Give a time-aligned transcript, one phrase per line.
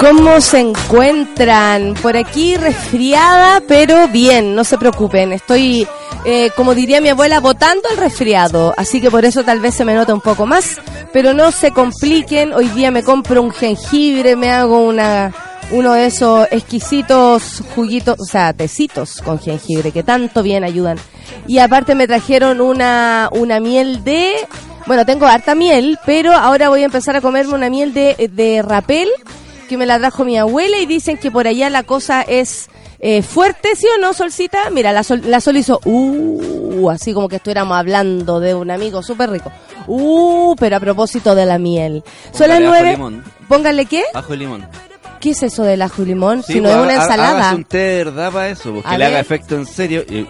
[0.00, 1.92] ¿Cómo se encuentran?
[1.92, 5.30] Por aquí resfriada, pero bien, no se preocupen.
[5.34, 5.86] Estoy,
[6.24, 8.72] eh, como diría mi abuela, botando el resfriado.
[8.78, 10.80] Así que por eso tal vez se me nota un poco más.
[11.12, 12.54] Pero no se compliquen.
[12.54, 15.34] Hoy día me compro un jengibre, me hago una,
[15.70, 20.96] uno de esos exquisitos juguitos, o sea, tecitos con jengibre que tanto bien ayudan.
[21.46, 24.32] Y aparte me trajeron una, una miel de,
[24.86, 28.62] bueno, tengo harta miel, pero ahora voy a empezar a comerme una miel de, de
[28.62, 29.10] rapel
[29.70, 32.68] que me la trajo mi abuela y dicen que por allá la cosa es
[32.98, 34.68] eh, fuerte, ¿sí o no, Solcita?
[34.70, 39.00] Mira, la Sol, la Sol hizo, uh, así como que estuviéramos hablando de un amigo
[39.04, 39.52] súper rico.
[39.86, 42.02] Uh, pero a propósito de la miel.
[42.32, 43.22] Son las Póngale ajo y nueve.
[43.46, 44.02] Póngale qué?
[44.12, 44.66] Ajo y limón.
[45.20, 46.42] ¿Qué es eso del ajo y limón?
[46.42, 47.54] Sí, si no pues, es una ensalada.
[47.54, 50.02] Un té de verdad para eso, porque A le haga efecto en serio.
[50.10, 50.26] y-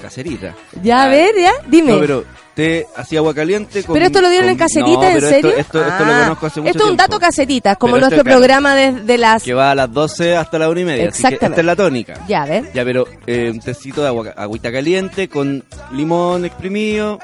[0.00, 0.54] caserita.
[0.82, 1.92] Ya, a ver, ya, dime.
[1.92, 3.94] No, pero té así agua caliente con...
[3.94, 5.50] Pero esto lo dieron con- en caserita, No, ¿en pero serio?
[5.50, 7.12] Esto, esto, esto lo Ah, conozco hace mucho Esto es un tiempo.
[7.12, 9.42] dato caserita, como Pero nuestro programa de, de las...
[9.42, 11.08] Que va a las 12 hasta la 1 y media.
[11.08, 11.46] Así que Exactamente.
[11.46, 12.14] esta es la tónica.
[12.28, 12.72] Ya, a ver.
[12.72, 17.18] Ya, pero eh, un tecito de agua, agüita caliente con limón exprimido,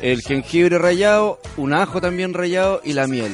[0.00, 3.32] el jengibre rallado, un ajo también rallado y la miel.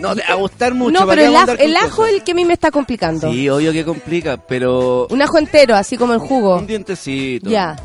[0.00, 0.92] No, a gustar mucho.
[0.92, 3.30] no, ¿para pero el ajo, el ajo es el que a mí me está complicando.
[3.30, 6.56] Sí, obvio que complica, pero Un ajo entero, así como el jugo.
[6.56, 7.48] un dientecito.
[7.50, 7.76] Ya.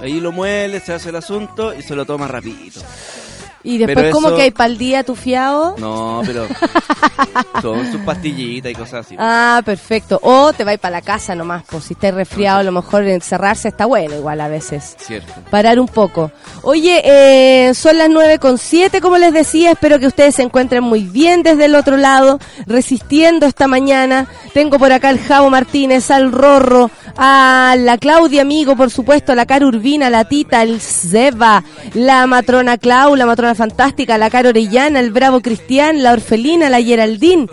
[0.00, 2.80] Ahí lo muele, se hace el asunto y se lo toma rapidito.
[3.66, 5.74] Y después, ¿cómo eso- que hay para el día tu fiado?
[5.78, 6.46] No, pero
[7.62, 9.16] son sus pastillitas y cosas así.
[9.18, 10.18] Ah, perfecto.
[10.22, 13.68] O te vais para la casa nomás, pues si estás resfriado, a lo mejor encerrarse
[13.68, 14.94] está bueno igual a veces.
[14.98, 15.32] Cierto.
[15.50, 16.30] Parar un poco.
[16.62, 20.84] Oye, eh, son las nueve con siete, como les decía, espero que ustedes se encuentren
[20.84, 24.28] muy bien desde el otro lado, resistiendo esta mañana.
[24.54, 29.34] Tengo por acá al Javo Martínez, al Rorro, a la Claudia Amigo, por supuesto, a
[29.34, 34.50] la Cara Urbina, la Tita, el Zeba, la Matrona Clau, la Matrona Fantástica, la Cara
[34.50, 37.46] Orellana, el Bravo Cristian, la Orfelina, la Geraldine.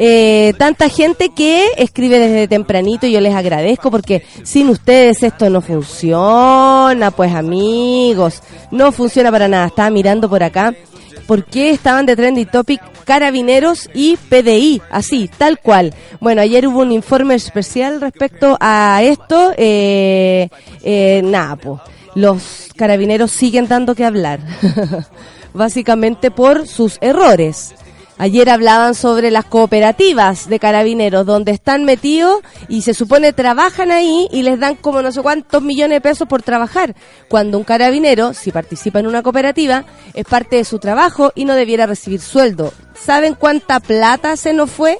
[0.00, 5.50] Eh, tanta gente que escribe desde tempranito y yo les agradezco porque sin ustedes esto
[5.50, 9.66] no funciona, pues amigos, no funciona para nada.
[9.66, 10.72] Estaba mirando por acá
[11.28, 15.94] por qué estaban de trending topic carabineros y PDI, así, tal cual.
[16.20, 20.48] Bueno, ayer hubo un informe especial respecto a esto, eh,
[20.82, 21.80] eh, nada, pues,
[22.14, 24.40] los carabineros siguen dando que hablar,
[25.58, 27.74] básicamente por sus errores.
[28.20, 34.26] Ayer hablaban sobre las cooperativas de carabineros, donde están metidos y se supone trabajan ahí
[34.32, 36.96] y les dan como no sé cuántos millones de pesos por trabajar.
[37.28, 41.54] Cuando un carabinero, si participa en una cooperativa, es parte de su trabajo y no
[41.54, 42.72] debiera recibir sueldo.
[43.00, 44.98] ¿Saben cuánta plata se nos fue?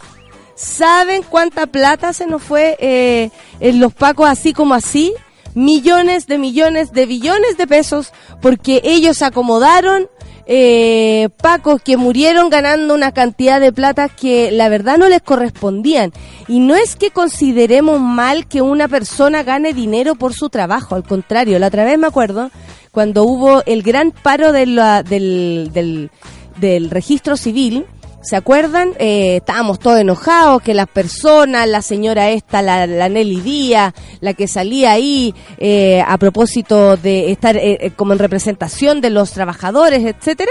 [0.55, 5.13] ¿Saben cuánta plata se nos fue eh, en los pacos así como así?
[5.55, 10.09] Millones de millones de billones de pesos porque ellos acomodaron
[10.51, 16.11] eh, pacos que murieron ganando una cantidad de plata que la verdad no les correspondían.
[16.49, 21.05] Y no es que consideremos mal que una persona gane dinero por su trabajo, al
[21.05, 22.51] contrario, la otra vez me acuerdo
[22.93, 26.11] cuando hubo el gran paro de la- del, del,
[26.59, 27.85] del registro civil,
[28.21, 28.91] ¿Se acuerdan?
[28.99, 34.35] Eh, estábamos todos enojados que las personas, la señora esta, la, la Nelly Díaz, la
[34.35, 39.31] que salía ahí eh, a propósito de estar eh, eh, como en representación de los
[39.31, 40.51] trabajadores, etcétera,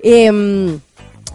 [0.00, 0.78] em,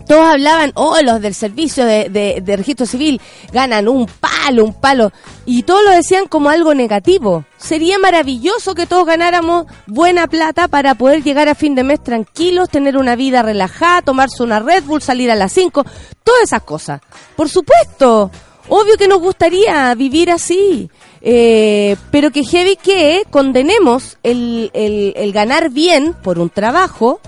[0.08, 3.20] todos hablaban, oh, los del servicio de, de- de registro civil
[3.52, 5.12] ganan un palo, un palo,
[5.46, 7.46] y todos lo decían como algo negativo.
[7.58, 12.70] Sería maravilloso que todos ganáramos buena plata para poder llegar a fin de mes tranquilos,
[12.70, 15.84] tener una vida relajada, tomarse una Red Bull, salir a las 5,
[16.24, 17.02] todas esas cosas.
[17.36, 18.32] Por supuesto,
[18.70, 20.90] obvio que nos gustaría vivir así.
[21.24, 27.20] Eh, pero que heavy que condenemos el, el- el ganar bien por un trabajo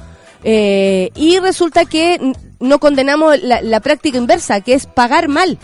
[0.43, 5.59] eh, y resulta que no condenamos la, la práctica inversa, que es pagar mal.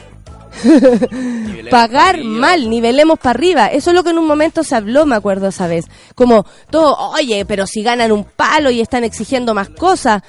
[1.72, 3.68] pagar mal, nivelemos para arriba.
[3.68, 5.86] Eso es lo que en un momento se habló, me acuerdo esa vez.
[6.16, 10.22] Como todo, oye, pero si ganan un palo y están exigiendo más cosas.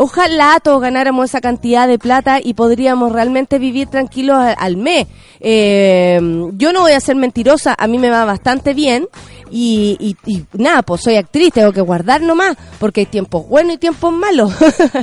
[0.00, 5.08] Ojalá todos ganáramos esa cantidad de plata y podríamos realmente vivir tranquilos al, mes.
[5.40, 6.20] Eh,
[6.52, 9.08] yo no voy a ser mentirosa, a mí me va bastante bien
[9.50, 13.78] y, y, nada, pues soy actriz, tengo que guardar nomás, porque hay tiempos buenos y
[13.78, 14.52] tiempos malos.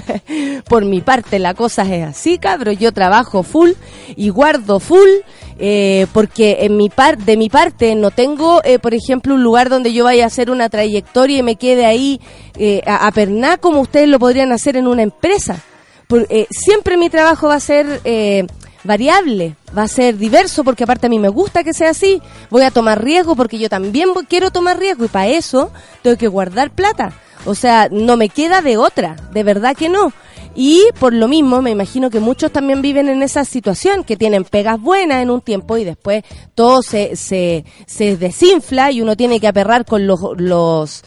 [0.69, 3.71] Por mi parte la cosa es así, cabrón, yo trabajo full
[4.15, 5.09] y guardo full,
[5.57, 9.69] eh, porque en mi par de mi parte no tengo, eh, por ejemplo, un lugar
[9.69, 12.19] donde yo vaya a hacer una trayectoria y me quede ahí
[12.57, 15.63] eh, a, a pernar como ustedes lo podrían hacer en una empresa.
[16.07, 18.45] Por, eh, siempre mi trabajo va a ser eh,
[18.85, 22.21] variable, va a ser diverso porque aparte a mí me gusta que sea así.
[22.49, 25.71] Voy a tomar riesgo porque yo también quiero tomar riesgo y para eso
[26.01, 27.13] tengo que guardar plata.
[27.45, 30.13] O sea, no me queda de otra, de verdad que no.
[30.55, 34.45] Y por lo mismo, me imagino que muchos también viven en esa situación, que tienen
[34.45, 36.23] pegas buenas en un tiempo y después
[36.55, 41.03] todo se, se, se desinfla y uno tiene que aperrar con los, los,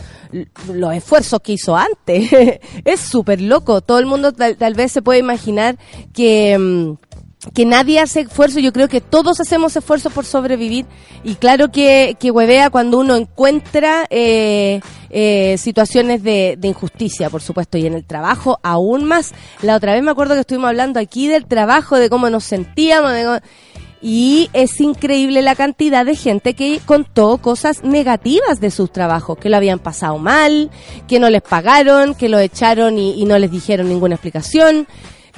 [0.70, 2.30] los esfuerzos que hizo antes.
[2.84, 3.80] es súper loco.
[3.80, 5.78] Todo el mundo tal, tal, vez se puede imaginar
[6.12, 6.96] que...
[7.54, 10.86] Que nadie hace esfuerzo, yo creo que todos hacemos esfuerzo por sobrevivir
[11.24, 14.80] y claro que, que huevea cuando uno encuentra eh,
[15.10, 19.32] eh, situaciones de, de, injusticia, por supuesto, y en el trabajo aún más.
[19.62, 23.12] La otra vez me acuerdo que estuvimos hablando aquí del trabajo, de cómo nos sentíamos,
[23.12, 23.40] de
[24.00, 29.48] y es increíble la cantidad de gente que contó cosas negativas de sus trabajos, que
[29.48, 30.70] lo habían pasado mal,
[31.08, 34.86] que no les pagaron, que lo echaron y, y no les dijeron ninguna explicación.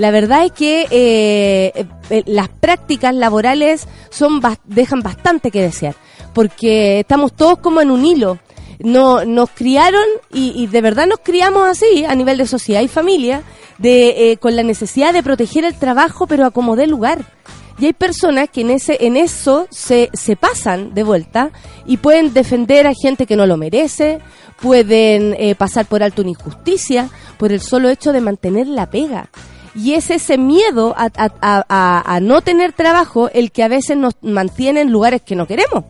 [0.00, 5.94] La verdad es que eh, eh, las prácticas laborales son dejan bastante que desear,
[6.32, 8.38] porque estamos todos como en un hilo.
[8.78, 13.42] No, nos criaron y, de verdad nos criamos así a nivel de sociedad y familia,
[13.76, 17.18] de, eh, con la necesidad de proteger el trabajo, pero a como dé lugar.
[17.78, 21.50] Y hay personas que en ese en eso se, se pasan de vuelta
[21.84, 24.20] y pueden defender a gente que no lo merece,
[24.62, 29.28] pueden eh, pasar por alto una injusticia por el solo hecho de mantener la pega.
[29.74, 33.96] Y es ese miedo a, a, a, a, no tener trabajo el que a veces
[33.96, 35.84] nos mantiene en lugares que no queremos.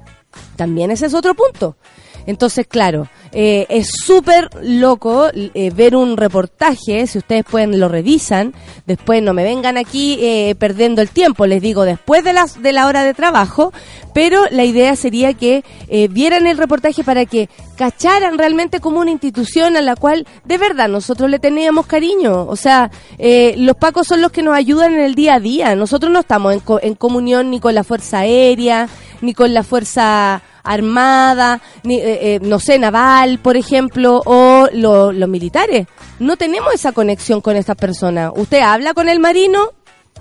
[0.56, 1.76] También ese es otro punto.
[2.26, 8.54] Entonces, claro, eh, es súper loco eh, ver un reportaje, si ustedes pueden lo revisan,
[8.86, 12.72] después no me vengan aquí eh, perdiendo el tiempo, les digo después de, las, de
[12.72, 13.72] la hora de trabajo,
[14.12, 19.10] pero la idea sería que eh, vieran el reportaje para que cacharan realmente como una
[19.10, 22.46] institución a la cual de verdad nosotros le teníamos cariño.
[22.46, 25.74] O sea, eh, los pacos son los que nos ayudan en el día a día.
[25.74, 28.88] Nosotros no estamos en, co en comunión ni con la Fuerza Aérea,
[29.20, 35.14] ni con la Fuerza armada, ni, eh, eh, no sé, naval, por ejemplo, o los
[35.14, 35.86] lo militares.
[36.18, 38.32] No tenemos esa conexión con estas personas.
[38.36, 39.70] Usted habla con el marino,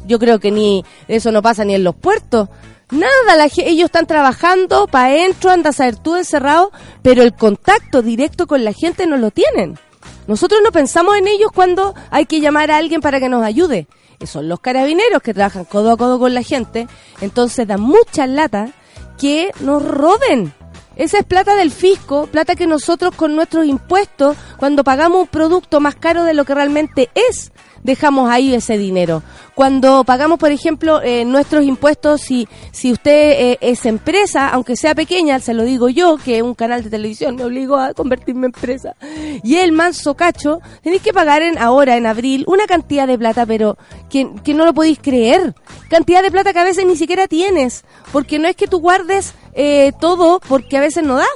[0.05, 2.49] yo creo que ni eso no pasa ni en los puertos.
[2.91, 6.71] Nada, la, ellos están trabajando para adentro, anda a saber tú encerrado,
[7.03, 9.77] pero el contacto directo con la gente no lo tienen.
[10.25, 13.87] Nosotros no pensamos en ellos cuando hay que llamar a alguien para que nos ayude.
[14.25, 16.87] Son los carabineros que trabajan codo a codo con la gente.
[17.21, 18.73] Entonces da mucha lata
[19.19, 20.53] que nos roben.
[20.95, 25.79] Esa es plata del fisco, plata que nosotros con nuestros impuestos, cuando pagamos un producto
[25.79, 29.23] más caro de lo que realmente es, dejamos ahí ese dinero.
[29.55, 34.95] Cuando pagamos, por ejemplo, eh, nuestros impuestos, si, si usted eh, es empresa, aunque sea
[34.95, 38.53] pequeña, se lo digo yo, que un canal de televisión me obligó a convertirme en
[38.55, 38.95] empresa,
[39.43, 43.45] y el manso cacho, tenéis que pagar en, ahora, en abril, una cantidad de plata,
[43.45, 43.77] pero
[44.09, 45.55] que, que no lo podéis creer.
[45.89, 49.33] Cantidad de plata que a veces ni siquiera tienes, porque no es que tú guardes
[49.53, 51.27] eh, todo, porque a veces no da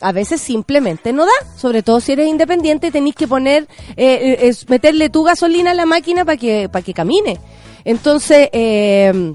[0.00, 3.66] a veces simplemente no da, sobre todo si eres independiente tenés que poner,
[3.96, 7.40] eh, es meterle tu gasolina a la máquina para que, para que camine.
[7.84, 9.34] Entonces, eh,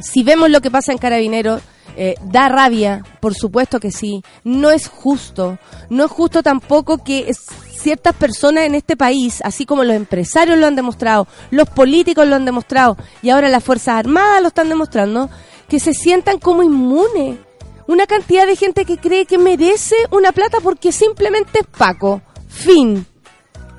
[0.00, 1.62] si vemos lo que pasa en Carabineros,
[1.96, 5.58] eh, da rabia, por supuesto que sí, no es justo,
[5.90, 7.32] no es justo tampoco que
[7.76, 12.36] ciertas personas en este país, así como los empresarios lo han demostrado, los políticos lo
[12.36, 15.28] han demostrado y ahora las Fuerzas Armadas lo están demostrando,
[15.68, 17.38] que se sientan como inmunes
[17.86, 22.22] una cantidad de gente que cree que merece una plata porque simplemente es Paco.
[22.48, 23.06] Fin.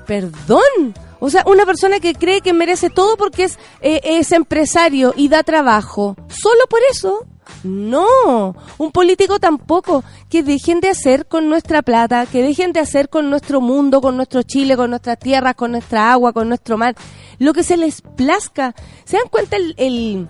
[0.06, 0.94] Perdón.
[1.18, 5.28] O sea, una persona que cree que merece todo porque es, eh, es empresario y
[5.28, 6.14] da trabajo.
[6.28, 7.26] ¿Solo por eso?
[7.64, 10.04] No, un político tampoco.
[10.28, 14.16] Que dejen de hacer con nuestra plata, que dejen de hacer con nuestro mundo, con
[14.16, 16.94] nuestro Chile, con nuestras tierras, con nuestra agua, con nuestro mar,
[17.38, 18.74] lo que se les plazca.
[19.04, 20.28] ¿Se dan cuenta el, el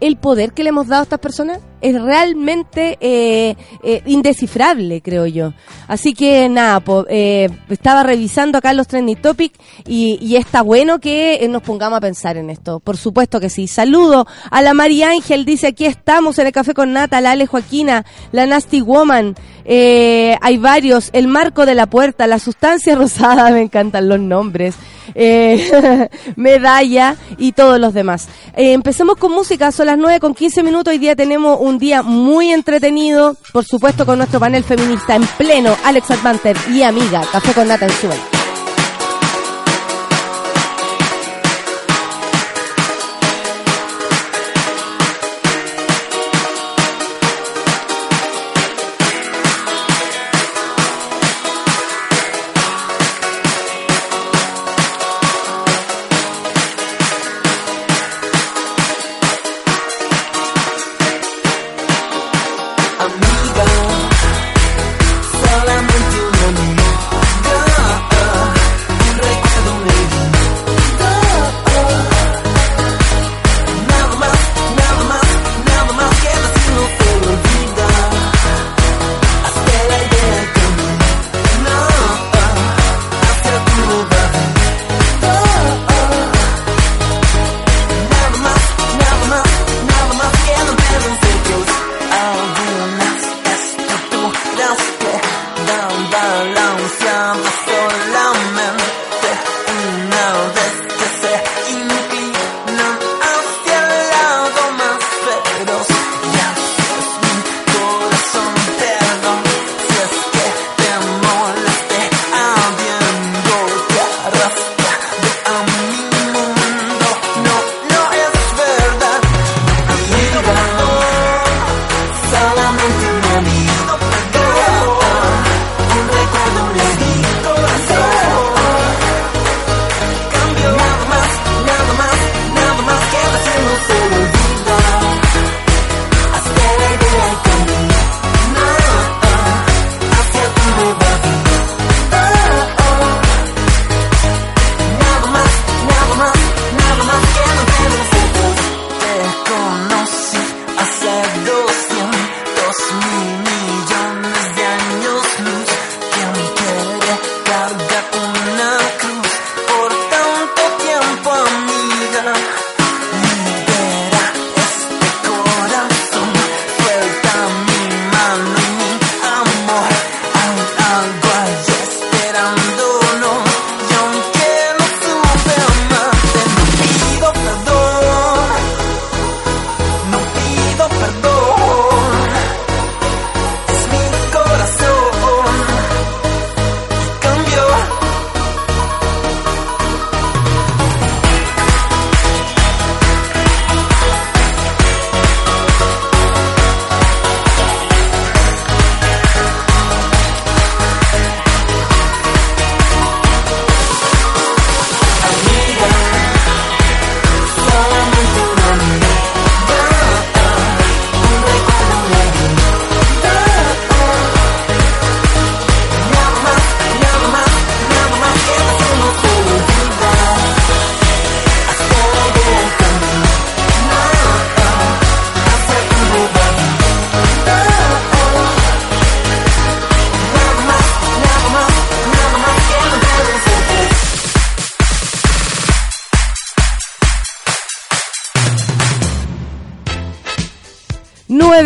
[0.00, 5.26] el poder que le hemos dado a estas personas es realmente eh, eh, indescifrable, creo
[5.26, 5.52] yo.
[5.88, 11.62] Así que nada, eh, estaba revisando acá los trending topics y, está bueno que nos
[11.62, 12.80] pongamos a pensar en esto.
[12.80, 13.68] Por supuesto que sí.
[13.68, 17.46] Saludo a la María Ángel, dice aquí estamos en el café con Nata, la Ale
[17.46, 19.34] Joaquina, la Nasty Woman,
[19.66, 24.74] hay varios, el marco de la puerta, la sustancia rosada, me encantan los nombres.
[26.36, 28.28] medalla y todos los demás.
[28.54, 30.92] empecemos con música, son las 9 con 15 minutos.
[30.92, 35.76] Hoy día tenemos un día muy entretenido, por supuesto con nuestro panel feminista en pleno,
[35.84, 38.45] Alex Advanter y amiga, Café con Nata en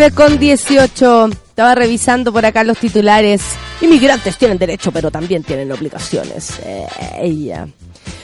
[0.09, 1.27] con 18.
[1.27, 3.43] Estaba revisando por acá los titulares.
[3.83, 6.59] Inmigrantes tienen derecho, pero también tienen obligaciones.
[6.65, 6.87] Eh,
[7.21, 7.69] ella.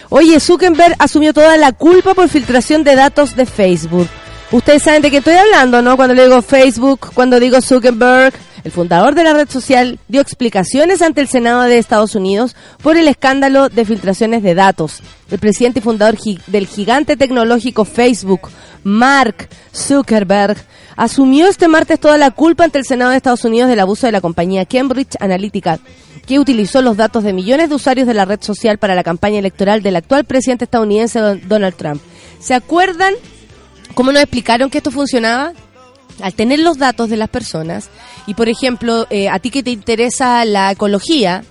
[0.09, 4.09] Oye, Zuckerberg asumió toda la culpa por filtración de datos de Facebook.
[4.52, 5.97] Ustedes saben de qué estoy hablando, ¿no?
[5.97, 8.33] Cuando le digo Facebook, cuando digo Zuckerberg,
[8.64, 12.97] el fundador de la red social dio explicaciones ante el Senado de Estados Unidos por
[12.97, 15.02] el escándalo de filtraciones de datos.
[15.30, 16.16] El presidente y fundador
[16.47, 18.49] del gigante tecnológico Facebook,
[18.83, 20.56] Mark Zuckerberg,
[20.96, 24.12] asumió este martes toda la culpa ante el Senado de Estados Unidos del abuso de
[24.12, 25.78] la compañía Cambridge Analytica,
[26.26, 29.38] que utilizó los datos de millones de usuarios de la red social para la campaña
[29.38, 32.00] electoral del actual presidente estadounidense Donald Trump.
[32.40, 33.14] ¿Se acuerdan
[33.94, 35.52] cómo nos explicaron que esto funcionaba?
[36.22, 37.90] Al tener los datos de las personas,
[38.26, 41.44] y por ejemplo, eh, a ti que te interesa la ecología,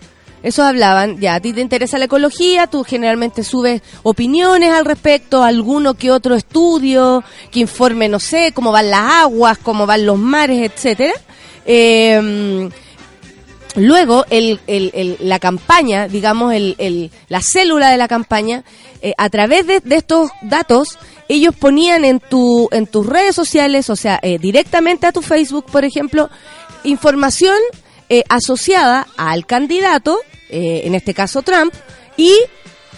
[0.46, 5.44] Esos hablaban, ya, a ti te interesa la ecología, tú generalmente subes opiniones al respecto,
[5.44, 10.18] alguno que otro estudio, que informe, no sé, cómo van las aguas, cómo van los
[10.18, 11.14] mares, etcétera.
[11.66, 12.70] Eh,
[13.76, 18.64] Luego, el, el, la campaña, digamos, el, la célula de la campaña,
[19.02, 20.98] eh, a través de, de, estos datos,
[21.28, 25.66] ellos ponían en, tu, en tus redes sociales, o sea, eh, directamente a tu Facebook,
[25.66, 26.30] por ejemplo,
[26.86, 27.58] información
[28.08, 31.74] eh, asociada al candidato, eh, en este caso Trump,
[32.18, 32.34] y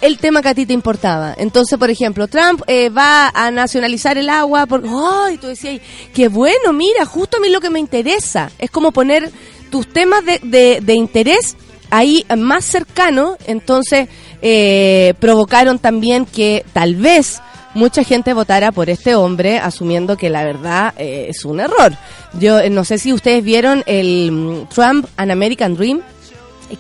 [0.02, 1.34] el tema que a ti te importaba.
[1.38, 5.38] Entonces, por ejemplo, Trump eh, va a nacionalizar el agua porque, ¡ay!
[5.38, 5.82] tú decías,
[6.14, 8.52] qué bueno, mira, justo a mí lo que me interesa.
[8.60, 9.32] Es como poner
[9.72, 11.58] tus temas de, de, de interés
[11.90, 14.08] ahí más cercano, entonces
[14.42, 17.42] eh, provocaron también que tal vez
[17.74, 21.94] mucha gente votara por este hombre, asumiendo que la verdad eh, es un error.
[22.40, 26.02] Yo eh, no sé si ustedes vieron el um, Trump An American Dream,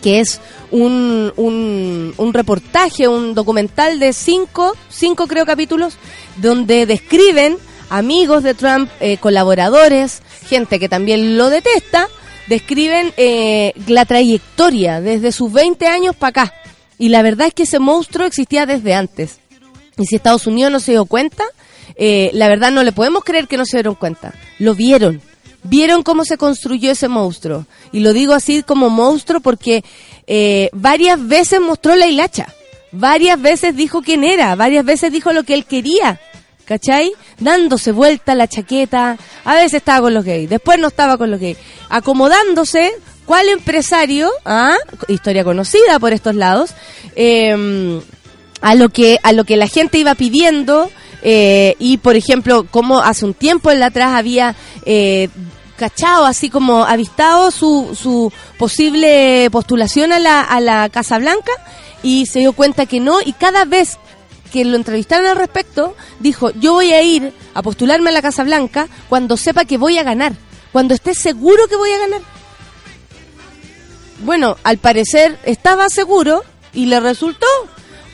[0.01, 5.97] que es un, un, reportaje, un documental de cinco, cinco creo capítulos,
[6.37, 7.57] donde describen
[7.89, 12.07] amigos de Trump, eh, colaboradores, gente que también lo detesta,
[12.47, 16.53] describen eh, la trayectoria desde sus 20 años para acá.
[16.97, 19.39] Y la verdad es que ese monstruo existía desde antes.
[19.97, 21.43] Y si Estados Unidos no se dio cuenta,
[21.95, 24.33] eh, la verdad no le podemos creer que no se dieron cuenta.
[24.59, 25.21] Lo vieron.
[25.63, 27.65] Vieron cómo se construyó ese monstruo.
[27.91, 29.83] Y lo digo así como monstruo porque
[30.27, 32.53] eh, varias veces mostró la hilacha.
[32.91, 34.55] Varias veces dijo quién era.
[34.55, 36.19] Varias veces dijo lo que él quería.
[36.65, 37.13] ¿cachai?
[37.39, 41.39] Dándose vuelta la chaqueta, a veces estaba con los gays, después no estaba con los
[41.39, 41.57] gays,
[41.89, 42.91] acomodándose,
[43.25, 44.29] ¿cuál empresario?
[44.43, 44.75] ¿Ah?
[45.07, 46.71] Historia conocida por estos lados,
[47.15, 48.01] eh,
[48.61, 50.91] a lo que a lo que la gente iba pidiendo
[51.21, 54.55] eh, y por ejemplo como hace un tiempo en la atrás había
[54.85, 55.29] eh,
[55.77, 61.51] cachado así como avistado su, su posible postulación a la, a la Casa Blanca
[62.03, 63.97] y se dio cuenta que no y cada vez
[64.51, 68.43] que lo entrevistaron al respecto, dijo, yo voy a ir a postularme a la Casa
[68.43, 70.33] Blanca cuando sepa que voy a ganar,
[70.71, 72.21] cuando esté seguro que voy a ganar.
[74.19, 76.43] Bueno, al parecer estaba seguro
[76.73, 77.47] y le resultó.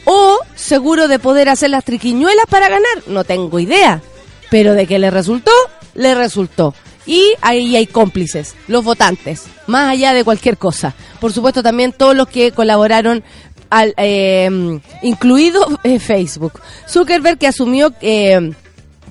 [0.05, 4.01] O seguro de poder hacer las triquiñuelas para ganar, no tengo idea.
[4.50, 5.51] Pero de que le resultó,
[5.93, 6.75] le resultó.
[7.05, 10.95] Y ahí hay cómplices, los votantes, más allá de cualquier cosa.
[11.19, 13.23] Por supuesto también todos los que colaboraron
[13.69, 15.67] al, eh, incluido
[15.99, 16.62] Facebook.
[16.88, 18.54] Zuckerberg que asumió eh,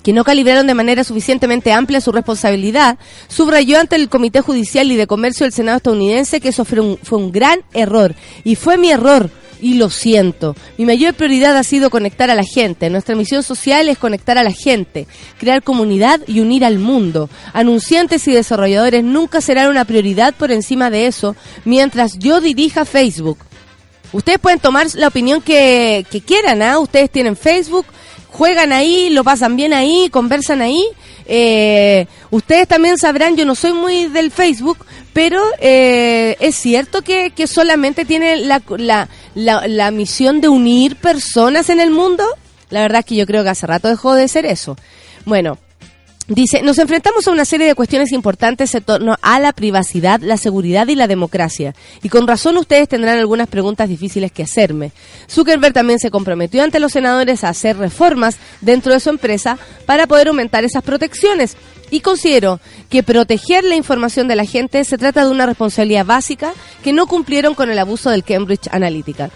[0.02, 4.96] que no calibraron de manera suficientemente amplia su responsabilidad, subrayó ante el Comité Judicial y
[4.96, 8.14] de Comercio del Senado estadounidense que eso fue un, fue un gran error.
[8.44, 9.30] Y fue mi error
[9.62, 10.54] y lo siento.
[10.76, 12.90] Mi mayor prioridad ha sido conectar a la gente.
[12.90, 15.06] Nuestra misión social es conectar a la gente,
[15.38, 17.30] crear comunidad y unir al mundo.
[17.54, 23.38] Anunciantes y desarrolladores nunca serán una prioridad por encima de eso mientras yo dirija Facebook.
[24.12, 26.78] Ustedes pueden tomar la opinión que, que quieran, ¿ah?
[26.78, 27.86] Ustedes tienen Facebook,
[28.32, 30.84] juegan ahí, lo pasan bien ahí, conversan ahí.
[31.26, 37.30] Eh, ustedes también sabrán, yo no soy muy del Facebook, pero eh, es cierto que,
[37.30, 42.24] que solamente tiene la, la, la, la, misión de unir personas en el mundo.
[42.70, 44.76] La verdad es que yo creo que hace rato dejó de ser eso.
[45.26, 45.58] Bueno,
[46.28, 50.36] Dice, nos enfrentamos a una serie de cuestiones importantes en torno a la privacidad, la
[50.36, 51.74] seguridad y la democracia.
[52.02, 54.92] Y con razón ustedes tendrán algunas preguntas difíciles que hacerme.
[55.28, 60.06] Zuckerberg también se comprometió ante los senadores a hacer reformas dentro de su empresa para
[60.06, 61.56] poder aumentar esas protecciones.
[61.90, 66.52] Y considero que proteger la información de la gente se trata de una responsabilidad básica
[66.82, 69.30] que no cumplieron con el abuso del Cambridge Analytica.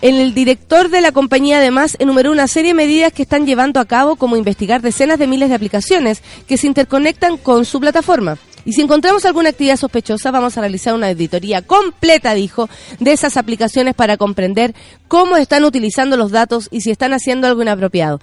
[0.00, 3.84] El director de la compañía además enumeró una serie de medidas que están llevando a
[3.84, 8.38] cabo como investigar decenas de miles de aplicaciones que se interconectan con su plataforma.
[8.64, 13.36] Y si encontramos alguna actividad sospechosa, vamos a realizar una auditoría completa, dijo, de esas
[13.36, 14.74] aplicaciones para comprender
[15.06, 18.20] cómo están utilizando los datos y si están haciendo algo inapropiado.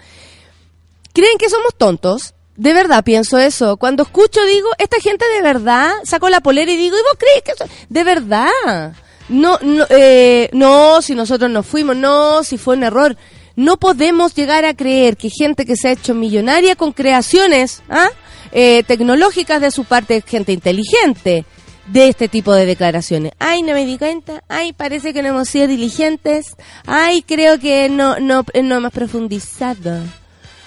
[1.14, 2.34] ¿Creen que somos tontos?
[2.56, 3.78] De verdad pienso eso.
[3.78, 7.44] Cuando escucho digo, esta gente de verdad sacó la polera y digo, ¿y vos crees
[7.44, 7.66] que eso?
[7.90, 8.94] De verdad.
[9.32, 13.16] No, no, eh, no, si nosotros nos fuimos, no, si fue un error.
[13.56, 18.10] No podemos llegar a creer que gente que se ha hecho millonaria con creaciones ¿ah?
[18.52, 21.46] eh, tecnológicas de su parte, gente inteligente,
[21.88, 23.32] de este tipo de declaraciones.
[23.40, 24.44] Ay, no me di cuenta.
[24.50, 26.58] Ay, parece que no hemos sido diligentes.
[26.86, 30.04] Ay, creo que no, no, no hemos profundizado.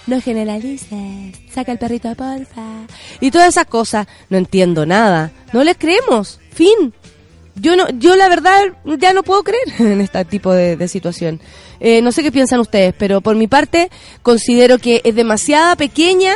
[0.07, 1.37] No generalices.
[1.53, 2.87] Saca el perrito de porfa.
[3.21, 4.07] Y todas esas cosas.
[4.31, 5.33] No entiendo nada.
[5.53, 6.41] No les creemos.
[6.51, 6.95] Fin
[7.57, 8.63] yo no, yo la verdad
[8.99, 11.41] ya no puedo creer en este tipo de, situación.
[11.81, 13.91] Eh, no sé qué piensan ustedes, pero por mi parte
[14.23, 16.35] considero que es demasiada pequeña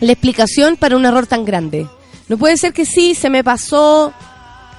[0.00, 1.86] la explicación para un error tan grande.
[2.28, 4.12] No puede ser que sí, se me pasó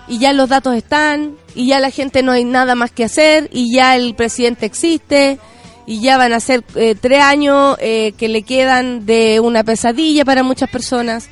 [0.07, 3.49] y ya los datos están, y ya la gente no hay nada más que hacer,
[3.53, 5.39] y ya el presidente existe,
[5.85, 10.25] y ya van a ser eh, tres años eh, que le quedan de una pesadilla
[10.25, 11.29] para muchas personas,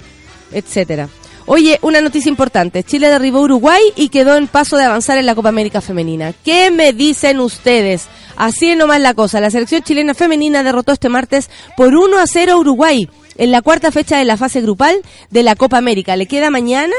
[0.51, 1.09] etcétera.
[1.51, 2.83] Oye, una noticia importante.
[2.83, 6.31] Chile derribó Uruguay y quedó en paso de avanzar en la Copa América Femenina.
[6.45, 8.05] ¿Qué me dicen ustedes?
[8.35, 9.41] Así es nomás la cosa.
[9.41, 13.63] La selección chilena femenina derrotó este martes por 1 a 0 a Uruguay en la
[13.63, 16.15] cuarta fecha de la fase grupal de la Copa América.
[16.15, 16.93] Le queda mañana,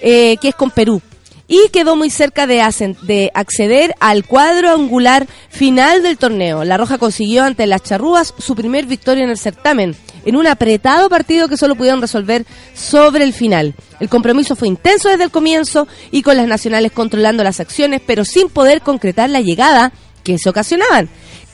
[0.00, 1.00] eh, que es con Perú
[1.48, 2.62] y quedó muy cerca de,
[3.02, 6.64] de, acceder al cuadro angular final del torneo.
[6.64, 11.08] La Roja consiguió ante las Charrúas su primer victoria en el certamen, en un apretado
[11.08, 13.74] partido que solo pudieron resolver sobre el final.
[14.00, 18.24] El compromiso fue intenso desde el comienzo y con las nacionales controlando las acciones, pero
[18.24, 19.92] sin poder concretar la llegada
[20.24, 21.08] que se ocasionaban.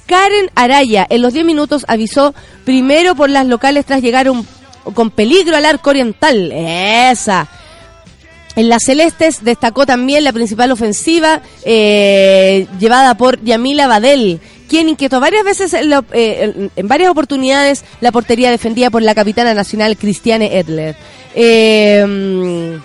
[0.07, 4.31] Karen Araya en los 10 minutos avisó primero por las locales tras llegar
[4.95, 6.51] con peligro al arco oriental.
[6.53, 7.49] Esa
[8.55, 15.21] en las Celestes destacó también la principal ofensiva eh, llevada por Yamila Badel, quien inquietó
[15.21, 20.97] varias veces eh, en, varias oportunidades la portería defendida por la capitana nacional Cristiane Edler.
[21.35, 22.79] Eh,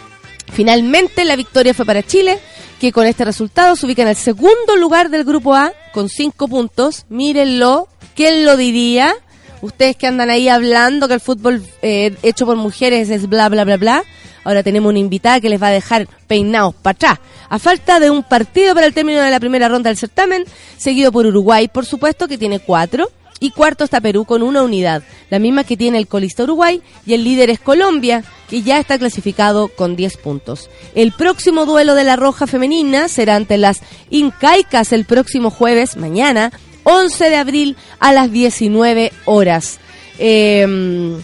[0.53, 2.39] finalmente la victoria fue para Chile,
[2.79, 6.47] que con este resultado se ubica en el segundo lugar del grupo A con cinco
[6.47, 7.05] puntos.
[7.09, 9.13] Mírenlo, ¿quién lo diría?
[9.61, 13.75] Ustedes que andan ahí hablando que el fútbol hecho por mujeres es bla bla bla
[13.75, 14.03] bla.
[14.47, 17.19] Ahora tenemos una invitada que les va a dejar peinados para atrás.
[17.49, 20.45] A falta de un partido para el término de la primera ronda del certamen,
[20.77, 23.11] seguido por Uruguay, por supuesto, que tiene cuatro.
[23.41, 27.13] Y cuarto está Perú con una unidad, la misma que tiene el colista Uruguay, y
[27.13, 30.69] el líder es Colombia, que ya está clasificado con 10 puntos.
[30.95, 36.53] El próximo duelo de la Roja Femenina será ante las Incaicas el próximo jueves, mañana,
[36.83, 39.77] 11 de abril a las 19 horas.
[40.17, 41.21] Em,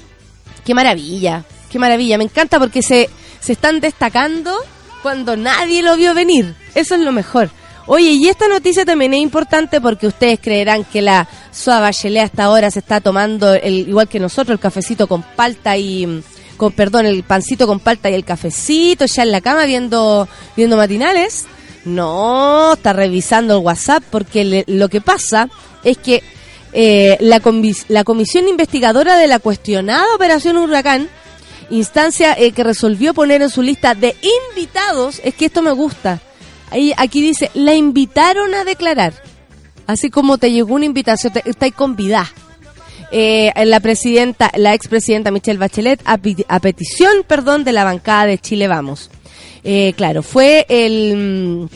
[0.65, 3.09] qué maravilla, Qué maravilla, me encanta porque se,
[3.39, 4.55] se están destacando
[5.01, 6.53] cuando nadie lo vio venir.
[6.75, 7.49] Eso es lo mejor.
[7.87, 12.43] Oye, y esta noticia también es importante porque ustedes creerán que la Soa Bachelet hasta
[12.43, 16.21] ahora se está tomando, el, igual que nosotros, el cafecito con palta y,
[16.57, 20.77] con perdón, el pancito con palta y el cafecito ya en la cama viendo, viendo
[20.77, 21.45] matinales.
[21.85, 25.49] No, está revisando el WhatsApp porque lo que pasa
[25.83, 26.21] es que
[26.71, 27.41] eh, la,
[27.87, 31.09] la comisión investigadora de la cuestionada Operación Huracán
[31.69, 34.15] instancia eh, que resolvió poner en su lista de
[34.51, 36.21] invitados, es que esto me gusta.
[36.71, 39.13] Ahí, aquí dice, la invitaron a declarar.
[39.85, 42.31] Así como te llegó una invitación, te, está convidada.
[43.11, 48.67] Eh, la presidenta, la expresidenta Michelle Bachelet, a, petición, perdón, de la bancada de Chile
[48.67, 49.11] Vamos.
[49.63, 51.69] Eh, claro, fue el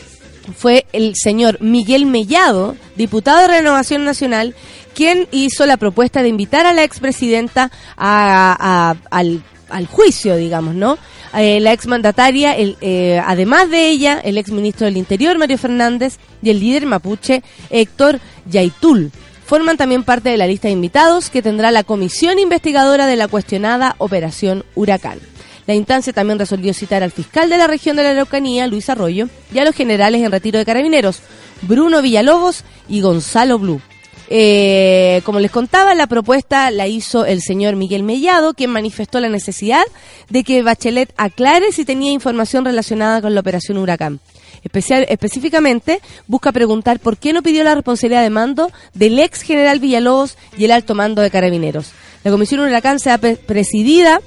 [0.55, 4.55] fue el señor Miguel Mellado, diputado de Renovación Nacional,
[4.95, 10.75] quien hizo la propuesta de invitar a la expresidenta a, a, al al juicio, digamos,
[10.75, 10.97] ¿no?
[11.37, 16.49] Eh, la exmandataria, el, eh, además de ella, el exministro del Interior, Mario Fernández, y
[16.49, 19.11] el líder mapuche, Héctor Yaitul.
[19.45, 23.27] Forman también parte de la lista de invitados que tendrá la comisión investigadora de la
[23.27, 25.19] cuestionada Operación Huracán.
[25.67, 29.27] La instancia también resolvió citar al fiscal de la región de la Araucanía, Luis Arroyo,
[29.53, 31.19] y a los generales en retiro de carabineros,
[31.61, 33.81] Bruno Villalobos y Gonzalo Blue.
[34.29, 39.29] Eh, como les contaba, la propuesta la hizo el señor Miguel Mellado, quien manifestó la
[39.29, 39.83] necesidad
[40.29, 44.19] de que Bachelet aclare si tenía información relacionada con la operación Huracán.
[44.63, 49.79] Especial, específicamente, busca preguntar por qué no pidió la responsabilidad de mando del ex general
[49.79, 51.91] Villalobos y el alto mando de carabineros.
[52.23, 54.19] La comisión Huracán se ha presidida,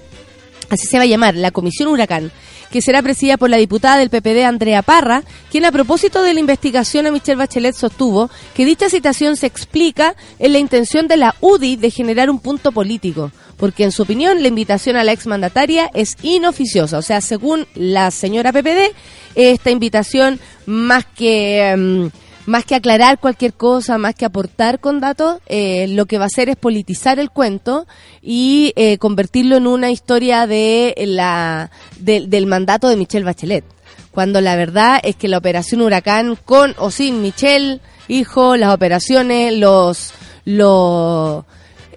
[0.70, 2.32] así se va a llamar, la comisión Huracán,
[2.70, 6.40] que será presidida por la diputada del PPD Andrea Parra, quien a propósito de la
[6.40, 11.34] investigación a Michelle Bachelet sostuvo que dicha citación se explica en la intención de la
[11.40, 15.90] UDI de generar un punto político, porque en su opinión la invitación a la exmandataria
[15.92, 18.94] es inoficiosa, o sea, según la señora PPD,
[19.34, 21.70] esta invitación más que...
[21.70, 22.10] Em,
[22.50, 26.26] más que aclarar cualquier cosa, más que aportar con datos, eh, lo que va a
[26.26, 27.86] hacer es politizar el cuento
[28.20, 33.64] y eh, convertirlo en una historia de la del mandato de Michelle Bachelet.
[34.10, 39.56] Cuando la verdad es que la operación Huracán, con o sin Michelle, hijo, las operaciones,
[39.56, 40.10] los
[40.44, 41.44] los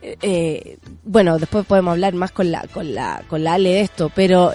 [0.04, 4.12] eh, bueno, después podemos hablar más con la con la con la Ale de esto,
[4.14, 4.52] pero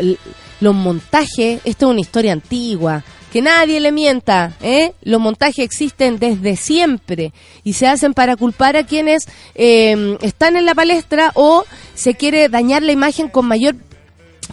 [0.61, 4.93] los montajes, esto es una historia antigua que nadie le mienta, ¿eh?
[5.03, 7.33] Los montajes existen desde siempre
[7.65, 11.65] y se hacen para culpar a quienes em, están en la palestra o
[11.95, 13.77] se quiere dañar la imagen con mayor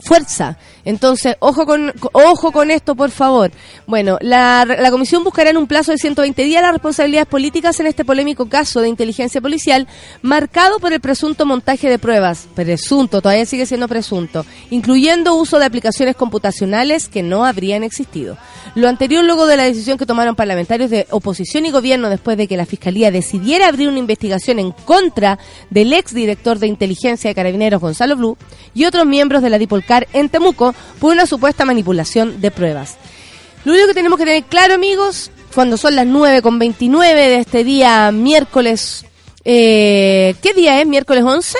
[0.02, 0.58] fuerza.
[0.86, 3.52] Entonces, ojo con, ojo con esto, por favor.
[3.88, 7.88] Bueno, la, la comisión buscará en un plazo de 120 días las responsabilidades políticas en
[7.88, 9.88] este polémico caso de inteligencia policial
[10.22, 12.48] marcado por el presunto montaje de pruebas.
[12.54, 18.38] Presunto, todavía sigue siendo presunto, incluyendo uso de aplicaciones computacionales que no habrían existido.
[18.76, 22.48] Lo anterior luego de la decisión que tomaron parlamentarios de oposición y gobierno después de
[22.48, 27.82] que la Fiscalía decidiera abrir una investigación en contra del exdirector de inteligencia de Carabineros
[27.82, 28.38] Gonzalo Blue
[28.74, 32.98] y otros miembros de la Dipolcar en Temuco por una supuesta manipulación de pruebas.
[33.64, 37.40] Lo único que tenemos que tener claro, amigos, cuando son las 9 con 29 de
[37.40, 39.06] este día, miércoles,
[39.44, 40.88] eh, ¿qué día es?
[40.88, 41.58] ¿Miércoles 11?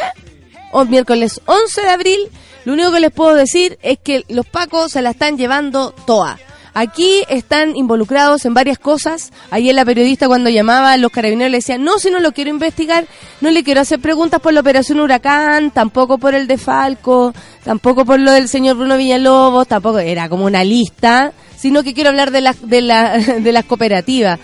[0.72, 2.20] ¿O miércoles 11 de abril?
[2.66, 6.40] Lo único que les puedo decir es que los pacos se la están llevando toda.
[6.78, 9.32] Aquí están involucrados en varias cosas.
[9.50, 12.50] Ayer la periodista cuando llamaba a los carabineros le decía, no, si no lo quiero
[12.50, 13.08] investigar,
[13.40, 17.34] no le quiero hacer preguntas por la operación Huracán, tampoco por el de Falco,
[17.64, 22.10] tampoco por lo del señor Bruno Villalobos, tampoco, era como una lista, sino que quiero
[22.10, 24.38] hablar de, las de, la, de las cooperativas.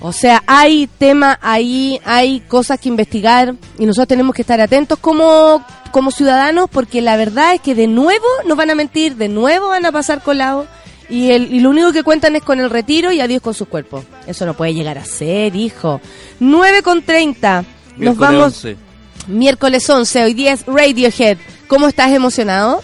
[0.00, 4.98] O sea, hay tema ahí, hay cosas que investigar y nosotros tenemos que estar atentos
[4.98, 9.28] como, como ciudadanos porque la verdad es que de nuevo nos van a mentir, de
[9.28, 10.66] nuevo van a pasar colado
[11.08, 13.68] y, el, y lo único que cuentan es con el retiro y adiós con sus
[13.68, 14.04] cuerpos.
[14.26, 16.00] Eso no puede llegar a ser, hijo.
[16.40, 17.64] 9 con 30.
[17.98, 18.76] Nos vamos 11.
[19.28, 20.24] miércoles 11.
[20.24, 21.38] Hoy día es Radiohead.
[21.68, 22.82] ¿Cómo estás emocionado?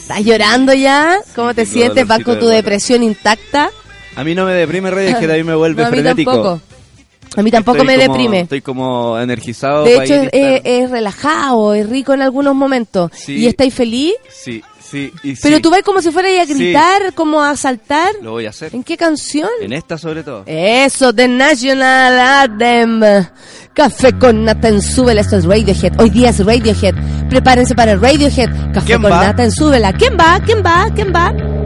[0.00, 1.18] ¿Estás llorando ya?
[1.34, 2.06] ¿Cómo te sientes?
[2.06, 3.70] ¿Vas con tu depresión intacta?
[4.16, 6.32] A mí no me deprime que a mí me vuelve No, a mí frenético.
[6.32, 6.60] tampoco.
[7.36, 8.40] A mí tampoco Estoy me como- deprime.
[8.40, 9.84] Estoy como energizado.
[9.84, 13.12] De hecho, es, relajado, es rico en algunos momentos.
[13.14, 13.36] Sí.
[13.36, 14.14] ¿Y estáis feliz?
[14.28, 15.62] Sí, sí, y Pero sí.
[15.62, 16.54] tú vas como si fueras a Sí.
[16.54, 18.12] gritar, como a saltar.
[18.22, 18.74] Lo voy a hacer.
[18.74, 19.48] ¿En qué canción?
[19.60, 20.42] En esta sobre todo.
[20.46, 23.00] Eso, The National Anthem.
[23.72, 26.00] Café con nata en súbela, esto es Radiohead.
[26.00, 26.94] Hoy día es Radiohead.
[27.28, 28.50] Prepárense para Radiohead.
[28.74, 29.26] Café ¿Quién con va?
[29.26, 29.92] nata en súbela.
[29.92, 30.40] ¿Quién va?
[30.44, 30.88] ¿Quién va?
[30.94, 31.59] ¿Quién va?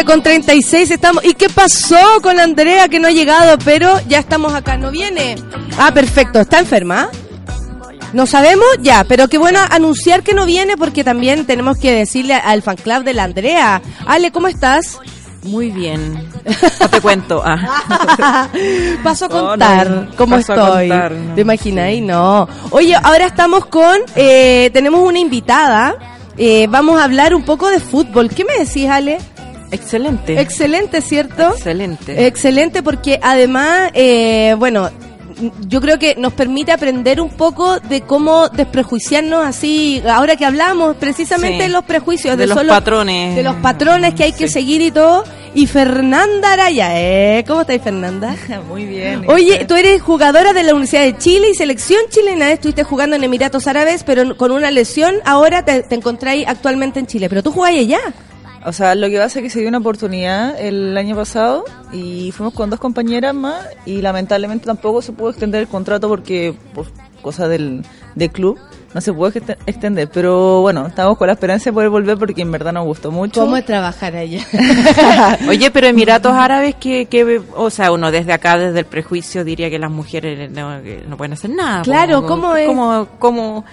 [0.00, 1.24] 9 con 36 estamos.
[1.24, 3.58] ¿Y qué pasó con Andrea que no ha llegado?
[3.64, 5.36] Pero ya estamos acá, ¿no viene?
[5.78, 6.40] Ah, perfecto.
[6.40, 7.10] ¿Está enferma?
[8.14, 12.34] No sabemos ya, pero qué bueno anunciar que no viene porque también tenemos que decirle
[12.34, 13.82] al fan club de la Andrea.
[14.06, 14.98] Ale, ¿cómo estás?
[15.42, 16.28] Muy bien.
[16.80, 17.42] No te cuento.
[17.44, 18.48] Ah.
[19.04, 20.90] Paso a contar cómo estoy.
[21.34, 22.02] ¿Te imagináis?
[22.02, 22.48] No.
[22.70, 25.94] Oye, ahora estamos con, eh, tenemos una invitada.
[26.38, 28.30] Eh, vamos a hablar un poco de fútbol.
[28.30, 29.18] ¿Qué me decís, Ale?
[29.70, 30.40] Excelente.
[30.40, 31.50] Excelente, ¿cierto?
[31.54, 32.26] Excelente.
[32.26, 34.90] Excelente porque además, eh, bueno,
[35.68, 40.96] yo creo que nos permite aprender un poco de cómo desprejuiciarnos así, ahora que hablamos
[40.96, 41.62] precisamente Sí.
[41.62, 43.36] de los prejuicios, De de, los solo- patrones.
[43.36, 44.54] de los patrones que hay que Sí.
[44.54, 45.24] seguir y todo.
[45.52, 47.44] Y Fernanda Araya, ¿eh?
[47.46, 48.36] ¿Cómo estáis, Fernanda?
[48.68, 49.24] Muy bien.
[49.28, 53.24] Oye, tú eres jugadora de la Universidad de Chile y selección chilena, estuviste jugando en
[53.24, 57.50] Emiratos Árabes, pero con una lesión ahora te, te encontráis actualmente en Chile, pero tú
[57.50, 57.98] jugáis allá.
[58.64, 62.30] O sea, lo que pasa es que se dio una oportunidad el año pasado y
[62.32, 66.86] fuimos con dos compañeras más y lamentablemente tampoco se pudo extender el contrato porque por
[67.22, 68.58] cosa del, del club
[68.92, 70.08] no se pudo ext- extender.
[70.12, 73.40] Pero bueno, estamos con la esperanza de poder volver porque en verdad nos gustó mucho.
[73.40, 74.40] ¿Cómo es trabajar allá?
[75.48, 79.70] Oye, pero Emiratos Árabes, que, que, o sea, uno desde acá, desde el prejuicio, diría
[79.70, 81.82] que las mujeres no, no pueden hacer nada.
[81.82, 82.26] Claro.
[82.26, 82.66] ¿cómo es?
[82.66, 83.64] ¿Cómo, cómo,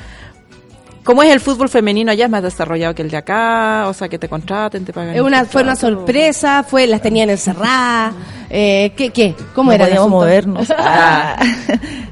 [1.08, 2.26] cómo es el fútbol femenino allá?
[2.26, 3.86] ¿Es más desarrollado que el de acá?
[3.88, 5.20] O sea, que te contraten, te pagan.
[5.22, 8.14] Una, fue una sorpresa, fue, las tenían encerradas.
[8.50, 9.10] Eh, ¿Qué?
[9.12, 9.34] qué?
[9.56, 9.86] ¿Cómo no era?
[9.86, 10.68] podíamos movernos.
[10.78, 11.38] Ah.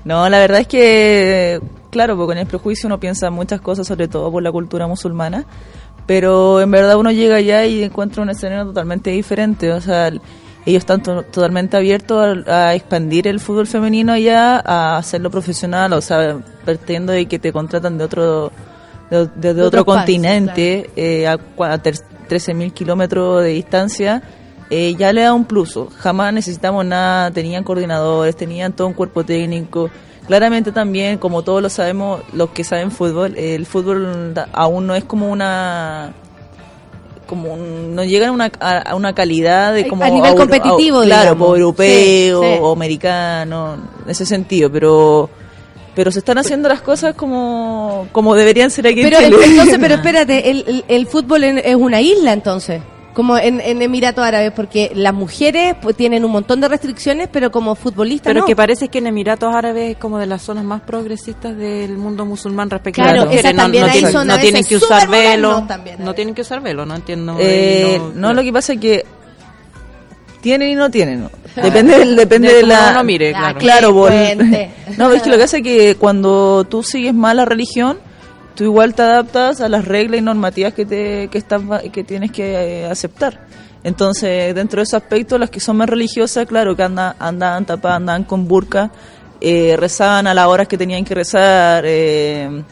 [0.06, 1.60] no, la verdad es que,
[1.92, 5.46] claro, porque con el prejuicio uno piensa muchas cosas, sobre todo por la cultura musulmana,
[6.06, 9.72] pero en verdad uno llega allá y encuentra un escenario totalmente diferente.
[9.74, 14.98] O sea, ellos están to- totalmente abiertos a, a expandir el fútbol femenino allá, a
[14.98, 18.52] hacerlo profesional, o sea, partiendo de que te contratan de otro
[19.10, 21.96] de, de- de otro países, continente, eh, a, a ter-
[22.30, 24.24] 13.000 kilómetros de distancia,
[24.70, 25.78] eh, ya le da un plus.
[25.98, 29.90] Jamás necesitamos nada, tenían coordinadores, tenían todo un cuerpo técnico.
[30.28, 35.04] Claramente también, como todos lo sabemos, los que saben fútbol, el fútbol aún no es
[35.04, 36.14] como una
[37.28, 40.36] como un- no llegan a una, a, a una calidad de A- como a nivel
[40.36, 41.48] competitivo, claro digamos.
[41.48, 42.60] po, europeo Sí, sí.
[42.62, 45.30] o americano en ese sentido pero
[45.96, 49.46] pero se están haciendo las cosas como como deberían ser aquí Pero en Chile.
[49.46, 52.82] entonces, pero espérate, el, el, el fútbol en- es una isla entonces,
[53.14, 57.50] como en, en Emiratos Árabes, porque las mujeres pues, tienen un montón de restricciones, pero
[57.50, 58.46] como futbolistas Pero no.
[58.46, 62.26] que parece que en Emiratos Árabes es como de las zonas más progresistas del mundo
[62.26, 63.92] musulmán respecto Claro, a las también no,
[64.38, 65.64] tienen, no que usar velo.
[65.66, 67.38] también, no tienen que usar velo, no entiendo.
[67.40, 69.06] Eh, eh, no, lo que pasa es que
[70.42, 71.30] tienen y no tienen.
[71.56, 71.64] ¿No?
[71.64, 72.90] Depende, del- depende De la.
[72.92, 73.60] uno mire, claro.
[73.60, 74.08] Claro.
[74.98, 77.98] No, es que lo que hace es que cuando tú sigues más la religión,
[78.56, 82.32] tú igual te adaptas a las reglas y normativas que te que estás que tienes
[82.32, 83.46] que eh, aceptar.
[83.84, 87.98] Entonces, dentro de ese aspecto, las que son más religiosas, claro, que andan, andaban tapadas,
[87.98, 88.90] andaban con burka,
[89.42, 92.64] eh, rezaban a las horas que tenían que rezar, eh,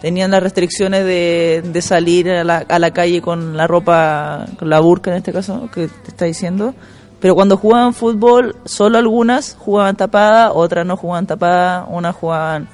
[0.00, 4.68] tenían las restricciones de, de salir a la, a la calle con la ropa, con
[4.68, 6.74] la burka en este caso, que te está diciendo.
[7.20, 12.68] Pero cuando jugaban fútbol, solo algunas jugaban tapadas, otras no jugaban tapadas, unas jugaban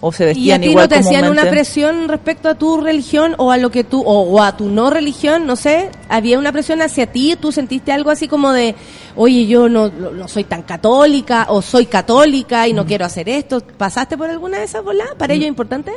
[0.00, 2.80] o se ¿Y a vestían ti igual no te hacían una presión respecto a tu
[2.80, 5.90] religión o a lo que tú, o, o a tu no religión, no sé?
[6.08, 7.36] ¿Había una presión hacia ti?
[7.38, 8.74] ¿Tú sentiste algo así como de,
[9.14, 13.60] oye, yo no, no soy tan católica o soy católica y no quiero hacer esto?
[13.60, 15.08] ¿Pasaste por alguna de esas bolas?
[15.18, 15.92] ¿Para ello es importante?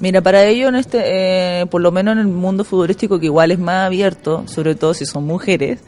[0.00, 3.52] Mira, para ello, en este, eh, por lo menos en el mundo futbolístico, que igual
[3.52, 5.80] es más abierto, sobre todo si son mujeres,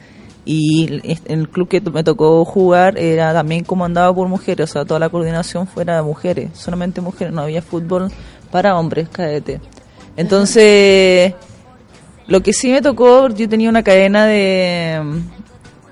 [0.48, 5.00] y el club que me tocó jugar era también comandado por mujeres, o sea, toda
[5.00, 8.12] la coordinación fuera de mujeres, solamente mujeres, no había fútbol
[8.52, 9.60] para hombres, cadete.
[10.16, 11.34] Entonces,
[12.28, 15.02] lo que sí me tocó, yo tenía una cadena de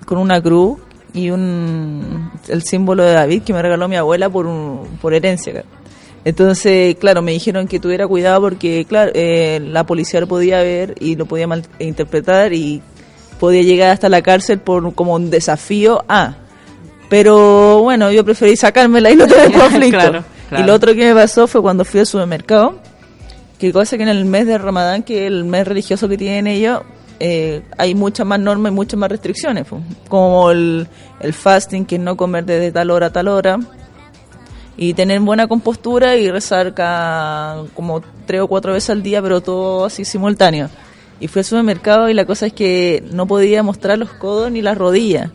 [0.07, 0.79] con una cruz
[1.13, 5.65] y un el símbolo de David que me regaló mi abuela por un, por herencia.
[6.25, 10.95] Entonces, claro, me dijeron que tuviera cuidado porque, claro, eh, la policía lo podía ver
[11.01, 12.83] y lo podía malinterpretar y
[13.45, 16.37] podía llegar hasta la cárcel por como un desafío a.
[17.11, 19.99] Pero bueno, yo preferí sacármela y no tener conflicto.
[19.99, 20.65] Claro, claro.
[20.65, 22.79] Y lo otro que me pasó fue cuando fui al supermercado,
[23.59, 26.47] que cosa que en el mes de Ramadán, que es el mes religioso que tienen
[26.47, 26.81] ellos,
[27.21, 30.89] eh, hay muchas más normas y muchas más restricciones, pues, como el,
[31.21, 33.59] el fasting, que es no comer desde tal hora a tal hora,
[34.77, 39.41] y tener buena compostura y rezar cada, como tres o cuatro veces al día, pero
[39.43, 40.71] todo así simultáneo.
[41.21, 44.63] Y fui al supermercado y la cosa es que no podía mostrar los codos ni
[44.63, 45.31] las rodillas.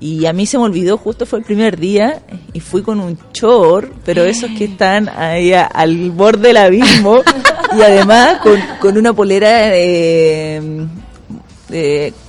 [0.00, 2.22] Y a mí se me olvidó, justo fue el primer día,
[2.52, 7.20] y fui con un short, pero esos que están ahí a- al borde del abismo,
[7.78, 10.60] y además con, con una polera, eh,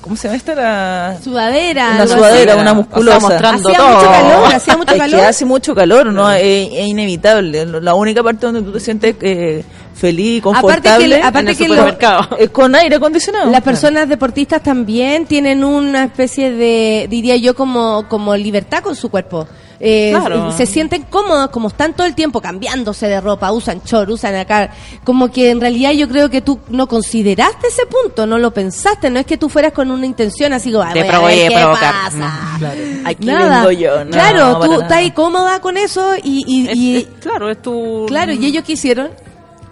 [0.01, 0.53] ¿cómo se llama esta?
[0.55, 1.91] La, Sudadera.
[1.95, 2.61] una sudadera, así.
[2.61, 3.17] una musculosa.
[3.17, 3.89] O sea, mostrando Hacía todo.
[3.95, 5.19] mucho calor, hacía mucho Es calor.
[5.19, 6.31] que hace mucho calor, ¿no?
[6.31, 7.65] Es, es inevitable.
[7.65, 9.63] La única parte donde tú te sientes eh,
[9.93, 12.37] feliz y Aparte confortable que, aparte en el que lo- supermercado.
[12.37, 13.51] es con aire acondicionado.
[13.51, 19.09] las personas deportistas también tienen una especie de, diría yo, como, como libertad con su
[19.09, 19.47] cuerpo.
[19.85, 20.51] Eh, Claro.
[20.55, 24.71] Se sienten cómodos, como están todo el tiempo cambiándose de ropa, usan short, usan acá.
[25.03, 29.09] Como que en realidad yo creo que tú no consideraste ese punto, no lo pensaste.
[29.09, 31.93] No es que tú fueras con una intención así como, "Ah, De voy a provocar".
[32.05, 32.55] pasa.
[32.59, 32.79] Claro.
[33.03, 33.57] Aquí Nada.
[33.65, 34.05] vengo yo.
[34.05, 34.83] No, claro, tú nada.
[34.99, 38.05] estás cómoda con eso y, y, Es- y- es- claro, es tu...
[38.07, 39.09] claro, y ellos qué hicieron.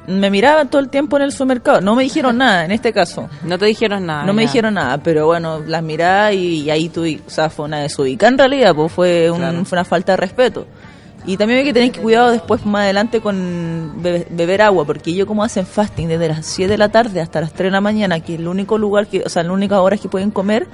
[0.08, 1.80] Me miraban todo el tiempo en el supermercado.
[1.82, 3.30] No me dijeron nada en este caso.
[3.44, 4.24] No te dijeron nada.
[4.26, 7.66] No me dijeron nada, pero bueno, las miraba y, y ahí tuve, o sea, fue
[7.66, 9.66] una desubicada en realidad, pues fue, un- Claro.
[9.66, 10.66] fue una falta de respeto.
[11.24, 15.12] Y también hay que tener que cuidado después más adelante con bebe- beber agua, porque
[15.12, 17.82] ellos como hacen fasting desde las 7 de la tarde hasta las 3 de la
[17.82, 20.68] mañana, que es el único lugar que, o sea, las únicas horas que pueden comer.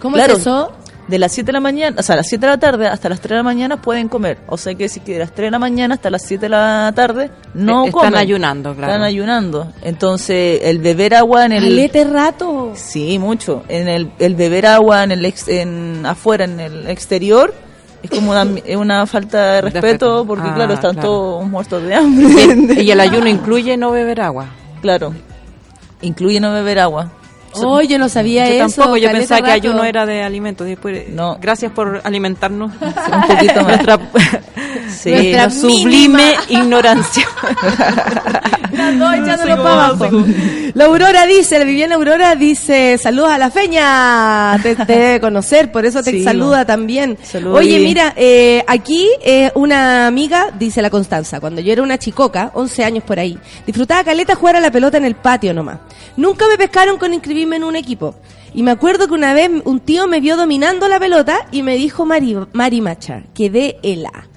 [0.00, 0.72] ¿Cómo Claro, es eso?
[1.08, 3.08] De las 7 de la mañana, o sea, a las 7 de la tarde hasta
[3.08, 4.38] las 3 de la mañana pueden comer.
[4.48, 6.48] O sea, que decir que de las 3 de la mañana hasta las 7 de
[6.48, 8.14] la tarde no Eh, están comen.
[8.14, 8.92] ayunando, claro.
[8.92, 9.72] Están ayunando.
[9.82, 11.64] Entonces, el beber agua en el...
[11.64, 12.72] Calete rato.
[12.76, 13.64] Sí, mucho.
[13.68, 17.52] En el, el beber agua en el ex- en afuera, en el exterior,
[18.02, 18.30] es como
[18.80, 20.24] una, falta de respeto, Respeto.
[20.26, 21.08] porque Ah, claro, están claro.
[21.08, 22.80] todos muertos de hambre.
[22.82, 24.46] Y el ayuno incluye no beber agua.
[24.80, 25.12] claro.
[26.00, 27.10] Incluye no beber agua.
[27.54, 28.76] Oh, yo no sabía Yo eso.
[28.80, 29.54] tampoco, yo pensaba que rato.
[29.54, 30.66] ayuno era de alimentos.
[30.66, 31.36] Después, No.
[31.40, 32.72] Gracias por alimentarnos.
[32.80, 33.66] Un poquito más.
[33.66, 33.98] Nuestra,
[34.92, 35.10] Sí.
[35.10, 37.26] Nuestra sublime ignorancia.
[38.72, 40.24] Las dos echándolo Sí, para abajo.
[40.74, 45.70] La Aurora dice, la Viviana Aurora dice, saludos a la feña, te, te debe conocer,
[45.70, 46.24] por eso te Sí.
[46.24, 47.18] saluda también.
[47.22, 51.98] Saludos, Oye, mira, eh, aquí eh, una amiga, dice la Constanza, cuando yo era una
[51.98, 55.78] chicoca, 11 años por ahí, disfrutaba caleta jugar a la pelota en el patio nomás.
[56.16, 58.14] Nunca me pescaron con inscribirme en un equipo.
[58.54, 61.76] Y me acuerdo que una vez un tío me vio dominando la pelota y me
[61.76, 64.28] dijo Mari, Mari Macha, quedé hela.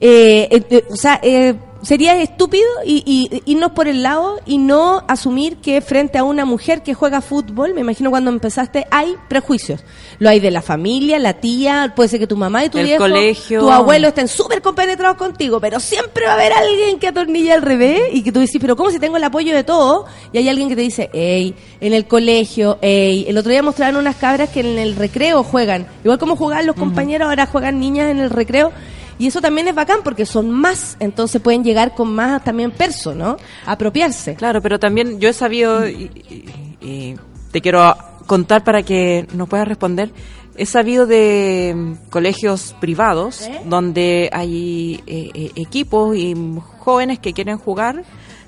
[0.00, 4.56] Eh, eh, eh, o sea, eh, sería estúpido y, y- irnos por el lado y
[4.58, 9.14] no asumir que frente a una mujer que juega fútbol, me imagino cuando empezaste, hay
[9.28, 9.82] prejuicios.
[10.18, 12.86] Lo hay de la familia, la tía, puede ser que tu mamá y tu El
[12.86, 13.60] viejo, colegio.
[13.60, 17.62] tu abuelo estén súper compenetrados contigo, pero siempre va a haber alguien que atornilla al
[17.62, 20.06] revés y que tú dices, pero ¿cómo si tengo el apoyo de todo?
[20.32, 23.96] Y hay alguien que te dice, hey, en el colegio, hey, el otro día mostraron
[24.00, 28.10] unas cabras que en el recreo juegan, igual como jugaban los compañeros, ahora juegan niñas
[28.10, 28.72] en el recreo.
[29.20, 33.14] Y eso también es bacán porque son más, entonces pueden llegar con más también perso,
[33.14, 33.36] ¿no?
[33.66, 34.34] Apropiarse.
[34.34, 36.44] Claro, pero también yo he sabido, y, y-
[36.86, 37.14] y
[37.52, 37.94] te quiero
[38.26, 40.10] contar para que nos puedas responder,
[40.56, 43.60] he sabido de mm, colegios privados ¿Eh?
[43.66, 46.34] donde hay eh, eh, equipos y
[46.78, 48.02] jóvenes que quieren jugar,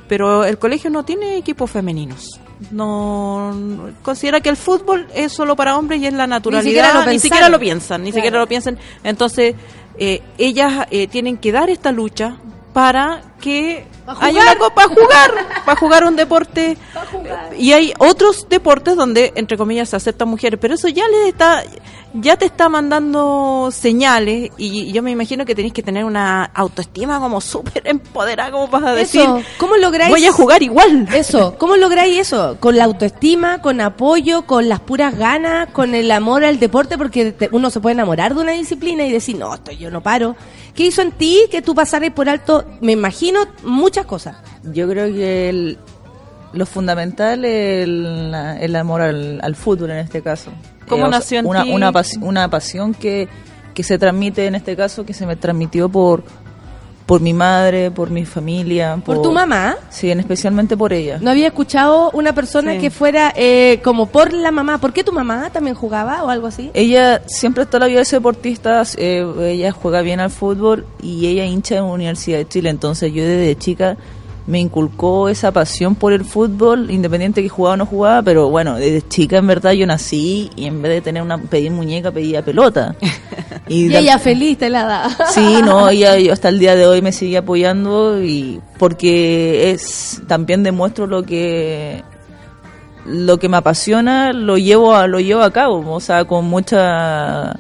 [0.08, 2.40] pero el colegio no tiene equipos femeninos.
[2.70, 3.52] No,
[4.02, 6.64] considera que el fútbol es solo para hombres y es la naturalidad.
[6.70, 8.20] siquiera lo ni siquiera lo piensan, ni Claro.
[8.22, 8.78] siquiera lo piensan.
[9.04, 9.54] Entonces,
[9.98, 12.36] eh, ellas eh, tienen que dar esta lucha
[12.72, 14.56] para que Pa' haya jugar.
[14.56, 15.30] una copa jugar,
[15.66, 16.78] para jugar un deporte.
[17.58, 21.62] Y hay otros deportes donde, entre comillas, se aceptan mujeres, pero eso ya les está,
[22.14, 27.18] ya te está mandando señales y yo me imagino que tenéis que tener una autoestima
[27.18, 30.10] como súper empoderada como para decir, Eso, ¿cómo lográis?
[30.10, 31.08] voy a jugar igual.
[31.12, 32.56] Eso, ¿cómo lográis eso?
[32.60, 37.32] Con la autoestima, con apoyo, con las puras ganas, con el amor al deporte, porque
[37.32, 40.36] te- uno se puede enamorar de una disciplina y decir, no, esto yo no paro.
[40.74, 43.31] ¿Qué hizo en ti que tú pasaras por alto, me imagino,
[43.64, 44.36] muchas cosas?
[44.72, 45.78] Yo creo que el-
[46.52, 50.50] lo fundamental es el, la- el amor al, al fútbol en este caso.
[50.88, 51.64] ¿Cómo sea, nació en una?
[51.64, 53.28] Una, pas- una pasión que,
[53.74, 56.24] que se transmite en este caso, que se me transmitió por,
[57.12, 58.96] por mi madre, por mi familia.
[59.04, 59.76] ¿Por tu mamá?
[59.90, 61.18] Sí, en especialmente por ella.
[61.20, 62.78] No había escuchado una persona Sí.
[62.78, 64.78] que fuera eh, como por la mamá.
[64.78, 66.70] ¿Por qué tu mamá también jugaba o algo así?
[66.72, 71.44] Ella siempre toda la vida es deportista, eh, ella juega bien al fútbol y ella
[71.44, 73.98] hincha en la Universidad de Chile, entonces yo desde chica
[74.46, 78.74] me inculcó esa pasión por el fútbol, independiente que jugaba o no jugaba, pero bueno,
[78.76, 82.44] desde chica en verdad yo nací y en vez de tener una pedir muñeca pedía
[82.44, 82.94] pelota.
[83.68, 85.16] Y, ella feliz te la da.
[85.32, 90.20] Sí, no, ella yo hasta el día de hoy me sigue apoyando y porque es
[90.26, 92.02] también demuestro lo que
[93.06, 97.54] lo que me apasiona lo llevo a lo llevo a cabo, o sea, con mucha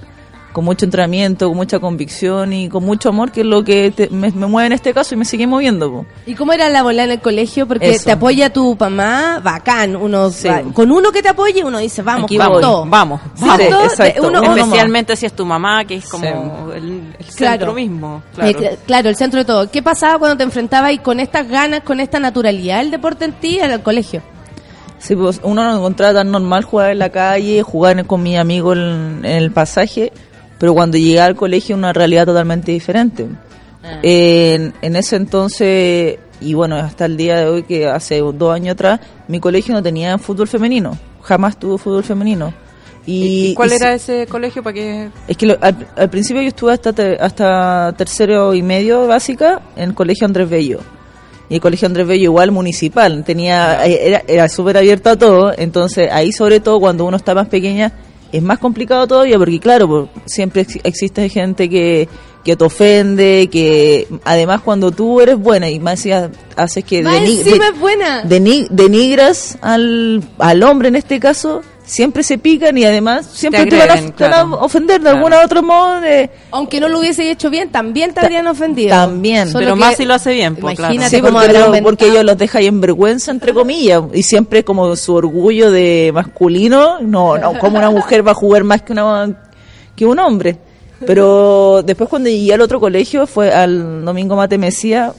[0.52, 4.08] con mucho entrenamiento, con mucha convicción y con mucho amor, que es lo que te-
[4.10, 5.90] me, me mueve en este caso y me sigue moviendo.
[5.90, 6.06] po.
[6.26, 7.66] ¿Y cómo era la bola en el colegio?
[7.66, 8.04] Porque Eso.
[8.04, 9.96] te apoya tu mamá, bacán.
[9.96, 10.48] Uno Sí.
[10.48, 12.60] va- con uno que te apoye, uno dice, vamos, Aquí con voy.
[12.62, 12.84] todo.
[12.86, 13.68] Vamos, Sí, vamos.
[13.68, 14.20] todo, exacto.
[14.28, 16.76] uno- Uno uno- Especialmente si es tu mamá, que es como Sí.
[16.76, 16.84] el,
[17.18, 17.52] el Claro.
[17.58, 18.22] centro mismo.
[18.32, 18.58] Eh, Claro.
[18.60, 19.70] cl- claro, el centro de todo.
[19.70, 23.32] ¿Qué pasaba cuando te enfrentabas y con estas ganas, con esta naturalidad el deporte en
[23.32, 24.20] ti al colegio?
[24.98, 28.72] Sí, pues uno no encontraba tan normal jugar en la calle, jugar con mi amigo
[28.72, 30.12] en, en el pasaje,
[30.62, 33.26] pero cuando llegué al colegio una realidad totalmente diferente.
[34.02, 38.74] En, en ese entonces, y bueno, hasta el día de hoy, que hace dos años
[38.74, 42.54] atrás, mi colegio no tenía fútbol femenino, jamás tuvo fútbol femenino.
[43.04, 46.08] Y, ¿Y cuál y era se- ese colegio para que Es que lo- al, al
[46.10, 50.78] principio yo estuve hasta, te- hasta tercero y medio básica en el colegio Andrés Bello.
[51.48, 56.08] Y el colegio Andrés Bello igual municipal, tenía era, era súper abierto a todo, entonces
[56.12, 57.90] ahí sobre todo cuando uno está más pequeña
[58.32, 62.08] es más complicado todavía porque claro, por- siempre ex- existe gente que,
[62.44, 66.04] que te ofende, que además cuando tú eres buena y más
[66.56, 68.24] haces que Más deni- encima de- buena.
[68.24, 71.62] deni- denigras al, al hombre en este caso,
[71.92, 75.26] siempre se pican y además siempre te, van a, te van a ofender de Claro.
[75.26, 76.00] u otro modo.
[76.00, 78.88] de- Aunque no lo hubiese hecho bien, también te habrían ofendido.
[78.90, 79.48] también.
[79.48, 80.94] Solo Pero que- más si lo hace bien, pues, claro.
[80.94, 84.96] Sí, porque, habrá lo- porque ellos los dejan en vergüenza, entre comillas, y siempre como
[84.96, 89.30] su orgullo de masculino, no, no, como una mujer va a jugar más que, una,
[89.94, 90.56] que un hombre.
[91.06, 95.12] Pero después cuando llegué al otro colegio, fue al Domingo Mate Mesía,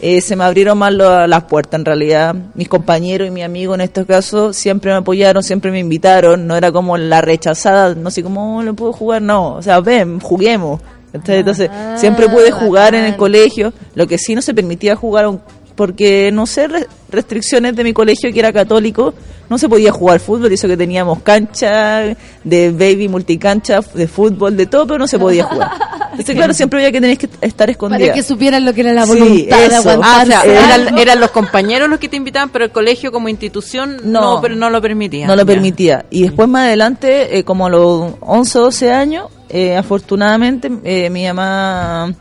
[0.00, 2.34] eh, se me abrieron más lo- las puertas en realidad.
[2.54, 6.56] Mis compañeros y mi amigo en estos casos siempre me apoyaron, siempre me invitaron, no
[6.56, 10.80] era como la rechazada, no sé cómo le puedo jugar, no, o sea, ven, juguemos.
[11.12, 14.96] Entonces, entonces, Ah, siempre pude jugar en el colegio, lo que sí no se permitía
[14.96, 15.40] jugar un-
[15.74, 19.14] porque no sé re- restricciones de mi colegio que era católico
[19.48, 24.56] no se podía jugar fútbol y eso que teníamos cancha de baby multicancha de fútbol
[24.56, 25.70] de todo pero no se podía jugar
[26.12, 28.92] entonces claro siempre había que tener que estar escondida Para que supieran lo que era
[28.92, 30.00] la Sí, voluntad de eso.
[30.02, 33.28] Ah, o sea, eran, eran los compañeros los que te invitaban, pero el colegio como
[33.28, 34.40] institución no, No.
[34.40, 35.26] pero no lo permitía.
[35.26, 35.46] no lo Ya.
[35.46, 40.70] permitía y después más adelante eh, como a los 11 o 12 años eh, afortunadamente
[40.84, 42.14] eh, mi mamá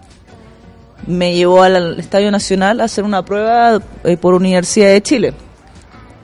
[1.08, 5.34] me llevó al, Estadio Nacional a hacer una prueba eh, por Universidad de Chile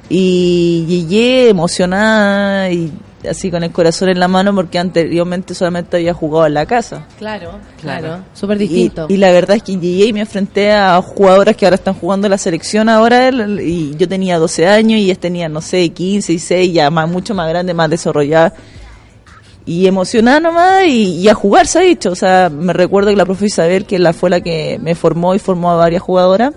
[0.09, 2.91] y llegué emocionada y
[3.30, 7.05] así con el corazón en la mano porque anteriormente solamente había jugado en la casa
[7.17, 7.51] Claro,
[7.82, 8.07] Claro.
[8.07, 8.23] claro.
[8.34, 9.05] Súper distinto.
[9.09, 12.27] y la verdad es que llegué y me enfrenté a jugadoras que ahora están jugando
[12.30, 13.30] la selección ahora
[13.61, 17.09] y yo tenía 12 años y ellas tenían, no sé, 15 y 6, ya más,
[17.09, 18.53] mucho más grande, más desarrollada.
[19.72, 22.09] Y emocionada nomás y, y a jugar se ha dicho.
[22.11, 25.36] O sea, me recuerdo que la profe Isabel, que la fue la que me formó
[25.36, 26.53] y formó a varias jugadoras,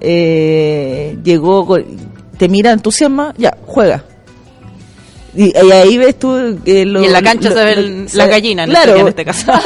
[0.00, 1.76] eh, llegó,
[2.36, 4.04] te mira, entusiasma, ya, juega.
[5.34, 8.28] Y, y ahí ves tú que lo- Y en la cancha lo- se ven las
[8.28, 9.52] gallinas, en claro, este- en este caso.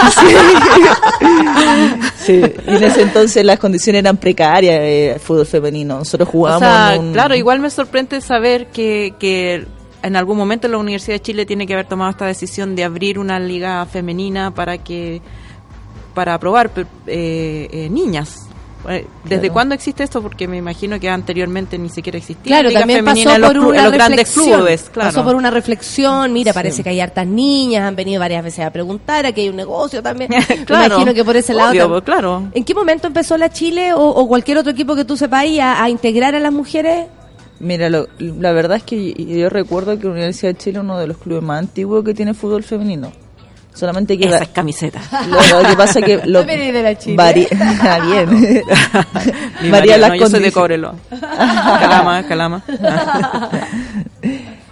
[2.16, 5.98] Sí, y en ese entonces las condiciones eran precarias, eh, el fútbol femenino.
[5.98, 6.60] Nosotros O jugábamos.
[6.68, 9.66] sea, en un- claro, igual me sorprende saber que, que
[10.02, 13.18] en algún momento la Universidad de Chile tiene que haber tomado esta decisión de abrir
[13.18, 15.20] una liga femenina para que
[16.14, 16.70] para aprobar
[17.06, 18.48] eh, eh, niñas.
[18.88, 19.52] Eh, ¿Desde Claro.
[19.52, 20.20] cuándo existe esto?
[20.20, 23.68] Porque me imagino que anteriormente ni siquiera existía Claro, también pasó en los, por clu-
[23.68, 24.56] una en los grandes reflexión.
[24.58, 24.90] clubes.
[24.92, 25.08] Claro.
[25.10, 26.32] Pasó por una reflexión.
[26.32, 26.56] Mira, Sí.
[26.56, 30.02] parece que hay hartas niñas, han venido varias veces a preguntar, aquí hay un negocio
[30.02, 30.30] también.
[30.48, 31.70] Me Claro, imagino que por ese lado.
[31.70, 32.42] obvio, pues, claro.
[32.52, 35.60] ¿En qué momento empezó la Chile o, o cualquier otro equipo que tú sepas ahí
[35.60, 37.06] a, a integrar a las mujeres?
[37.62, 40.84] Mira, lo- la verdad es que yo, yo recuerdo que la Universidad de Chile es
[40.84, 43.10] uno de los clubes más antiguos que tiene fútbol femenino.
[43.72, 44.26] Solamente que.
[44.26, 45.02] Esas camisetas.
[45.28, 46.16] Lo, lo que pasa es que.
[46.26, 47.16] Lo, de la Chile.
[47.80, 48.62] Ah, bien.
[49.70, 50.94] Marido, las no, yo soy de.
[51.20, 52.62] Calama, Calama.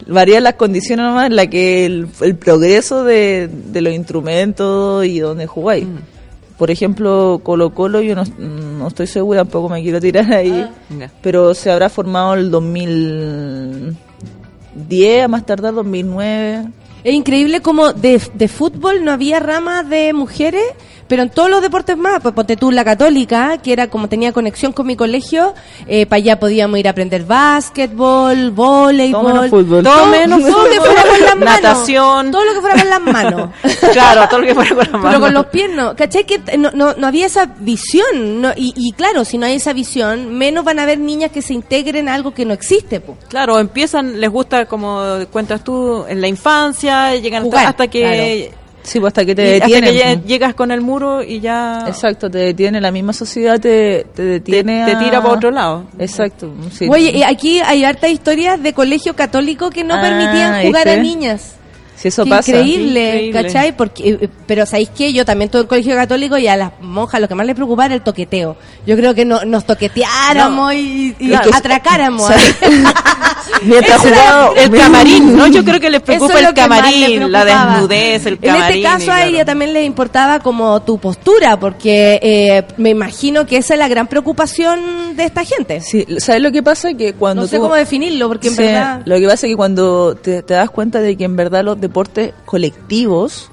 [0.07, 5.21] varían las condiciones nomás en la que el, el progreso de, de los instrumentos y
[5.21, 5.87] donde jugáis.
[5.87, 6.20] Mm.
[6.61, 11.11] Por ejemplo, Colo Colo, yo no, no estoy segura, tampoco me quiero tirar ahí, Ya.
[11.23, 16.67] pero se habrá formado el 2010, a más tardar 2009.
[17.05, 20.65] Es increíble como de, de fútbol no había ramas de mujeres,
[21.11, 24.33] pero en todos los deportes más, pues ponte tú la católica, que era como tenía
[24.33, 25.55] conexión con mi colegio,
[25.89, 29.83] eh, para allá podíamos ir a aprender básquetbol, voleibol, Todo menos fútbol.
[29.83, 32.31] Todo menos todo lo que fuera con las manos, Natación.
[32.31, 33.51] todo lo que fuera con las manos.
[33.91, 35.03] Claro, todo lo que fuera con la mano.
[35.09, 36.25] Pero con los pies no, ¿cachai?
[36.25, 39.73] Que no, no, no había esa visión, no, y, y claro, si no hay esa
[39.73, 43.19] visión, menos van a haber niñas que se integren a algo que no existe, pues.
[43.29, 48.51] Claro, empiezan, les gusta, como cuentas tú, en la infancia, llegan hasta, Jugar, hasta que,
[48.83, 50.23] Sí, pues hasta que te hasta que detienen.
[50.23, 54.85] lle- llegas con el muro y ya Exacto, te detiene, la misma sociedad te, detiene.
[54.87, 55.85] te a- tira para otro lado.
[55.99, 56.51] Exacto.
[56.73, 56.89] sí.
[56.91, 61.01] Oye, y aquí hay hartas historias de colegio católico que no Ah, permitían jugar ¿viste?
[61.01, 61.55] a niñas.
[62.01, 62.51] Si eso Qué pasa.
[62.53, 63.43] Increíble, Increíble.
[63.43, 63.77] ¿cachai?
[63.77, 65.13] Porque, eh, pero ¿sabéis qué?
[65.13, 67.87] Yo también estuve en colegio católico y a las monjas lo que más les preocupaba
[67.87, 68.57] era el toqueteo.
[68.87, 71.51] Yo creo que no, nos toqueteáramos y, y Claro.
[71.55, 72.31] atracáramos.
[73.63, 75.47] Mientras jugaba- El camarín, ¿no?
[75.49, 78.77] Yo creo que les preocupa es el que camarín, la desnudez, el En camarín.
[78.79, 83.45] este caso y a ella también le importaba como tu postura, porque eh, me imagino
[83.47, 85.81] que esa es la gran preocupación de esta gente.
[85.81, 86.95] Sí, ¿sabes lo que pasa?
[86.95, 89.03] Que cuando no sé tú- cómo definirlo, porque en Sí, verdad...
[89.05, 91.79] Lo que pasa es que cuando te, te das cuenta de que en verdad los
[91.91, 93.51] deportes colectivos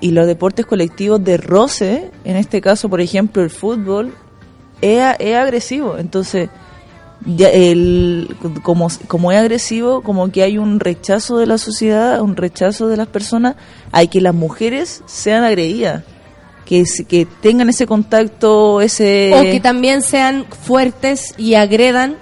[0.00, 4.12] y los deportes colectivos de roce, en este caso, por ejemplo, el fútbol,
[4.80, 5.98] es, es agresivo.
[5.98, 6.48] Entonces,
[7.26, 12.36] ya el, como, como es agresivo, como que hay un rechazo de la sociedad, un
[12.36, 13.56] rechazo de las personas,
[13.92, 16.04] hay que las mujeres sean agredidas.
[16.66, 19.32] Que, que tengan ese contacto, ese...
[19.34, 22.16] O que también sean fuertes y agredan,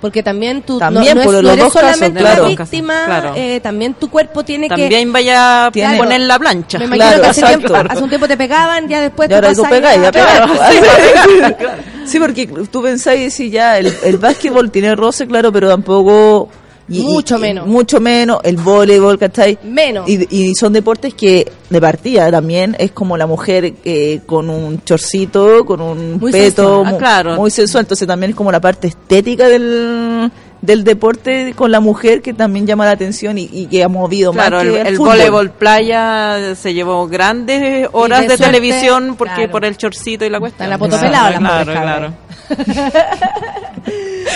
[0.00, 2.42] porque también tú no- También, no, es- por no eres casos, solamente claro.
[2.44, 3.32] la víctima, Claro.
[3.36, 4.76] eh, también tu cuerpo tiene que...
[4.76, 6.78] También vaya a Tiene- poner la plancha.
[6.78, 7.68] Me imagino Claro, que hace, exacto.
[7.68, 10.40] tiempo- hace un tiempo te pegaban, ya después Y ahora tú pegáis, ya pegáis.
[12.06, 16.48] Sí, porque tú pensáis y decís ya, el, el básquetbol tiene roce, claro, pero tampoco...
[16.88, 17.66] y- Mucho y- menos.
[17.66, 19.58] Mucho menos, el voleibol, ¿cachai?
[19.62, 20.08] Menos.
[20.08, 24.82] Y, y son deportes que de partida también es como la mujer eh, con un
[24.84, 26.86] chorcito, con un Muy peto, sensual.
[26.86, 27.36] Ah, mu- claro.
[27.36, 27.84] muy sensual.
[27.84, 30.30] Entonces también es como la parte estética del,
[30.62, 34.32] del deporte con la mujer que también llama la atención y, y que ha movido
[34.32, 39.14] Claro, más el, que el voleibol playa se llevó grandes horas de de, suerte, televisión
[39.16, 39.50] porque claro.
[39.52, 40.72] por el chorcito y la cuestión.
[40.72, 42.12] Están a poto pelado las claro, claro.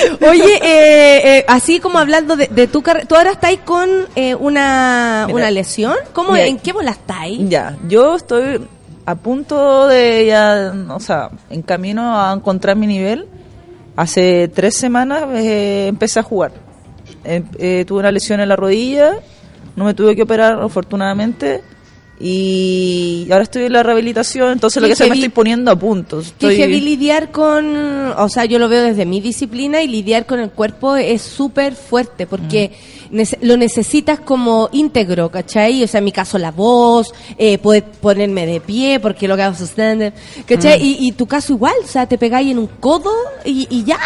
[0.29, 4.35] Oye, eh, eh, así como hablando de, de tu carrera, tú ahora estáis con eh,
[4.35, 5.37] una, Mira.
[5.37, 5.95] una lesión.
[6.13, 6.47] ¿Cómo, Mira.
[6.47, 7.49] ¿En qué bola estáis?
[7.49, 8.61] Ya, yo estoy
[9.05, 13.27] a punto de ya, o sea, en camino a encontrar mi nivel.
[13.97, 16.53] Hace tres semanas eh, empecé a jugar.
[17.25, 19.13] Eh, tuve una lesión en la rodilla,
[19.77, 21.63] no me tuve que operar afortunadamente
[22.23, 26.19] y ahora estoy en la rehabilitación, entonces lo que sé me estoy poniendo a punto.
[26.21, 27.75] Que Estoy, heavy lidiar con,
[28.17, 31.75] o sea, yo lo veo desde mi disciplina y lidiar con el cuerpo es súper
[31.75, 33.02] fuerte porque nece-
[33.43, 35.85] lo necesitas como íntegro, ¿cachai?
[35.85, 39.43] O sea, en mi caso la voz, eh, poder ponerme de pie porque lo que
[39.43, 40.13] hago stand
[40.47, 40.83] ¿cachai?
[40.83, 43.13] Y, y tu caso igual, o sea, te pegáis en un codo
[43.45, 43.99] y, y ya,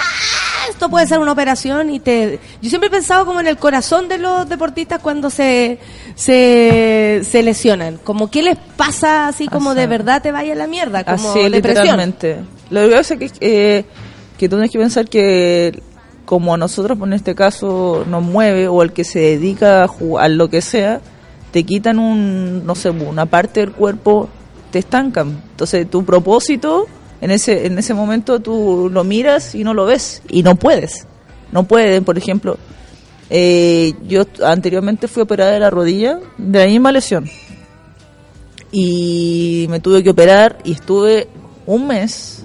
[0.68, 2.40] esto puede ser una operación y te...
[2.60, 5.78] Yo siempre he pensado como en el corazón de los deportistas cuando se,
[6.16, 10.66] se, se lesionan, como qué les pasa así como de verdad te vaya a la
[10.66, 11.84] mierda, como Así, depresión.
[11.84, 12.36] literalmente.
[12.70, 13.84] Lo que pasa es que, eh,
[14.36, 15.80] que tú tienes que pensar que
[16.26, 20.32] como a nosotros en este caso nos mueve o el que se dedica a jugar
[20.32, 21.00] lo que sea,
[21.52, 24.28] te quitan un, no sé, una parte del cuerpo,
[24.70, 25.40] te estancan.
[25.52, 26.86] Entonces tu propósito
[27.20, 31.06] en ese, en ese momento tú lo miras y no lo ves y no puedes.
[31.52, 32.58] No puedes, por ejemplo,
[33.30, 37.30] eh, yo anteriormente fui operada de la rodilla de la misma lesión
[38.70, 41.28] y me tuve que operar y estuve
[41.66, 42.35] un mes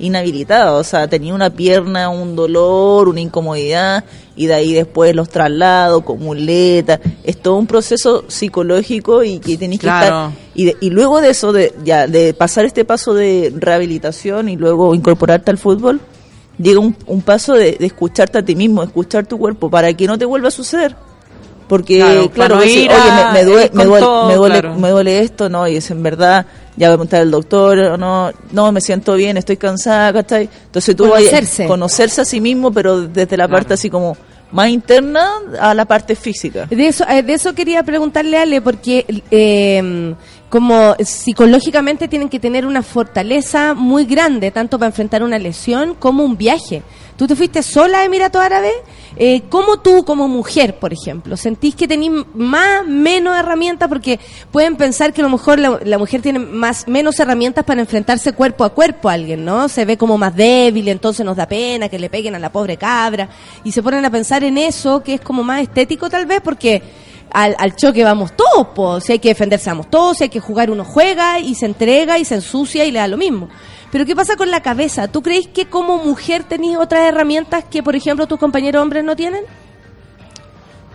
[0.00, 4.04] inhabilitado, o sea, tenía una pierna, un dolor, una incomodidad
[4.36, 9.56] y de ahí después los traslados con muleta, es todo un proceso psicológico y que
[9.56, 10.00] tenés Claro.
[10.00, 13.52] que estar y, de- y luego de eso de ya de pasar este paso de
[13.56, 16.00] rehabilitación y luego incorporarte al fútbol,
[16.58, 20.06] llega un, un paso de, de escucharte a ti mismo, escuchar tu cuerpo para que
[20.06, 20.96] no te vuelva a suceder.
[21.68, 24.60] Porque, Claro, claro, no decir, ir oye, me, me duele, me, duele, todo, me, duele,
[24.60, 24.74] claro.
[24.76, 26.44] me duele esto, no, y es en verdad,
[26.76, 30.48] ya voy a preguntar al doctor, o no, no, me siento bien, estoy cansada, ¿cachai?
[30.66, 31.66] Entonces tú Conocerse.
[31.66, 33.52] conocerse a sí mismo, pero desde la Claro.
[33.52, 34.16] parte así como
[34.52, 35.28] más interna
[35.60, 36.66] a la parte física.
[36.66, 40.14] De eso, eh, de eso quería preguntarle a Ale, porque eh,
[40.50, 46.24] como psicológicamente tienen que tener una fortaleza muy grande, tanto para enfrentar una lesión como
[46.24, 46.82] un viaje.
[47.16, 48.72] Tú te fuiste sola a Emiratos Árabes,
[49.16, 53.88] eh, ¿cómo tú como mujer, por ejemplo, sentís que tenés más, menos herramientas?
[53.88, 54.18] Porque
[54.50, 58.32] pueden pensar que a lo mejor la, la mujer tiene más, menos herramientas para enfrentarse
[58.32, 59.68] cuerpo a cuerpo a alguien, ¿no?
[59.68, 62.76] Se ve como más débil, entonces nos da pena que le peguen a la pobre
[62.76, 63.28] cabra,
[63.62, 66.82] y se ponen a pensar en eso, que es como más estético tal vez, porque
[67.32, 69.00] al, al choque vamos todos, po.
[69.00, 72.18] si hay que defenderse vamos todos, si hay que jugar uno juega y se entrega
[72.18, 73.48] y se ensucia y le da lo mismo.
[73.92, 75.08] Pero ¿qué pasa con la cabeza?
[75.08, 79.16] ¿Tú crees que como mujer tenéis otras herramientas que, por ejemplo, tus compañeros hombres no
[79.16, 79.42] tienen?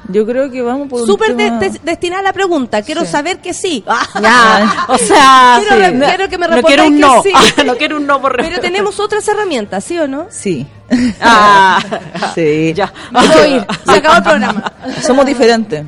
[0.08, 3.08] Yo creo que vamos por Súper de- destinada a la pregunta, quiero Sí.
[3.08, 3.84] saber que sí.
[4.22, 6.00] Ya, o sea, Quiero sí.
[6.06, 7.32] quiero que me no quiero un no, sí.
[7.66, 10.28] no quiero un no por Pero tenemos otras herramientas, ¿sí o no?
[10.30, 10.66] Sí.
[11.22, 11.80] Ah,
[12.36, 12.72] Sí.
[12.76, 12.94] ya.
[13.12, 13.26] Voy
[13.86, 14.72] se acabó el programa.
[15.02, 15.84] Somos diferentes.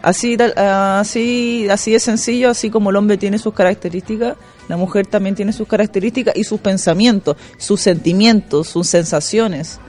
[0.00, 4.36] Así, así, así de sencillo, así como el hombre tiene sus características,
[4.68, 9.80] la mujer también tiene sus características y sus pensamientos, sus sentimientos, sus sensaciones.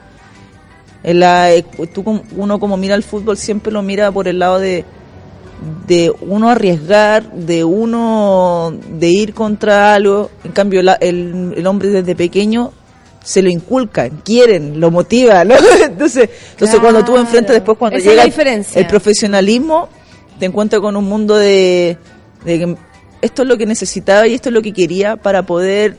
[1.03, 4.59] En la- eh, tú uno como mira el fútbol siempre lo mira por el lado
[4.59, 4.83] de
[5.87, 10.31] de uno arriesgar, de uno de ir contra algo.
[10.45, 12.71] En cambio, la- el, el hombre desde pequeño
[13.21, 15.55] se lo inculcan, quieren, lo motiva, ¿no?
[15.83, 18.79] Entonces, entonces cuando tú enfrentas después cuando Esa es llega la el- diferencia.
[18.79, 19.89] el profesionalismo,
[20.39, 21.97] te encuentras con un mundo de,
[22.45, 22.75] de que
[23.21, 25.97] esto es lo que necesitaba y esto es lo que quería para poder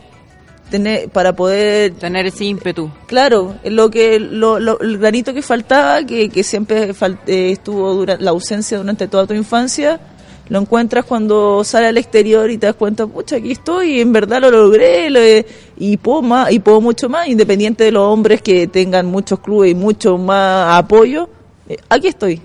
[0.70, 2.90] tener, para poder Tener ese ímpetu.
[3.06, 7.92] Claro, lo que lo, lo- el granito que faltaba, que, que siempre fal- eh, estuvo
[7.94, 10.00] durante la ausencia durante toda tu infancia,
[10.48, 14.12] lo encuentras cuando sale al exterior y te das cuenta, pucha, aquí estoy, y en
[14.12, 15.44] verdad lo logré, lo he-
[15.76, 19.72] y puedo más, y puedo mucho más, independiente de los hombres que tengan muchos clubes
[19.72, 21.28] y mucho más apoyo,
[21.68, 22.40] eh, aquí estoy.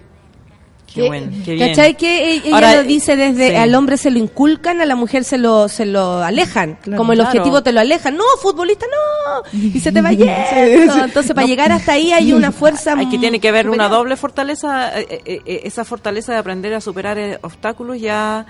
[0.95, 1.69] Qué bueno, qué bien.
[1.69, 1.95] ¿Cachai?
[1.97, 3.55] Que e- ella Ahora, lo dice desde sí.
[3.55, 6.75] al hombre se lo inculcan, a la mujer se lo se lo alejan.
[6.81, 6.97] Claro.
[6.97, 7.31] como el Claro.
[7.31, 8.15] objetivo te lo alejan.
[8.15, 9.57] No, futbolista, no.
[9.59, 11.03] Y se te va yendo.
[11.03, 12.93] Entonces, para llegar hasta ahí hay una fuerza.
[12.97, 16.73] Hay que tiene que haber una doble fortaleza, eh, eh, eh, esa fortaleza de aprender
[16.73, 18.45] a superar eh, obstáculos y a,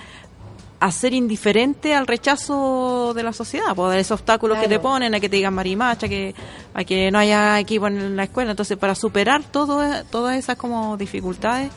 [0.92, 5.28] ser indiferente al rechazo de la sociedad, por esos obstáculos que te ponen, a que
[5.30, 6.36] te digan marimacha, que,
[6.76, 8.52] a que no haya equipo en la escuela.
[8.52, 9.82] Entonces, para superar todo,
[10.12, 11.72] todas esas como dificultades,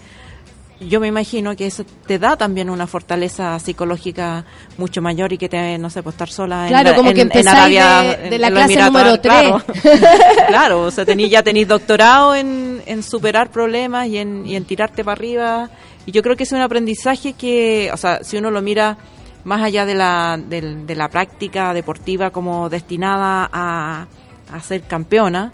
[0.80, 4.44] yo me imagino que eso te da también una fortaleza psicológica
[4.76, 7.16] mucho mayor y que te, no sé, pues estar sola en Claro, la- como en,
[7.16, 9.32] que en Arabia, de- de en la clase número Árabes, tres.
[9.32, 9.62] Claro,
[10.48, 14.64] claro, o sea, tení, ya tenéis doctorado en, en superar problemas y en, y en
[14.64, 15.70] tirarte para arriba.
[16.06, 18.96] Y yo creo que es un aprendizaje que, o sea, si uno lo mira
[19.44, 24.06] más allá de la, de, la práctica deportiva como destinada a,
[24.52, 25.52] a ser campeona,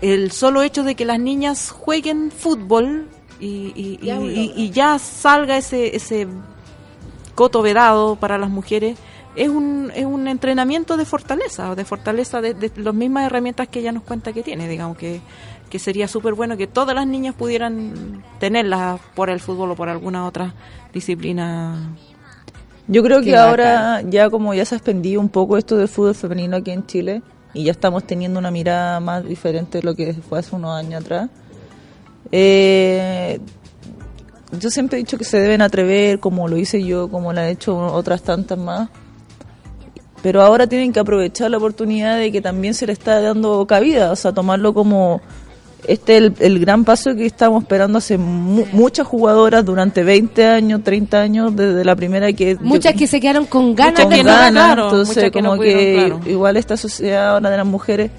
[0.00, 3.08] el solo hecho de que las niñas jueguen fútbol
[3.40, 4.08] y, y- y-
[4.40, 6.26] y- y ya salga ese, ese
[7.34, 8.98] coto vedado para las mujeres
[9.36, 13.78] es un, es un entrenamiento de fortaleza, de fortaleza de, de las mismas herramientas que
[13.80, 15.20] ella nos cuenta que tiene, digamos que,
[15.70, 19.88] que sería súper bueno que todas las niñas pudieran tenerlas por el fútbol o por
[19.88, 20.52] alguna otra
[20.92, 21.94] disciplina.
[22.88, 25.86] Yo creo Qué que ahora ya como ya se ha expandido un poco esto del
[25.88, 27.22] fútbol femenino aquí en Chile
[27.54, 31.02] y ya estamos teniendo una mirada más diferente de lo que fue hace unos años
[31.04, 31.30] atrás.
[32.32, 33.40] Eh,
[34.58, 37.46] yo siempre he dicho que se deben atrever, como lo hice yo, como lo han
[37.48, 38.88] hecho otras tantas más.
[40.22, 44.10] Pero ahora tienen que aprovechar la oportunidad de que también se le está dando cabida,
[44.12, 45.20] o sea, tomarlo como
[45.88, 50.82] este el, el gran paso que estamos esperando hace mu- muchas jugadoras durante 20 años,
[50.84, 52.56] 30 años, desde la primera que...
[52.60, 55.62] Muchas yo- que se quedaron con ganas con de claro, entonces muchas que no como
[55.62, 56.20] que claro.
[56.26, 58.10] igual esta sociedad ahora de las mujeres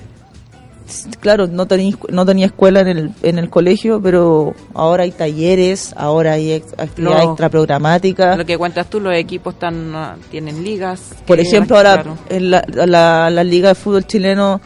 [1.20, 5.94] claro no tenía no tenía escuela en el en el colegio pero ahora hay talleres
[5.98, 11.14] ahora hay actividades extraprogramáticas Lo que cuentas tú, los equipos están, ah, tienen ligas.
[11.26, 12.18] por ejemplo ahora claro.
[12.30, 14.62] en la, la, la liga de fútbol chileno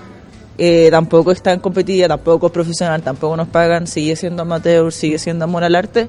[0.57, 5.19] eh, tampoco está en competitiva tampoco es profesional tampoco nos pagan sigue siendo amateur sigue
[5.19, 6.07] siendo amor al arte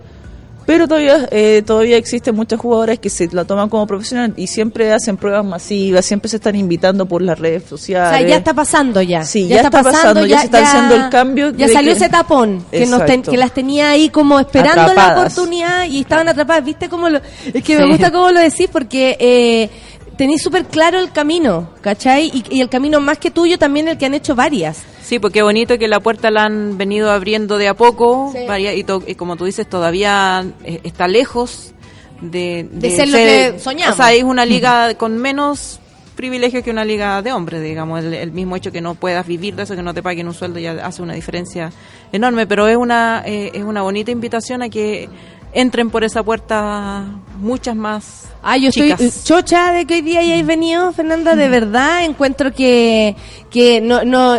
[0.66, 4.92] pero todavía eh, todavía existen muchas jugadoras que se la toman como profesional y siempre
[4.92, 8.52] hacen pruebas masivas siempre se están invitando por las redes O sociales sea, ya está
[8.52, 9.24] pasando ya.
[9.24, 12.64] Sí, ya está pasando, ya se está haciendo el cambio Ya salió que- ese tapón
[12.70, 16.64] que, nos ten- que las tenía ahí como esperando la oportunidad y estaban atrapadas.
[16.64, 17.18] ¿Viste cómo lo.?
[17.52, 17.82] Es que Sí.
[17.82, 19.16] me gusta cómo lo decís porque.
[19.20, 19.70] Eh,
[20.16, 22.30] Tenéis súper claro el camino, ¿cachai?
[22.32, 24.82] Y, y el camino más que tuyo también el que han hecho varias.
[25.02, 28.46] Sí, porque bonito que la puerta la han venido abriendo de a poco Sí.
[28.46, 31.72] varia- y, to- y como tú dices, todavía eh, está lejos
[32.22, 33.94] de, De ser lo que soñamos.
[33.94, 35.80] O sea, es una liga con menos
[36.16, 38.02] privilegio que una liga de hombres, digamos.
[38.02, 40.32] El, el mismo hecho que no puedas vivir de eso, que no te paguen un
[40.32, 41.70] sueldo, ya hace una diferencia
[42.10, 42.46] enorme.
[42.46, 45.10] Pero es una, eh, es una bonita invitación a que
[45.56, 47.04] entren por esa puerta
[47.40, 49.00] muchas más Ah, yo chicas.
[49.00, 53.16] estoy chocha de que hoy día hayáis venido, Fernanda, de verdad encuentro que,
[53.50, 54.38] que no, no,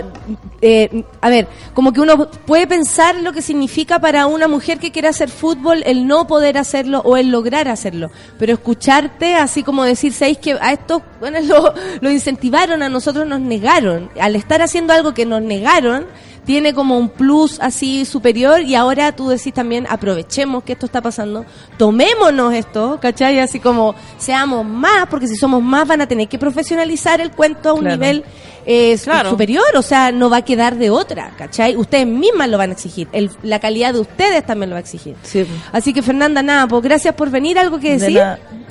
[0.62, 4.94] eh, a ver, como que uno puede pensar lo que significa para una mujer que
[4.94, 8.10] quiere hacer fútbol el no poder hacerlo o el lograr hacerlo,
[8.40, 13.28] pero escucharte así como decir, ¿sabéis que a estos, bueno, lo, lo incentivaron, a nosotros
[13.28, 16.06] nos negaron, al estar haciendo algo que nos negaron,
[16.48, 21.02] tiene como un plus así superior y ahora tú decís también aprovechemos que esto está
[21.02, 21.46] pasando,
[21.78, 23.40] tomémonos esto, ¿cachai?
[23.40, 27.70] Así como seamos más, porque si somos más van a tener que profesionalizar el cuento
[27.70, 27.96] a un Claro.
[27.98, 28.24] nivel
[28.66, 29.30] eh, Claro.
[29.30, 31.76] superior, o sea, no va a quedar de otra, ¿cachai?
[31.78, 34.82] Ustedes mismas lo van a exigir, el- la calidad de ustedes también lo va a
[34.82, 35.16] exigir.
[35.24, 35.46] Sí.
[35.72, 38.22] Así que Fernanda, nada, pues gracias por venir, algo que De decir.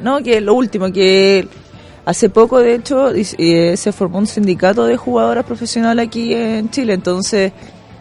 [0.02, 1.48] no, que lo último, que
[2.06, 6.94] hace poco, de hecho, eh, se formó un sindicato de jugadoras profesionales aquí en Chile,
[6.94, 7.52] entonces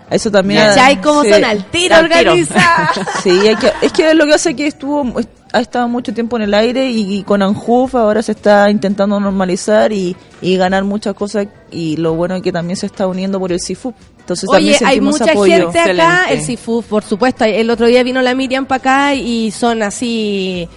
[0.10, 0.62] eso también...
[0.62, 1.02] ¿Cachai?
[1.02, 1.32] Cómo sí.
[1.34, 2.20] son al tiro Al tiro.
[2.32, 2.92] organizadas.
[3.24, 5.04] Sí, hay que- es que lo que hace que estuvo,
[5.52, 9.20] ha estado mucho tiempo en el aire y, y con Anjuf ahora se está intentando
[9.20, 13.40] normalizar y, y ganar muchas cosas y lo bueno es que también se está uniendo
[13.40, 13.94] por el CIFU.
[14.20, 15.54] Entonces Oye, también hay sentimos mucha apoyo.
[15.54, 16.34] gente acá, Excelente.
[16.34, 17.46] el Sifu, por supuesto.
[17.46, 20.68] El otro día vino la Miriam para acá y son así.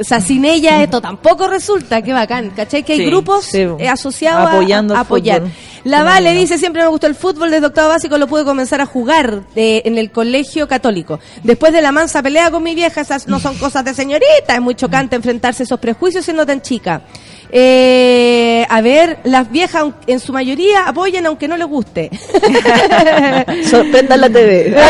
[0.00, 2.82] O sea, sin ella esto tampoco resulta, qué bacán, ¿cachai?
[2.82, 3.58] Que hay Sí, grupos sí.
[3.78, 5.40] eh, asociados a- Apoyando a, el apoyar.
[5.42, 5.52] fútbol.
[5.84, 6.40] La Vale bueno.
[6.40, 9.82] dice, siempre me gustó el fútbol, desde octavo básico lo pude comenzar a jugar eh,
[9.84, 11.20] en el colegio católico.
[11.44, 14.60] Después de la mansa pelea con mi vieja, esas no son cosas de señorita, es
[14.60, 17.02] muy chocante enfrentarse a esos prejuicios siendo tan chica.
[17.50, 22.10] Eh, a ver, las viejas en su mayoría apoyan aunque no les guste.
[23.70, 24.76] Sorprendan la TV.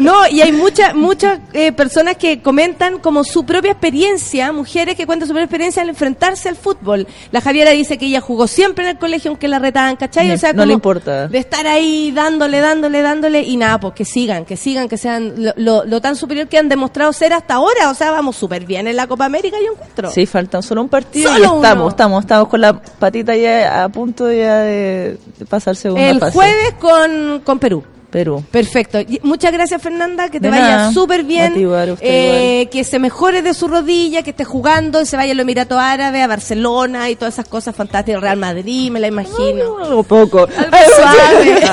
[0.00, 5.06] No, y hay muchas muchas eh, personas que comentan como su propia experiencia, mujeres que
[5.06, 7.06] cuentan su propia experiencia al enfrentarse al fútbol.
[7.30, 10.28] La Javiera dice que ella jugó siempre en el colegio aunque la retaban, ¿cachai?
[10.28, 11.28] No- O sea, no le importa.
[11.28, 15.34] De estar ahí dándole, dándole, dándole y nada, pues que sigan, que sigan, que sean
[15.36, 17.90] lo, lo- lo tan superior que han demostrado ser hasta ahora.
[17.90, 20.10] O sea, vamos súper bien en la Copa América, yo encuentro.
[20.10, 21.88] Sí, faltan solo un partido Solo y estamos, uno.
[21.88, 25.18] estamos, estamos con la patita ya a punto ya de,
[25.48, 26.32] pasar segunda el fase.
[26.32, 27.84] jueves con, con Perú.
[28.10, 28.44] Perú.
[28.50, 29.00] Perfecto.
[29.00, 30.28] Y Muchas gracias, Fernanda.
[30.28, 31.52] Que te De vaya súper bien.
[31.52, 35.00] A ti igual, a usted Eh, que se mejore de su rodilla, que esté jugando
[35.00, 38.20] y se vaya a los Emiratos Árabes, a Barcelona y todas esas cosas fantásticas.
[38.20, 39.78] Real Madrid, me la imagino.
[39.82, 40.40] Algo poco.
[40.40, 41.62] Algo suave.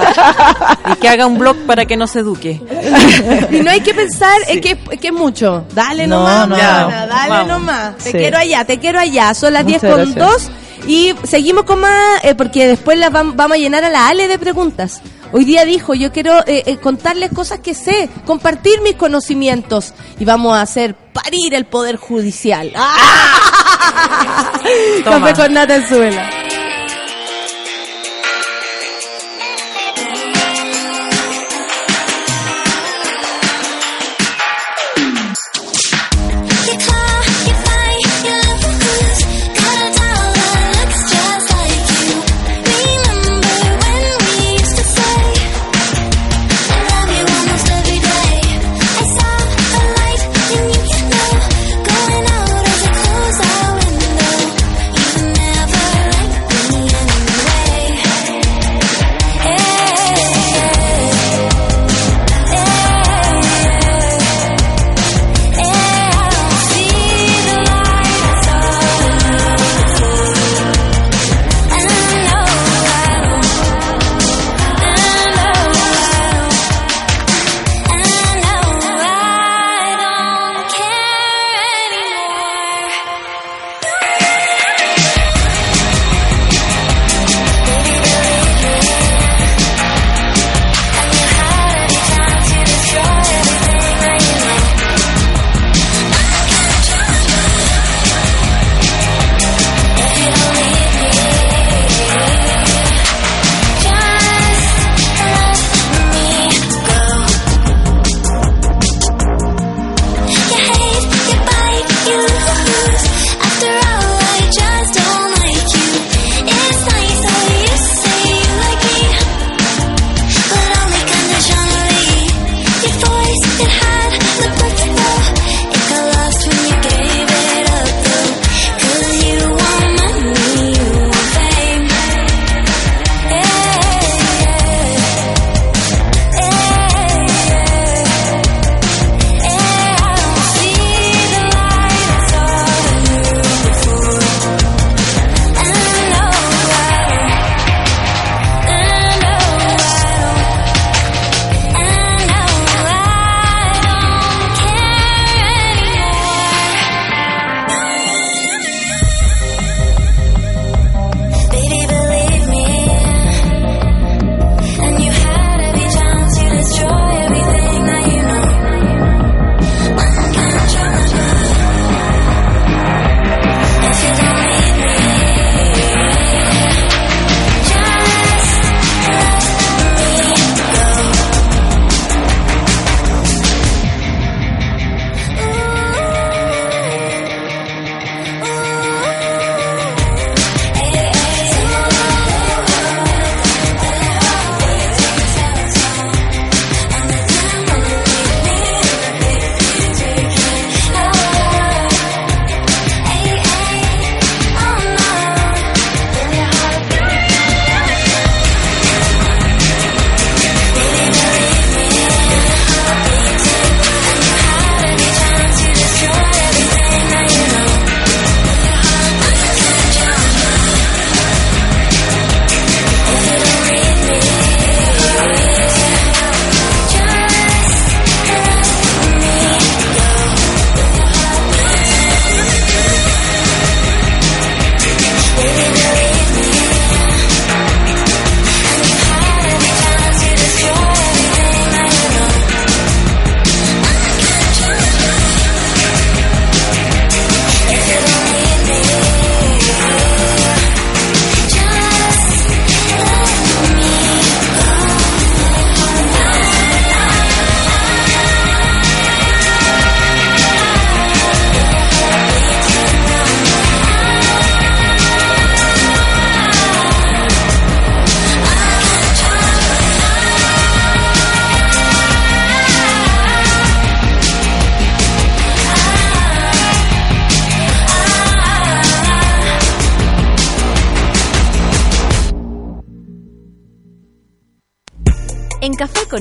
[0.94, 2.62] Y que haga un blog para que no se eduque.
[3.52, 5.66] y no hay que pensar es que, es que es mucho.
[5.74, 6.56] Dale No, nomás, no.
[6.58, 7.48] dale Vamos.
[7.48, 7.98] nomás.
[7.98, 8.18] Te Sí.
[8.18, 9.34] quiero allá, te quiero allá.
[9.34, 10.52] Son las 10 Muchas con gracias.
[10.86, 14.08] 2 y seguimos con más, eh, porque después las vam- vamos a llenar a la
[14.08, 15.02] Ale de preguntas.
[15.32, 20.26] Hoy día dijo, yo quiero eh, eh, contarles cosas que sé, compartir mis conocimientos y
[20.26, 22.72] vamos a hacer parir el poder judicial.
[22.76, 24.54] ¡Ah!
[25.04, 26.30] Café con nata en suela.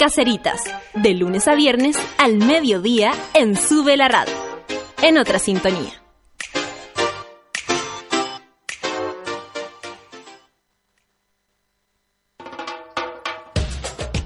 [0.00, 0.62] Caceritas,
[0.94, 4.32] de lunes a viernes al mediodía en Sube la Radio.
[5.02, 5.92] En otra sintonía.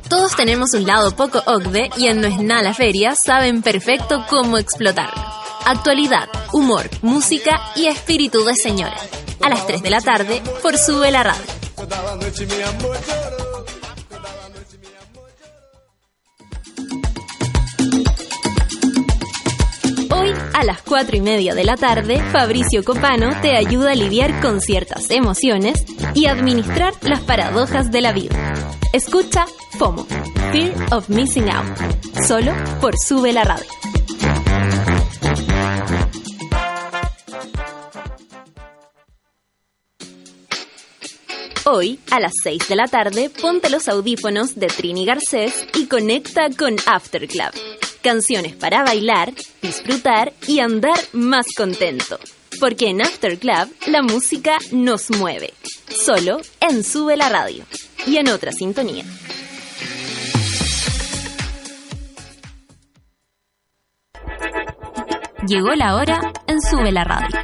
[0.09, 4.59] Todos tenemos un lado poco OCDE y en No es nada feria saben perfecto cómo
[4.59, 5.25] explotarlo.
[5.67, 8.97] Actualidad, humor, música y espíritu de señora.
[9.43, 11.43] A las 3 de la tarde por Sube la Radio.
[20.25, 24.41] Hoy, a las 4 y media de la tarde, Fabricio Copano te ayuda a lidiar
[24.41, 28.55] con ciertas emociones y administrar las paradojas de la vida.
[28.95, 29.45] Escucha
[29.79, 30.07] FOMO,
[30.51, 31.77] Fear of Missing Out,
[32.27, 33.67] solo por Sube la Radio.
[41.67, 46.49] Hoy, a las 6 de la tarde, ponte los audífonos de Trini Garcés y conecta
[46.57, 47.53] con After Club.
[48.05, 49.33] Canciones para bailar,
[49.63, 52.19] disfrutar y andar más contento.
[52.61, 55.55] Porque en After Club la música nos mueve.
[55.89, 57.65] Solo en Sube la Radio.
[58.07, 59.07] Y en otra sintonía.
[65.47, 67.39] Llegó la hora en Sube la Radio.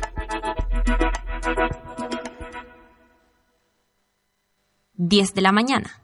[4.92, 5.99] 10 de la mañana.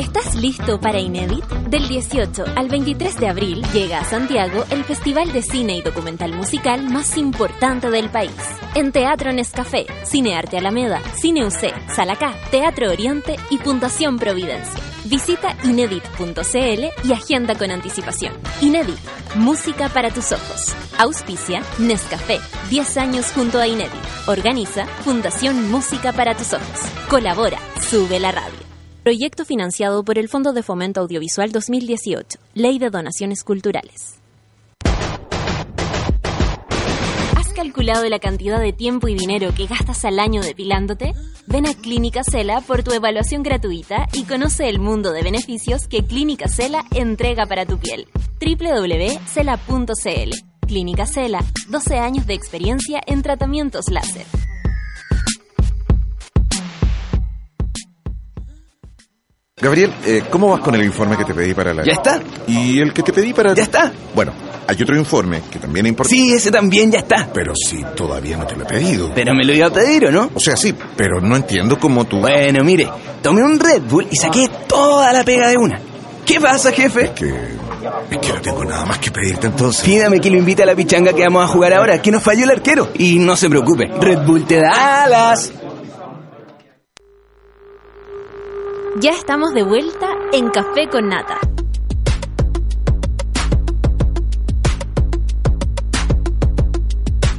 [0.00, 1.44] ¿Estás listo para Inédit?
[1.44, 6.32] Del 18 al 23 de abril llega a Santiago el festival de cine y documental
[6.32, 8.32] musical más importante del país.
[8.74, 14.82] En Teatro Nescafé, Cinearte Alameda, Cine UC, Salacá, Teatro Oriente y Fundación Providencia.
[15.04, 18.32] Visita inédit.cl y agenda con anticipación.
[18.62, 18.98] Inédit,
[19.34, 20.74] música para tus ojos.
[20.96, 22.40] Auspicia Nescafé,
[22.70, 24.00] 10 años junto a Inédit.
[24.26, 26.80] Organiza Fundación Música para tus ojos.
[27.10, 28.69] Colabora, sube la radio.
[29.02, 34.20] Proyecto financiado por el Fondo de Fomento Audiovisual 2018, Ley de Donaciones Culturales.
[37.34, 41.14] ¿Has calculado la cantidad de tiempo y dinero que gastas al año depilándote?
[41.46, 46.04] Ven a Clínica Cela por tu evaluación gratuita y conoce el mundo de beneficios que
[46.04, 48.06] Clínica Cela entrega para tu piel.
[48.38, 50.30] www.cela.cl
[50.66, 54.26] Clínica Cela, 12 años de experiencia en tratamientos láser.
[59.60, 61.84] Gabriel, eh, ¿cómo vas con el informe que te pedí para la...
[61.84, 62.20] ¿Ya está?
[62.46, 63.54] ¿Y el que te pedí para...
[63.54, 63.92] ¿Ya está?
[64.14, 64.32] Bueno,
[64.66, 66.16] hay otro informe que también es importante.
[66.16, 67.28] Sí, ese también ya está.
[67.32, 69.12] Pero sí, todavía no te lo he pedido.
[69.14, 70.30] Pero me lo iba a pedir, ¿o no?
[70.34, 72.20] O sea, sí, pero no entiendo cómo tú...
[72.20, 72.88] Bueno, mire,
[73.22, 75.78] tomé un Red Bull y saqué toda la pega de una.
[76.24, 77.12] ¿Qué pasa, jefe?
[77.14, 77.60] Que...
[78.10, 79.82] Es que no tengo nada más que pedirte entonces.
[79.84, 82.44] Pídame que lo invite a la pichanga que vamos a jugar ahora, que nos falló
[82.44, 82.90] el arquero.
[82.94, 85.52] Y no se preocupe, Red Bull te da alas.
[88.98, 91.38] Ya estamos de vuelta en Café con Nata.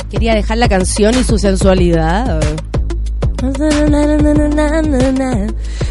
[0.09, 2.39] Quería dejar la canción y su sensualidad.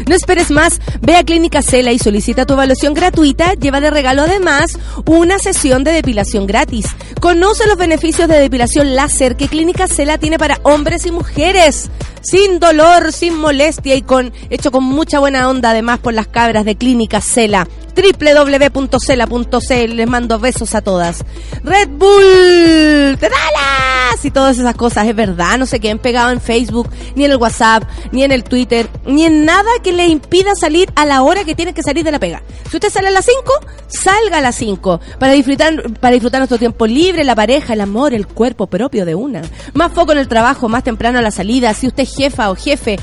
[0.07, 3.53] No esperes más, ve a Clínica Cela y solicita tu evaluación gratuita.
[3.53, 6.85] Lleva de regalo además una sesión de depilación gratis.
[7.19, 11.89] Conoce los beneficios de depilación láser que Clínica Cela tiene para hombres y mujeres.
[12.21, 16.63] Sin dolor, sin molestia y con hecho con mucha buena onda además por las cabras
[16.65, 21.23] de Clínica Cela www.cela.cl les mando besos a todas.
[21.63, 25.57] Red Bull te dalas y todas esas cosas es verdad.
[25.57, 29.25] No se queden pegados en Facebook ni en el WhatsApp ni en el Twitter ni
[29.25, 32.19] en nada que le impida salir a la hora que tiene que salir de la
[32.19, 32.41] pega.
[32.69, 33.41] Si usted sale a las 5
[33.87, 38.13] salga a las 5 para disfrutar para disfrutar nuestro tiempo libre la pareja el amor
[38.13, 39.41] el cuerpo propio de una.
[39.73, 41.73] Más foco en el trabajo más temprano a la salida.
[41.73, 42.97] Si usted es jefa o jefe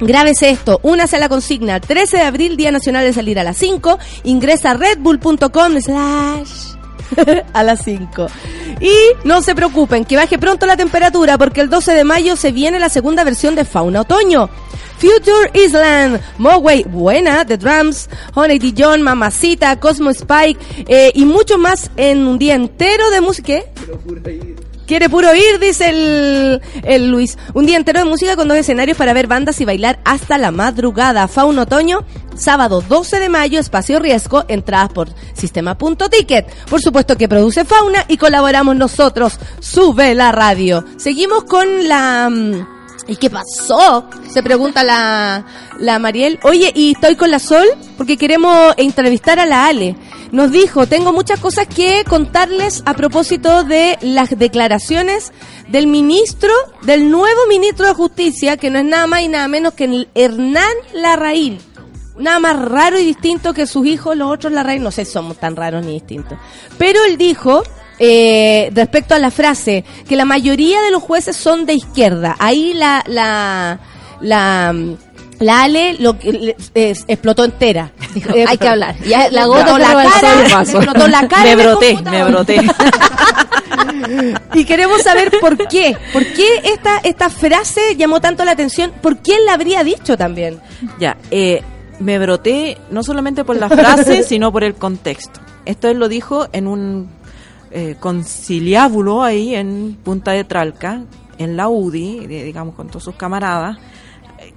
[0.00, 3.56] Grábese esto, únase a la consigna 13 de abril, Día Nacional de Salir a las
[3.56, 6.78] 5, ingresa a redbull.com slash
[7.52, 8.26] a las 5.
[8.80, 8.92] Y
[9.24, 12.78] no se preocupen, que baje pronto la temperatura porque el 12 de mayo se viene
[12.78, 14.48] la segunda versión de Fauna Otoño.
[14.98, 20.58] Future Island, Moway, Buena, The Drums, Honey Dijon, Mamacita, Cosmo Spike
[20.88, 23.62] eh, y mucho más en un día entero de música.
[24.88, 27.36] Quiere puro ir, dice el, el Luis.
[27.52, 30.50] Un día entero de música con dos escenarios para ver bandas y bailar hasta la
[30.50, 31.28] madrugada.
[31.28, 36.46] Faun Otoño, sábado 12 de mayo, espacio riesgo, entradas por sistema.ticket.
[36.70, 39.38] Por supuesto que produce Fauna y colaboramos nosotros.
[39.60, 40.82] Sube la radio.
[40.96, 42.77] Seguimos con la...
[43.08, 44.04] ¿Y qué pasó?
[44.30, 45.44] Se pregunta la,
[45.78, 46.38] la Mariel.
[46.42, 47.66] Oye, ¿y estoy con la Sol?
[47.96, 49.96] Porque queremos entrevistar a la Ale.
[50.30, 55.32] Nos dijo, tengo muchas cosas que contarles a propósito de las declaraciones
[55.68, 56.52] del ministro,
[56.82, 60.74] del nuevo ministro de Justicia, que no es nada más y nada menos que Hernán
[60.92, 61.58] Larraín.
[62.18, 65.38] Nada más raro y distinto que sus hijos, los otros Larraín, no sé si somos
[65.38, 66.36] tan raros ni distintos.
[66.76, 67.62] Pero él dijo,
[67.98, 72.36] eh, respecto a la frase, que la mayoría de los jueces son de izquierda.
[72.38, 73.80] Ahí la, la,
[74.20, 74.74] la,
[75.40, 77.92] la Ale lo, que- le- es- explotó entera.
[78.14, 78.96] Dijo, hay que hablar.
[79.04, 81.44] Ya la gota la cara, explotó la cara.
[81.44, 82.60] me broté, me broté.
[84.54, 85.96] Y queremos saber por qué.
[86.12, 88.92] ¿Por qué esta, esta frase llamó tanto la atención?
[89.00, 90.60] ¿Por quién la habría dicho también?
[90.98, 91.62] Ya, eh,
[92.00, 95.40] me broté no solamente por la frase, sino por el contexto.
[95.64, 97.10] Esto él lo dijo en un
[97.70, 101.02] eh, conciliábulo ahí en Punta de Tralca,
[101.38, 103.76] en la UDI, digamos, con todos sus camaradas.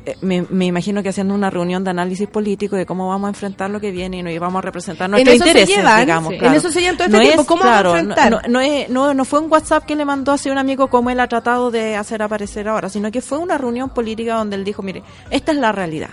[0.05, 3.29] Eh, Me, me imagino que haciendo una reunión de análisis político de cómo vamos a
[3.29, 6.33] enfrentar lo que viene y nos vamos a representar nuestros intereses, llevan, digamos.
[6.33, 6.38] sí.
[6.39, 6.54] claro.
[6.54, 8.32] En eso se llevan todo este tiempo, ¿cómo vamos a claro, enfrentar?
[8.32, 10.88] No, no, no es- no- no fue un WhatsApp que le mandó hacia un amigo
[10.88, 14.55] como él ha tratado de hacer aparecer ahora, sino que fue una reunión política donde
[14.55, 16.09] él dijo, mire, esta es la realidad.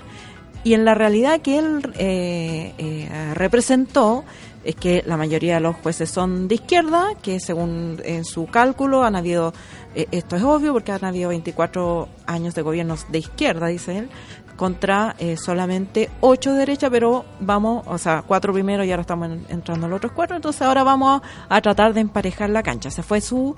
[0.65, 4.25] Y en la realidad que él eh, eh, representó
[4.65, 9.05] es que la mayoría de los jueces son de izquierda, que según en su cálculo
[9.05, 9.55] han habido,
[9.95, 14.11] eh, esto es obvio porque han habido 24 años de gobiernos de izquierda, dice él,
[14.57, 19.29] contra eh, solamente 8 de derecha, pero vamos, o sea, cuatro primero y ahora estamos
[19.31, 22.89] en- entrando a los otros cuatro, entonces ahora vamos a, tratar de emparejar la cancha.
[22.89, 23.55] Esa fue su,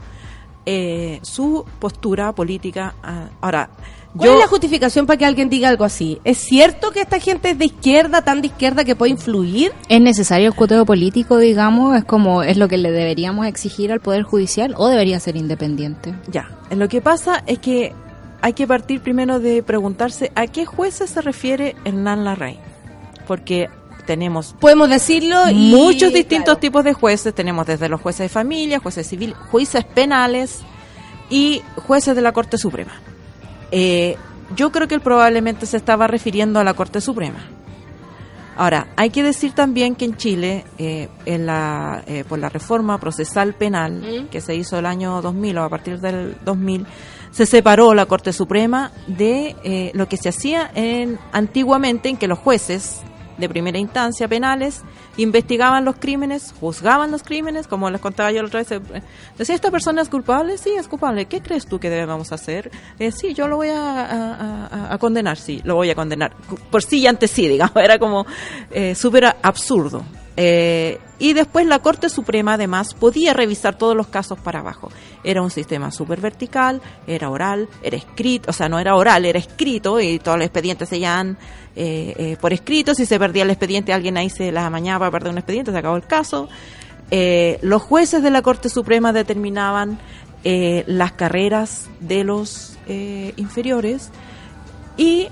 [0.67, 2.95] eh, su postura política.
[3.03, 3.71] ah, Ahora,
[4.17, 4.35] ¿Cuál yo...
[4.35, 6.21] es la justificación para que alguien diga algo así?
[6.25, 9.73] ¿Es cierto que esta gente es de izquierda, tan de izquierda que puede influir?
[9.89, 11.97] ¿Es necesario el cuoteo político, digamos?
[11.97, 16.15] ¿Es como es lo que le deberíamos exigir al Poder Judicial o debería ser independiente?
[16.29, 17.93] Ya, lo que pasa es que
[18.43, 22.59] hay que partir primero de preguntarse a qué jueces se refiere Hernán Larraín.
[23.27, 23.69] Porque
[24.07, 25.71] tenemos Podemos decirlo y...
[25.71, 26.61] muchos distintos claro.
[26.61, 27.35] tipos de jueces.
[27.35, 30.63] Tenemos desde los jueces de familia, jueces civiles, jueces penales
[31.29, 32.93] y jueces de la Corte Suprema.
[33.71, 34.17] Eh,
[34.57, 37.39] yo creo que él probablemente se estaba refiriendo a la Corte Suprema.
[38.61, 42.99] Ahora, hay que decir también que en Chile, eh, en la, eh, por la reforma
[42.99, 46.87] procesal penal que se hizo el año 2000 o a partir del 2000,
[47.31, 52.29] se separó la Corte Suprema de eh, lo que se hacía en, antiguamente, en que
[52.29, 53.01] los jueces
[53.41, 54.83] de primera instancia penales
[55.17, 58.71] investigaban los crímenes, juzgaban los crímenes, como les contaba yo la otra vez.
[58.73, 58.81] eh,
[59.37, 60.59] Decía, ¿esta persona es culpable?
[60.59, 61.27] Sí, es culpable.
[61.27, 62.71] ¿Qué crees tú que debemos hacer?
[62.99, 66.33] Eh, sí, yo lo voy a, condenar, sí, lo voy a condenar.
[66.71, 68.27] Por sí y antes sí, digamos, era como
[68.71, 70.05] eh, súper absurdo.
[70.37, 74.91] Eh, y después la Corte Suprema además podía revisar todos los casos para abajo.
[75.23, 79.39] Era un sistema súper vertical, era oral, era escrito, o sea, no era oral, era
[79.39, 81.37] escrito y todos los expedientes se llevan
[81.77, 82.95] eh, eh, por escrito.
[82.95, 85.79] Si se perdía el expediente, alguien ahí se las amañaba para perder un expediente, se
[85.79, 86.49] acabó el caso.
[87.11, 89.99] Eh, los jueces de la Corte Suprema determinaban
[90.45, 94.11] eh, las carreras de los eh, inferiores
[94.97, 95.29] y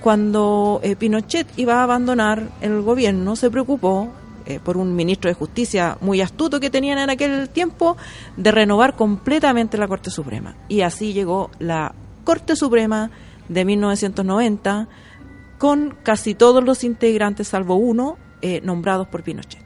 [0.00, 4.10] cuando Pinochet iba a abandonar el gobierno, se preocupó
[4.46, 7.96] eh, por un ministro de Justicia muy astuto que tenían en aquel tiempo
[8.36, 10.54] de renovar completamente la Corte Suprema.
[10.68, 11.94] Y así llegó la
[12.24, 13.10] Corte Suprema
[13.48, 14.88] de 1990
[15.58, 19.62] con casi todos los integrantes, salvo uno, eh, nombrados por Pinochet.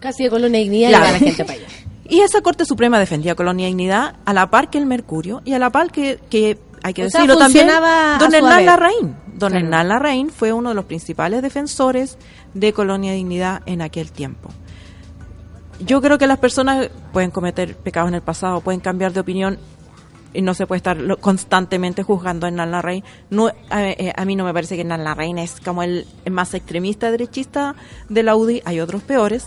[0.00, 1.06] Casi de colonia dignidad Claro.
[1.08, 1.66] y la gente para allá.
[2.04, 5.58] Y esa Corte Suprema defendía Colonia Dignidad a la par que el Mercurio y a
[5.58, 7.68] la par que, que hay que O sea, decirlo también,
[8.18, 8.66] don Hernán.
[8.66, 9.16] Larraín.
[9.34, 9.64] Don Claro.
[9.64, 12.18] Hernán Larraín fue uno de los principales defensores
[12.54, 14.50] de Colonia Dignidad en aquel tiempo.
[15.80, 19.58] Yo creo que las personas pueden cometer pecados en el pasado, pueden cambiar de opinión
[20.34, 23.04] y no se puede estar constantemente juzgando a Hernán Larraín.
[23.30, 26.54] No, a, eh, a mí no me parece que Hernán Larraín es como el más
[26.54, 27.74] extremista derechista
[28.08, 29.46] de la UDI, hay otros peores.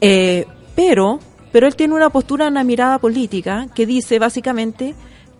[0.00, 1.20] Eh, pero,
[1.52, 4.94] pero él tiene una postura, una mirada política que dice básicamente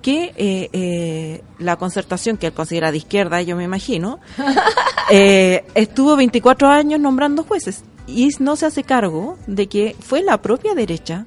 [0.06, 4.20] que eh, eh, la concertación, que él considera de izquierda, yo me imagino,
[5.10, 7.82] eh, estuvo 24 años nombrando jueces.
[8.06, 11.26] Y no se hace cargo de que fue la propia derecha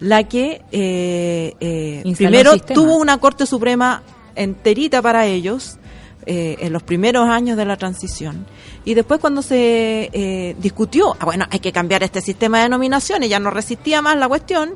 [0.00, 4.02] la que eh, primero tuvo una Corte Suprema
[4.34, 5.78] enterita para ellos
[6.26, 8.44] eh, en los primeros años de la transición.
[8.84, 13.30] Y después cuando se eh, discutió, ah, bueno, hay que cambiar este sistema de nominaciones,
[13.30, 14.74] ya no resistía más la cuestión,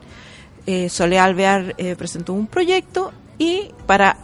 [0.66, 4.16] eh, Soledad Alvear eh, presentó un proyecto y para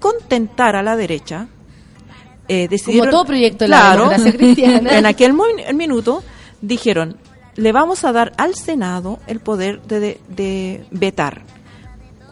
[0.00, 1.46] contentar a la derecha,
[2.48, 3.10] eh, decidieron...
[3.10, 4.98] todo proyecto de la democracia cristiana.
[4.98, 5.32] en aquel
[5.74, 6.22] minuto
[6.60, 7.16] dijeron,
[7.54, 11.42] le vamos a dar al Senado el poder de, de- de vetar.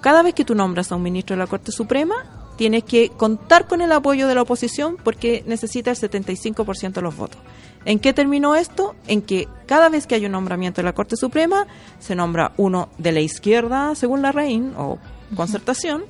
[0.00, 2.14] Cada vez que tú nombras a un ministro de la Corte Suprema,
[2.56, 7.16] tienes que contar con el apoyo de la oposición porque necesita el 75% de los
[7.16, 7.40] votos.
[7.84, 8.94] ¿En qué terminó esto?
[9.06, 11.66] En que cada vez que hay un nombramiento de la Corte Suprema,
[11.98, 14.98] se nombra uno de la izquierda, según la REIN, o
[15.34, 16.04] concertación,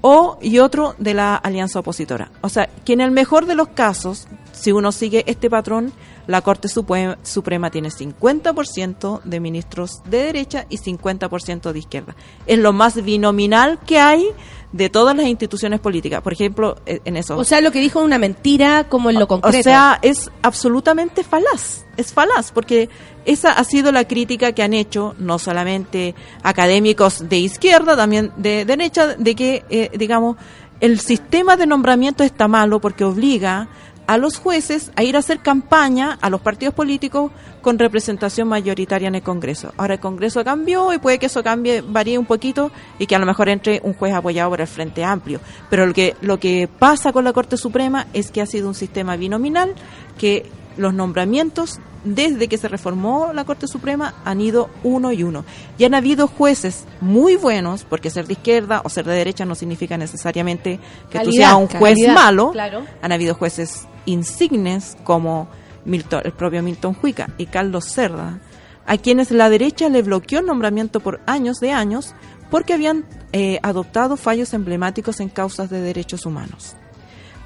[0.00, 2.30] o y otro de la alianza opositora.
[2.40, 5.92] O sea, que en el mejor de los casos, si uno sigue este patrón,
[6.26, 12.16] la Corte Suprema tiene 50% de ministros de derecha y 50% de izquierda.
[12.46, 14.28] Es lo más binominal que hay
[14.72, 16.22] de todas las instituciones políticas.
[16.22, 17.36] Por ejemplo, eh, en eso.
[17.36, 19.58] O sea, lo que dijo es una mentira como en lo concreto.
[19.58, 22.88] O sea, es absolutamente falaz, es falaz, porque
[23.24, 28.64] esa ha sido la crítica que han hecho no solamente académicos de izquierda, también de
[28.64, 30.36] derecha, de que, eh, digamos,
[30.80, 33.68] el sistema de nombramiento está malo porque obliga
[34.06, 37.30] a los jueces a ir a hacer campaña a los partidos políticos
[37.62, 39.72] con representación mayoritaria en el Congreso.
[39.76, 43.18] Ahora el Congreso cambió y puede que eso cambie, varíe un poquito y que a
[43.18, 45.40] lo mejor entre un juez apoyado por el Frente Amplio.
[45.70, 48.74] Pero lo que, lo que pasa con la Corte Suprema es que ha sido un
[48.74, 49.74] sistema binominal
[50.18, 55.44] que los nombramientos desde que se reformó la Corte Suprema han ido uno y uno.
[55.78, 59.54] Y han habido jueces muy buenos, porque ser de izquierda o ser de derecha no
[59.54, 60.78] significa necesariamente
[61.10, 62.50] que tú Calidad, seas un juez calidad, malo.
[62.52, 62.84] claro.
[63.00, 65.48] Han habido jueces insignes como
[65.84, 68.38] Milton, el propio Milton Huica y Carlos Cerda,
[68.86, 72.14] a quienes la derecha le bloqueó el nombramiento por años de años
[72.50, 76.76] porque habían eh, adoptado fallos emblemáticos en causas de derechos humanos.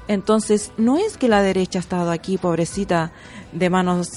[0.07, 3.11] Entonces, no es que la derecha ha estado aquí, pobrecita,
[3.51, 4.09] de manos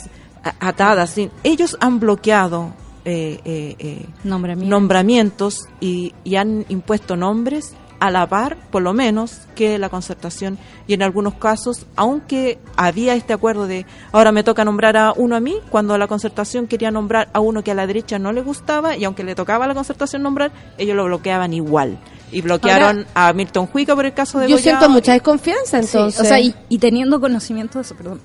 [0.59, 1.11] atadas.
[1.11, 2.75] sin- Ellos han bloqueado
[3.05, 4.71] eh, eh, eh, Nombramientos.
[4.71, 10.59] nombramientos y, y han impuesto nombres a la par, por lo menos, que la concertación.
[10.89, 15.37] Y en algunos casos, aunque había este acuerdo de ahora me toca nombrar a uno
[15.37, 18.43] a mí, cuando la concertación quería nombrar a uno que a la derecha no le
[18.43, 21.97] gustaba, y aunque le tocaba a la concertación nombrar, ellos lo bloqueaban igual.
[22.33, 26.21] Y bloquearon a Milton Huica por el caso de Yo siento mucha desconfianza, Sí, entonces.
[26.21, 28.21] o sea, y, y teniendo conocimiento de eso, perdón.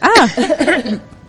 [0.00, 0.26] Ah,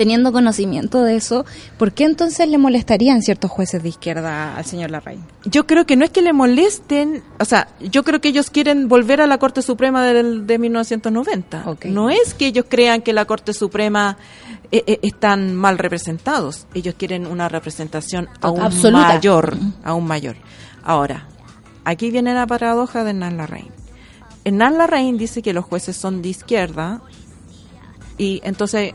[0.00, 1.44] teniendo conocimiento de eso,
[1.76, 5.22] ¿por qué entonces le molestarían ciertos jueces de izquierda al señor Larraín?
[5.44, 8.88] Yo creo que no es que le molesten, o sea, yo creo que ellos quieren
[8.88, 11.64] volver a la Corte Suprema de 1990.
[11.66, 11.84] Ok.
[11.84, 14.16] No es que ellos crean que la Corte Suprema
[14.72, 16.66] eh, eh, están mal representados.
[16.72, 19.06] Ellos quieren una representación aún Absoluta.
[19.06, 20.36] mayor, aún mayor.
[20.82, 21.28] Ahora,
[21.84, 23.68] aquí viene la paradoja de Hernán Larraín.
[24.44, 27.02] Hernán Larraín dice que los jueces son de izquierda
[28.16, 28.94] y entonces,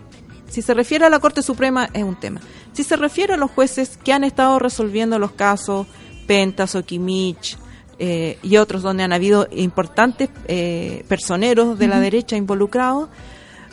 [0.49, 2.41] si se refiere a la Corte Suprema, es un tema.
[2.73, 5.87] Si se refiere a los jueces que han estado resolviendo los casos
[6.27, 7.57] Pentas, Okimich
[7.99, 13.09] eh, y otros donde han habido importantes eh, personeros de la derecha involucrados,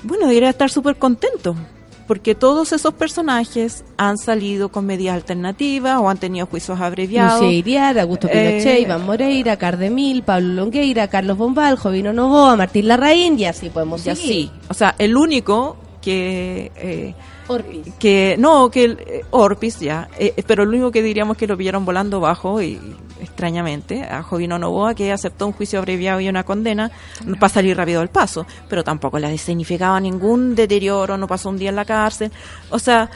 [0.02, 1.54] bueno, debería estar súper contento.
[2.08, 7.40] Porque todos esos personajes han salido con medidas alternativas o han tenido juicios abreviados.
[7.40, 12.88] Lucía Iriar, Augusto Pinochet, Eh, Iván Moreira, Cardemil, Pablo Longueira, Carlos Bombal, Jovino Novoa, Martín
[12.88, 14.22] Larraín, y así podemos Y así.
[14.26, 14.50] seguir.
[14.68, 16.70] O sea, el único que...
[16.76, 17.14] eh,
[17.48, 17.94] Orpiz.
[17.98, 21.56] que no, que el, eh, Orpis ya, eh, pero lo único que diríamos que lo
[21.56, 22.78] pillaron volando bajo y
[23.20, 26.90] extrañamente a Jovino Novoa que aceptó un juicio abreviado y una condena
[27.38, 31.70] para salir rápido del paso, pero tampoco le significaba ningún deterioro, no pasó un día
[31.70, 32.30] en la cárcel,
[32.70, 33.10] o sea,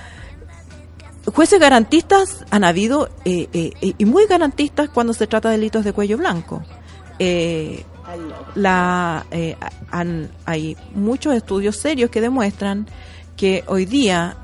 [1.33, 5.85] jueces garantistas han habido eh, eh, eh, y muy garantistas cuando se trata de delitos
[5.85, 6.63] de cuello blanco.
[7.19, 7.85] Eh,
[8.55, 9.57] la, eh,
[10.45, 12.87] hay muchos estudios serios que demuestran
[13.37, 14.37] que hoy día,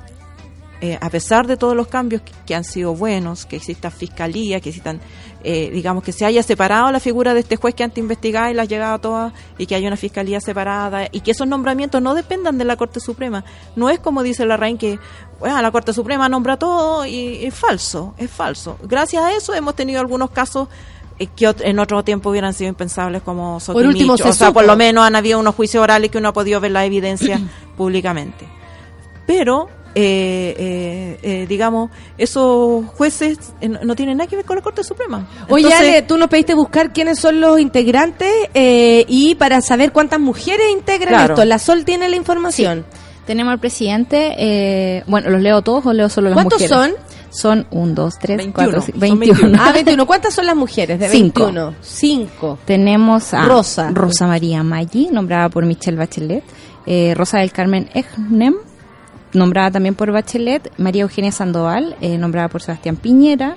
[0.80, 4.68] eh, a pesar de todos los cambios que, han sido buenos, que exista fiscalía, que
[4.68, 5.01] existan,
[5.44, 8.55] eh, digamos, que se haya separado la figura de este juez que antes investigaba y
[8.55, 12.59] las llegaba todas, y que haya una fiscalía separada, y que esos nombramientos no dependan
[12.59, 13.44] de la Corte Suprema.
[13.76, 14.98] No es como dice la RAIN que
[15.39, 18.78] bueno, la Corte Suprema nombra todo y es falso, es falso.
[18.82, 20.68] Gracias a eso hemos tenido algunos casos
[21.28, 24.65] que ot- en otro tiempo hubieran sido impensables como Por último, se o sea, por
[24.66, 27.40] lo menos han habido unos juicios orales que uno ha podido ver la evidencia
[27.77, 28.47] públicamente.
[29.27, 34.62] Pero, eh, eh, eh, digamos, esos jueces eh, no tienen nada que ver con la
[34.62, 35.27] Corte Suprema.
[35.49, 39.93] Oye, Entonces, Ale, tú nos pediste buscar quiénes son los integrantes eh, y para saber
[39.93, 41.35] cuántas mujeres integran Claro.
[41.35, 41.44] esto.
[41.44, 42.85] La Sol tiene la información.
[43.27, 46.77] Tenemos al presidente, eh, bueno, ¿los leo todos o leo solo las ¿Cuántos mujeres?
[46.97, 47.11] Son?
[47.71, 49.35] Un, dos, tres, 21, cuatro, son cinco, 21.
[49.41, 49.63] 21.
[49.63, 50.07] Ah, 21.
[50.07, 51.45] ¿Cuántas son las mujeres de Cinco.
[51.45, 51.75] 21?
[51.81, 52.59] Cinco.
[52.65, 53.91] Tenemos a Rosa.
[53.93, 56.45] Rosa María Maggi, nombrada por Michelle Bachelet.
[56.87, 58.55] Eh, Rosa del Carmen Egnem,
[59.33, 60.73] nombrada también por Bachelet.
[60.79, 63.57] María Eugenia Sandoval, eh, nombrada por Sebastián Piñera.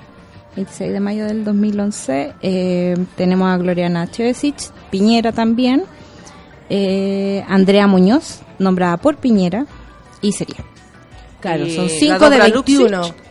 [0.56, 2.34] 26 de mayo del 2011.
[2.42, 5.84] Eh, tenemos a Gloriana Chevesich, Piñera también.
[6.70, 9.66] Eh, Andrea Muñoz, nombrada por Piñera.
[10.22, 10.64] Y sería.
[11.42, 12.98] Claro, Y son la 5 de dobra 21.
[12.98, 13.25] Luxich.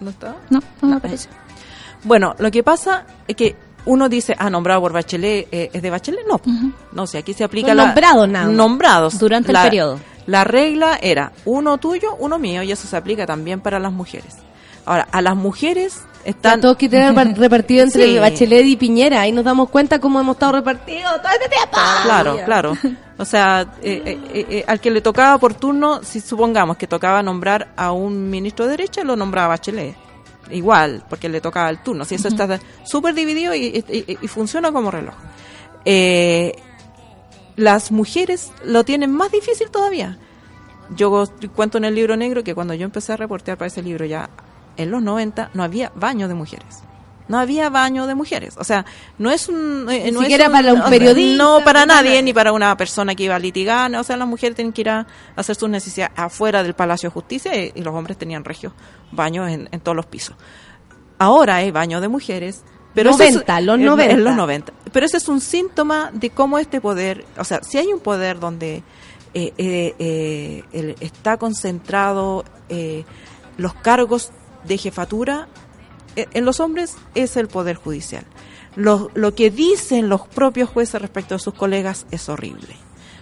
[0.00, 0.36] ¿No está?
[0.50, 1.28] No, no me parece.
[2.04, 3.56] Bueno, lo que pasa es que
[3.86, 6.26] uno dice, ah, nombrado por Bachelet, eh, ¿es de Bachelet?
[6.26, 6.40] No,
[6.92, 7.86] no sé, aquí se aplica Son la...
[7.86, 8.46] nombrados nada.
[8.46, 9.18] Nombrados.
[9.18, 10.00] Durante el periodo.
[10.26, 14.36] La regla era uno tuyo, uno mío, y eso se aplica también para las mujeres.
[14.86, 16.60] Ahora, a las mujeres están...
[16.62, 18.18] Todos que repartido entre Sí.
[18.18, 19.20] Bachelet y Piñera.
[19.20, 21.76] Ahí nos damos cuenta cómo hemos estado repartidos todo este tiempo.
[22.04, 22.72] Claro, claro.
[23.18, 24.02] O sea, eh,
[24.32, 28.30] eh, eh, al que le tocaba por turno, si supongamos que tocaba nombrar a un
[28.30, 29.94] ministro de derecha, lo nombraba Bachelet.
[30.50, 32.04] Igual, porque le tocaba el turno.
[32.04, 35.14] Si eso está súper dividido y, y- y funciona como reloj.
[37.56, 40.18] Las mujeres lo tienen más difícil todavía.
[40.90, 44.04] Yo cuento en el libro negro que cuando yo empecé a reportear para ese libro
[44.04, 44.28] ya
[44.76, 46.82] en los 90 no había baño de mujeres.
[47.28, 48.54] No había baño de mujeres.
[48.56, 48.84] O sea,
[49.18, 49.88] no es un...
[49.90, 53.16] eh, Ni no es siquiera para un periodista, No, para nadie, ni para una persona
[53.16, 53.92] que iba a litigar.
[53.96, 57.14] O sea, las mujeres tienen que ir a hacer sus necesidades afuera del Palacio de
[57.14, 58.72] Justicia y, y los hombres tenían regios
[59.10, 60.36] baños en, en todos los pisos.
[61.18, 62.62] Ahora hay baño de mujeres.
[62.94, 64.14] Pero ese 90, los en- 90.
[64.14, 64.72] En los 90.
[64.92, 68.38] Pero ese es un síntoma de cómo este poder, o sea, si hay un poder
[68.38, 68.84] donde
[69.34, 73.04] eh, eh, eh, está concentrado eh,
[73.58, 74.30] los cargos
[74.66, 75.48] de jefatura,
[76.16, 78.24] eh, en los hombres es el poder judicial.
[78.74, 82.74] Lo, lo que dicen los propios jueces respecto a sus colegas es horrible.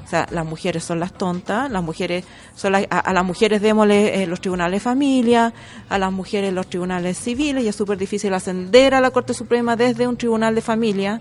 [0.05, 3.63] O sea, las mujeres son las tontas, las mujeres son las- a, a las mujeres
[3.63, 5.55] démosle eh, los tribunales de familia,
[5.89, 9.77] a las mujeres los tribunales civiles, y es súper difícil ascender a la Corte Suprema
[9.77, 11.21] desde un tribunal de familia.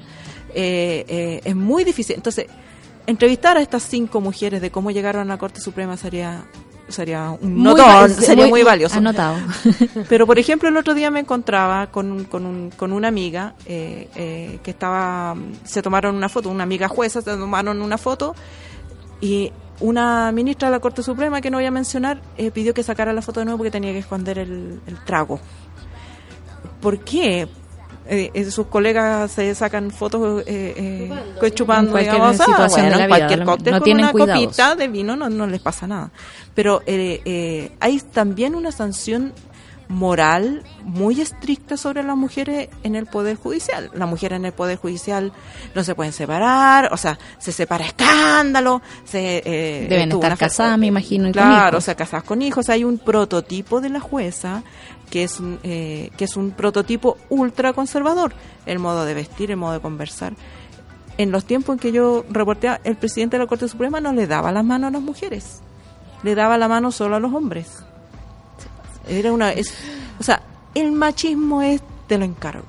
[0.54, 2.16] Eh, eh, es muy difícil.
[2.18, 2.48] Entonces,
[3.08, 6.44] entrevistar a estas cinco mujeres de cómo llegaron a la Corte Suprema sería
[6.88, 8.98] sería un Muy notón, sería muy- muy valioso.
[8.98, 9.38] Anotado.
[10.10, 14.10] Pero, por ejemplo, el otro día me encontraba con, con, un- con una amiga eh,
[14.16, 18.36] eh, que estaba, se tomaron una foto, una amiga jueza, se tomaron una foto
[19.22, 22.84] y una ministra de la Corte Suprema, que no voy a mencionar, eh, pidió que
[22.84, 25.40] sacara la foto de nuevo porque tenía que esconder el, el trago.
[26.82, 27.48] ¿Por qué?
[28.08, 32.46] Eh, eh, sus colegas se sacan fotos eh, eh, pues, chupando, En cualquier digamos, ah,
[32.46, 34.44] situación de bueno, la en vida, cualquier cóctel no con una cuidados.
[34.44, 36.12] copita de vino no, no les pasa nada.
[36.54, 39.34] Pero eh, eh, hay también una sanción
[39.90, 43.92] moral muy estricta sobre las mujeres en el Poder Judicial.
[43.94, 45.32] Las mujeres en el Poder Judicial
[45.76, 49.44] no se pueden separar, o sea, se separa escándalo, se...
[49.46, 52.70] eh, Deben estar casadas, me imagino, y con Claro, o sea, casadas con hijos.
[52.70, 54.64] Hay un prototipo de la jueza
[55.14, 58.34] que es un, eh, que es un prototipo ultra conservador.
[58.66, 60.34] El modo de vestir, el modo de conversar.
[61.20, 64.26] En los tiempos en que yo reporté, el presidente de la Corte Suprema no le
[64.26, 65.62] daba las manos a las mujeres.
[66.24, 67.84] Le daba la mano solo a los hombres.
[69.08, 69.76] Era una, es,
[70.20, 70.42] o sea,
[70.74, 72.66] el machismo es, te lo encargo.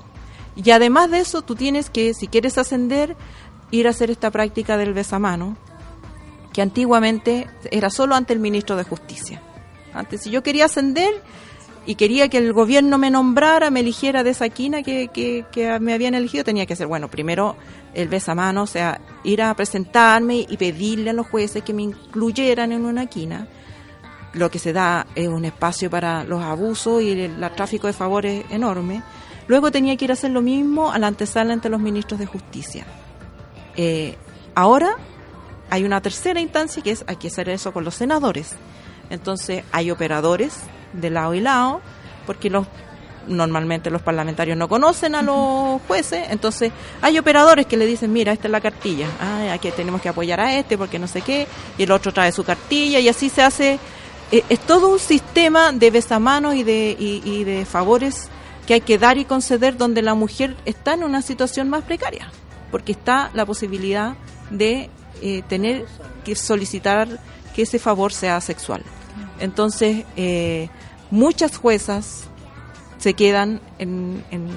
[0.55, 3.16] Y además de eso, tú tienes que, si quieres ascender,
[3.71, 5.57] ir a hacer esta práctica del besamano,
[6.53, 9.41] que antiguamente era solo ante el ministro de Justicia.
[9.95, 11.23] Antes, si yo quería ascender
[11.86, 15.78] y quería que el gobierno me nombrara, me eligiera de esa quina que, que, que
[15.81, 17.56] me habían elegido, tenía que hacer, bueno, primero
[17.93, 22.73] el besamano, o sea, ir a presentarme y pedirle a los jueces que me incluyeran
[22.73, 23.47] en una quina.
[24.32, 27.93] Lo que se da es un espacio para los abusos y el, el tráfico de
[27.93, 29.02] favores enorme.
[29.47, 32.27] Luego tenía que ir a hacer lo mismo a la antesala entre los ministros de
[32.27, 32.85] justicia.
[33.77, 34.16] Eh,
[34.55, 34.97] ahora
[35.70, 38.56] hay una tercera instancia que es hay que hacer eso con los senadores.
[39.11, 40.61] Entonces hay operadores
[40.95, 41.81] de lado y lado,
[42.27, 42.66] porque los
[43.27, 48.33] normalmente los parlamentarios no conocen a los jueces, entonces hay operadores que le dicen, mira,
[48.33, 51.47] esta es la cartilla, ah, aquí tenemos que apoyar a este porque no sé qué,
[51.79, 53.79] y el otro trae su cartilla, y así se hace,
[54.31, 58.29] eh, es todo un sistema de besamanos y de, y, y de favores
[58.66, 62.31] que hay que dar y conceder donde la mujer está en una situación más precaria,
[62.71, 64.16] porque está la posibilidad
[64.51, 64.91] de
[65.23, 65.87] eh, tener
[66.25, 67.09] que solicitar
[67.55, 68.83] que ese favor sea sexual.
[69.39, 70.69] Entonces, eh,
[71.10, 72.24] muchas juezas
[72.98, 74.48] se quedan en, en,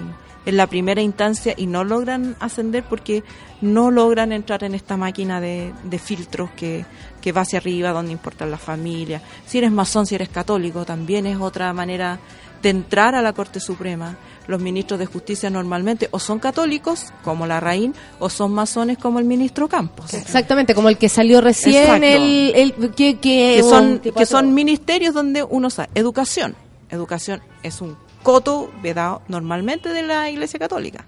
[0.47, 3.21] en la primera instancia y no logran ascender porque
[3.59, 6.85] no logran entrar en esta máquina de, filtros que,
[7.19, 9.21] que va hacia arriba, donde importan la familia.
[9.45, 12.19] Si eres masón, si eres católico, también es otra manera
[12.61, 14.15] de entrar a la Corte Suprema.
[14.47, 19.19] Los ministros de justicia normalmente o son católicos, como la Raín, o son masones, como
[19.19, 20.13] el ministro Campos.
[20.13, 25.13] Exactamente, como el que salió recién, el, el que, que, que son, que son ministerios
[25.13, 25.89] donde uno sabe.
[25.95, 26.55] Educación.
[26.89, 31.05] Educación es un coto vedado normalmente de la Iglesia Católica.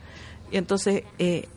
[0.51, 1.47] Y entonces eh,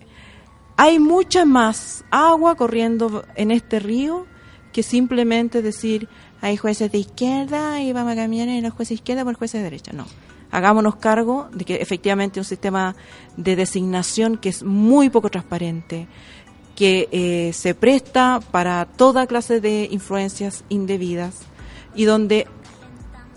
[0.76, 4.26] hay mucha más agua corriendo en este río
[4.72, 6.08] que simplemente decir
[6.40, 9.60] hay jueces de izquierda y vamos a cambiar en los jueces de izquierda por jueces
[9.60, 9.92] de derecha.
[9.92, 10.06] No.
[10.52, 12.94] Hagámonos cargo de que efectivamente un sistema
[13.36, 16.06] de designación que es muy poco transparente,
[16.76, 21.40] que eh, se presta para toda clase de influencias indebidas
[21.94, 22.46] y donde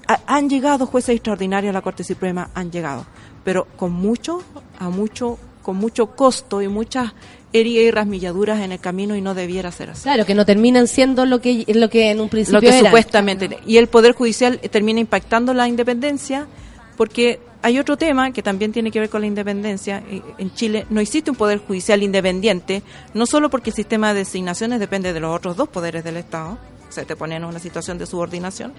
[0.08, 3.06] ha- han llegado jueces extraordinarios a la Corte Suprema, han llegado,
[3.44, 4.42] pero con mucho,
[4.80, 7.14] a mucho, con mucho costo y muchas
[7.54, 10.04] heridas y rasmilladuras en el camino y no debiera ser así.
[10.04, 12.86] Claro, que no terminan siendo lo que, lo que en un principio Lo que eran.
[12.86, 13.60] supuestamente.
[13.66, 16.48] Y el Poder Judicial termina impactando la independencia
[16.98, 20.04] porque hay otro tema que también tiene que ver con la independencia.
[20.08, 24.20] Eh, En Chile no existe un Poder Judicial independiente, no solo porque el sistema de
[24.20, 26.58] designaciones depende de los otros dos poderes del Estado,
[26.88, 28.72] o sea, te ponen en una situación de subordinación,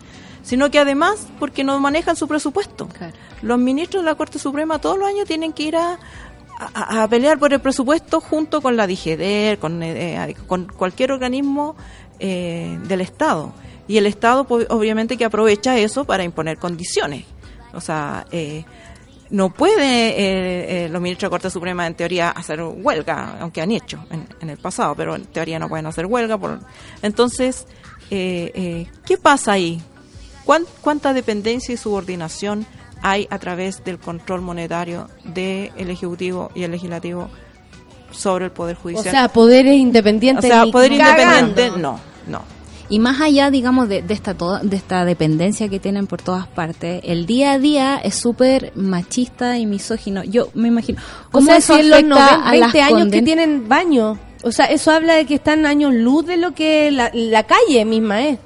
[0.42, 2.88] sino que además porque no manejan su presupuesto.
[3.42, 5.98] Los ministros de la Corte Suprema todos los años tienen que ir a,
[6.58, 8.86] a, a pelear por el presupuesto junto con la
[9.60, 11.76] con, eh, eh, con cualquier organismo
[12.18, 13.52] eh, del Estado.
[13.88, 17.24] Y el Estado, pues, obviamente, que aprovecha eso para imponer condiciones.
[17.76, 18.64] O sea, eh,
[19.30, 23.70] no puede eh, eh, los ministros de Corte Suprema, en teoría, hacer huelga, aunque han
[23.72, 26.38] hecho en, en el pasado, pero en teoría no pueden hacer huelga.
[26.38, 26.60] Por...
[27.02, 27.66] Entonces,
[28.10, 29.80] eh, eh, ¿qué pasa ahí?
[30.44, 32.66] ¿Cuán- ¿Cuánta dependencia y subordinación
[33.02, 37.28] hay a través del control monetario del Ejecutivo y el Legislativo
[38.12, 39.10] sobre el Poder O Judicial?
[39.10, 40.44] sea, poderes independientes.
[40.44, 41.22] O sea, poder cagando.
[41.50, 41.98] independiente, no,
[42.28, 42.42] no.
[42.88, 46.46] Y más allá, digamos, de, de esta toda, de esta dependencia que tienen por todas
[46.46, 50.22] partes, el día a día es súper machista y misógino.
[50.24, 51.00] Yo me imagino.
[51.28, 53.68] O ¿Cómo sea, eso si en los afecta 90, a las 20 años que tienen
[53.68, 54.18] baño.
[54.44, 57.84] O sea, eso habla de que están años luz de lo que la, la calle
[57.84, 58.38] misma es.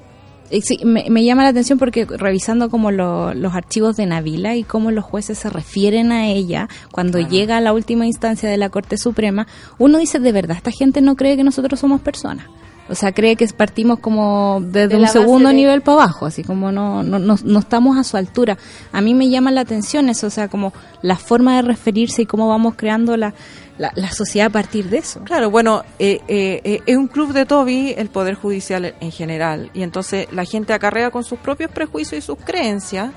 [0.65, 4.65] Sí, me, me llama la atención porque revisando como lo- los archivos de Navila y
[4.65, 8.69] cómo los jueces se refieren a ella cuando llega a la última instancia de la
[8.69, 9.47] Corte Suprema,
[9.79, 12.47] uno dice, de verdad, esta gente no cree que nosotros somos personas.
[12.91, 16.43] O sea, cree que partimos como desde De un segundo de- nivel para abajo, así
[16.43, 18.59] como no, no, no, no estamos a su altura.
[18.93, 22.27] A mí me llama la atención eso, o sea, como la forma de referirse y
[22.27, 23.33] cómo vamos creando la,
[23.79, 25.21] la, la sociedad a partir de eso.
[25.25, 29.71] Claro, bueno, eh, eh, eh, es un club de Toby el Poder Judicial en general,
[29.73, 33.11] y entonces la gente acarrea con sus propios prejuicios y sus creencias.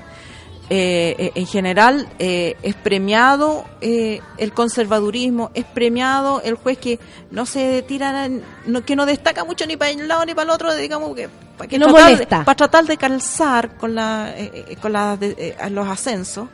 [0.70, 6.98] Eh, eh, en general eh, es premiado eh, el conservadurismo, es premiado el juez que
[7.30, 8.28] no se tira,
[8.66, 11.28] no, que no destaca mucho ni para el lado ni para el otro, digamos que
[11.58, 12.44] para que No tratar molesta.
[12.44, 16.48] para tratar de calzar con la, eh, eh, con la de- los ascensos.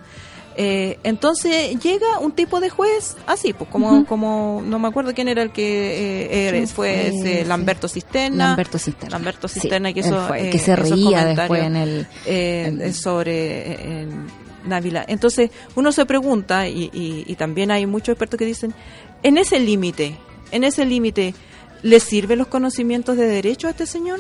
[0.57, 5.29] Eh, entonces llega un tipo de juez así, pues como, como no me acuerdo quién
[5.29, 7.45] era el que eh, era, ¿Quién fue ese?
[7.45, 8.49] Lamberto Cisterna.
[8.49, 9.17] Lamberto Cisterna.
[9.17, 13.73] Lamberto Sí, Cisterna que fue eh, que se reía después en el- eh, en- sobre
[13.73, 14.27] eh, en
[14.67, 15.05] Návila.
[15.09, 18.75] Entonces uno se pregunta y, y- y también hay muchos expertos que dicen
[19.23, 20.17] en ese límite,
[20.51, 21.35] en ese límite,
[21.83, 24.19] ¿le sirven los conocimientos de derecho a este señor?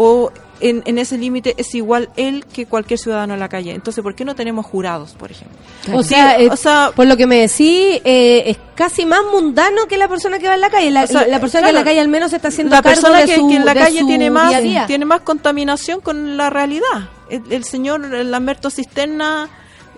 [0.00, 0.30] ¿O
[0.60, 3.72] en, en ese límite es igual él que cualquier ciudadano en la calle?
[3.72, 5.58] Entonces, ¿por qué no tenemos jurados, por ejemplo?
[5.92, 9.22] O Sí, sea, eh, o sea, por lo que me decís, eh, es casi más
[9.32, 10.92] mundano que la persona que va en la calle.
[10.92, 12.76] La, O sea, la persona que en la claro, calle al menos se está haciendo
[12.76, 14.86] la cargo persona de que, su, que en la calle tiene más día a día.
[14.86, 19.48] tiene más contaminación con la realidad el, el señor Lamberto Cisterna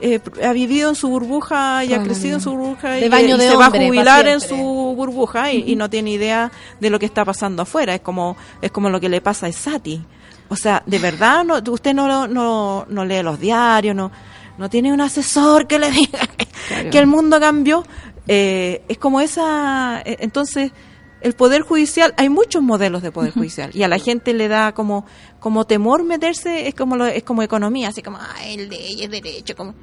[0.01, 3.39] eh, ha vivido en su burbuja y ha crecido en su burbuja y, baño y
[3.39, 6.51] de se va a jubilar en su burbuja y, y no tiene idea
[6.81, 7.95] de lo que está pasando afuera.
[7.95, 10.03] Es como es como lo que le pasa a Sati
[10.51, 14.11] o sea de verdad no, usted no, no no lee los diarios no
[14.59, 17.83] no tiene un asesor que le diga que, que el mundo cambió.
[18.29, 20.73] Eh, es como esa eh, entonces
[21.21, 24.73] el poder judicial hay muchos modelos de poder judicial y a la gente le da
[24.73, 25.05] como
[25.39, 29.11] como temor meterse es como lo- es como economía así como ay el ley es
[29.11, 29.75] derecho como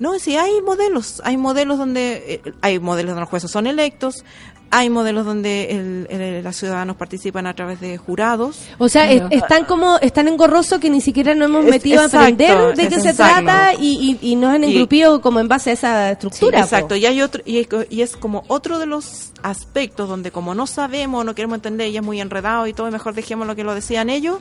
[0.00, 1.20] no, sí, hay modelos.
[1.24, 4.24] Hay modelos donde eh, hay modelos donde los jueces son electos,
[4.70, 8.58] hay modelos donde el- el- los ciudadanos participan a través de jurados.
[8.78, 12.18] O sea, es- están como, están engorrosos que ni siquiera nos hemos Es- metido exacto,
[12.18, 15.48] a aprender de qué se trata y, y, y nos han Y- engrupido como en
[15.48, 16.60] base a esa estructura.
[16.60, 16.94] Exacto, po.
[16.96, 20.66] y hay otro y, es- y es como otro de los aspectos donde como no
[20.66, 23.74] sabemos, no queremos entender y es muy enredado y todo, mejor dejemos lo que lo
[23.74, 24.38] decían ellos,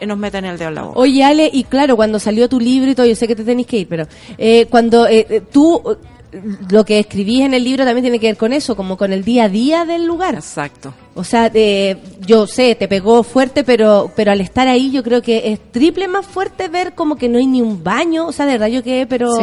[0.00, 0.98] eh, nos meten el dedo en la boca.
[0.98, 3.66] Oye, Ale, y claro, cuando salió tu libro y todo, yo sé que te tenés
[3.66, 4.06] que ir, pero
[4.38, 5.80] eh, cuando eh, eh, tú,
[6.70, 9.24] lo que escribís en el libro también tiene que ver con eso, como con el
[9.24, 10.34] día a día del lugar.
[10.34, 10.94] Exacto.
[11.14, 15.22] O sea, eh, yo sé, te pegó fuerte, pero pero al estar ahí yo creo
[15.22, 18.26] que es triple más fuerte ver como que no hay ni un baño.
[18.26, 19.42] O sea, de verdad yo quedé, pero Sí.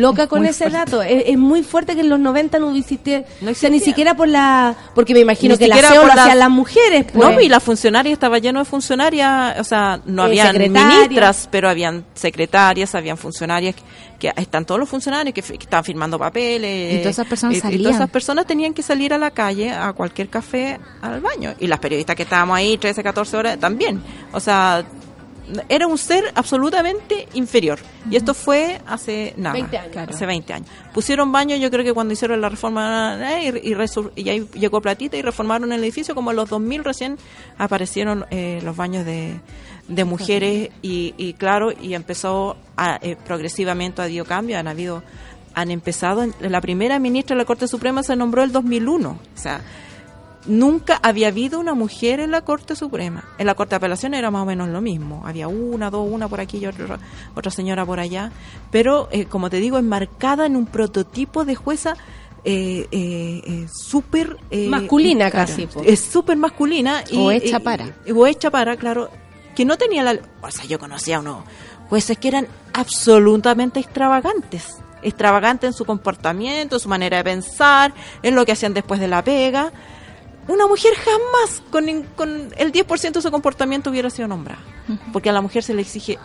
[0.00, 0.76] Loca con muy ese fuerte.
[0.92, 1.02] dato.
[1.02, 4.14] Es, es muy fuerte que en los 90 no existiera, No o sea, ni siquiera
[4.14, 4.74] por la...
[4.94, 7.06] Porque me imagino Ni que la por lo la- hacían las mujeres.
[7.12, 7.14] Pues.
[7.16, 10.94] No, y la funcionaria estaba lleno de funcionarias, o sea, no Eh, habían secretarias.
[10.94, 13.74] ministras, pero habían secretarias, habían funcionarias,
[14.18, 16.94] que están todos los funcionarios que, que estaban firmando papeles.
[16.94, 17.82] Y todas esas personas y- y salían.
[17.82, 21.54] todas esas personas tenían que salir a la calle, a cualquier café, al baño.
[21.60, 24.02] Y las periodistas que estábamos ahí 13, 14 horas también.
[24.32, 24.84] O sea,
[25.68, 27.78] era un ser absolutamente inferior.
[28.10, 30.08] Y esto fue hace nada, 20 años.
[30.08, 30.68] hace 20 años.
[30.92, 33.76] Pusieron baños, yo creo que cuando hicieron la reforma, eh, y, y
[34.16, 37.18] y ahí llegó platita y reformaron el edificio, como en los 2000 recién
[37.58, 39.40] aparecieron eh, los baños de,
[39.88, 45.02] de mujeres y, y claro, y empezó a, eh, progresivamente, ha habido cambio, han habido
[45.54, 49.62] han empezado, la primera ministra de la Corte Suprema se nombró el 2001, o sea,
[50.46, 53.24] nunca había habido una mujer en la Corte Suprema.
[53.38, 55.22] En la Corte de Apelación era más o menos lo mismo.
[55.26, 56.98] Había una, dos, una por aquí y otra,
[57.34, 58.30] otra señora por allá.
[58.70, 61.96] Pero, eh, como te digo, enmarcada en un prototipo de jueza
[62.44, 64.36] eh, eh, eh, súper...
[64.50, 65.82] eh, Masculina claro, casi, po.
[65.84, 67.02] Es súper masculina.
[67.10, 67.94] Y, O hecha para.
[68.14, 69.10] o hecha para, claro.
[69.54, 70.18] Que no tenía la...
[70.42, 71.44] O sea, yo conocía a unos
[71.88, 74.76] jueces que eran absolutamente extravagantes.
[75.02, 77.92] Extravagantes en su comportamiento, en su manera de pensar,
[78.22, 79.72] en lo que hacían después de la pega
[80.48, 84.60] una mujer jamás con, con el 10% de su comportamiento hubiera sido nombrada.
[85.12, 86.18] Porque a la mujer se le exige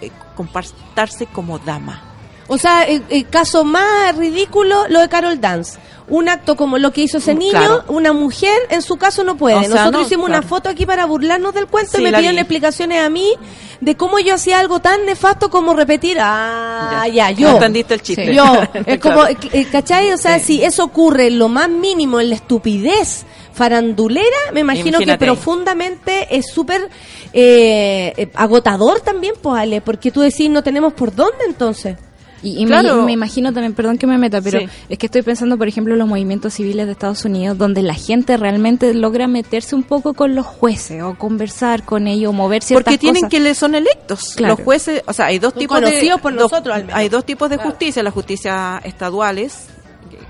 [0.00, 2.02] eh, comportarse como dama.
[2.48, 5.78] O sea, el, el caso más ridículo, lo de Carol Dance.
[6.08, 7.84] Un acto como lo que hizo ese Mm, niño, claro.
[7.88, 9.56] una mujer en su caso no puede.
[9.56, 10.40] O sea, Nosotros no, hicimos claro.
[10.42, 12.40] una foto aquí para burlarnos del cuento Sí, y me pidieron vi.
[12.42, 13.32] explicaciones a mí
[13.80, 17.30] de cómo yo hacía algo tan nefasto como repetir, ah, ya, Ya.
[17.32, 17.50] yo.
[17.50, 18.32] Entendiste el chiste.
[18.32, 18.44] Yo,
[18.86, 19.36] es como, Claro.
[19.52, 20.12] eh, ¿cachai?
[20.12, 23.26] O sea, si eso ocurre en lo más mínimo, en la estupidez
[23.56, 25.18] farandulera, me imagino Imagínate.
[25.18, 26.88] que profundamente es súper
[27.32, 31.96] eh, eh, agotador también, pues, Ale, porque tú decís, no tenemos por dónde entonces.
[32.42, 32.96] Y, y Claro.
[32.98, 34.68] me, me imagino también, perdón que me meta, pero Sí.
[34.90, 37.94] es que estoy pensando, por ejemplo, en los movimientos civiles de Estados Unidos, donde la
[37.94, 42.84] gente realmente logra meterse un poco con los jueces o conversar con ellos, mover ciertas
[42.84, 43.30] Porque tienen cosas.
[43.30, 44.34] que le son electos.
[44.36, 44.54] Claro.
[44.56, 46.96] Los jueces, o sea, hay dos Son tipos de conocidos por dos- nosotros, al menos.
[46.98, 47.70] hay dos tipos de Claro.
[47.70, 49.68] justicia, la justicia estaduales,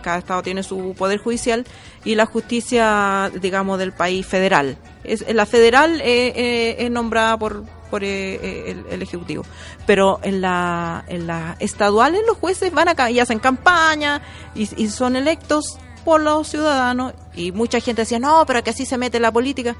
[0.07, 1.67] cada estado tiene su poder judicial
[2.05, 4.79] y la justicia, digamos, del país federal.
[5.03, 9.45] Es la federal eh, eh, es nombrada por por eh, el, ejecutivo,
[9.85, 14.23] pero en la en las estaduales los jueces van acá y hacen campaña
[14.55, 18.97] y son electos por los ciudadanos y mucha gente decía no pero que así se
[18.97, 19.75] mete la política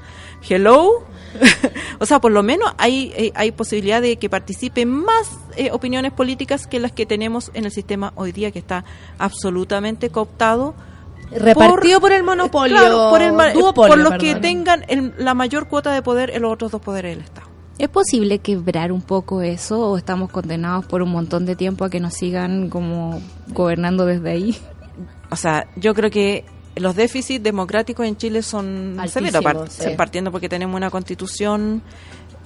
[0.47, 1.05] hello
[1.99, 6.11] o sea por lo menos hay eh, hay posibilidad de que participen más eh, opiniones
[6.11, 8.83] políticas que las que tenemos en el sistema hoy día que está
[9.17, 10.75] absolutamente cooptado
[11.29, 12.77] Repartido por, el monopolio.
[12.77, 16.41] claro, por el duopolio, por los que tengan el- la mayor cuota de poder en
[16.41, 17.47] los otros dos poderes del Estado
[17.77, 21.89] ¿Es posible quebrar un poco eso o estamos condenados por un montón de tiempo a
[21.89, 24.57] que nos sigan como gobernando desde ahí?
[25.29, 26.45] O sea, yo creo que
[26.75, 29.89] los déficits democráticos en Chile son severos, sí.
[29.97, 31.81] partiendo porque tenemos una constitución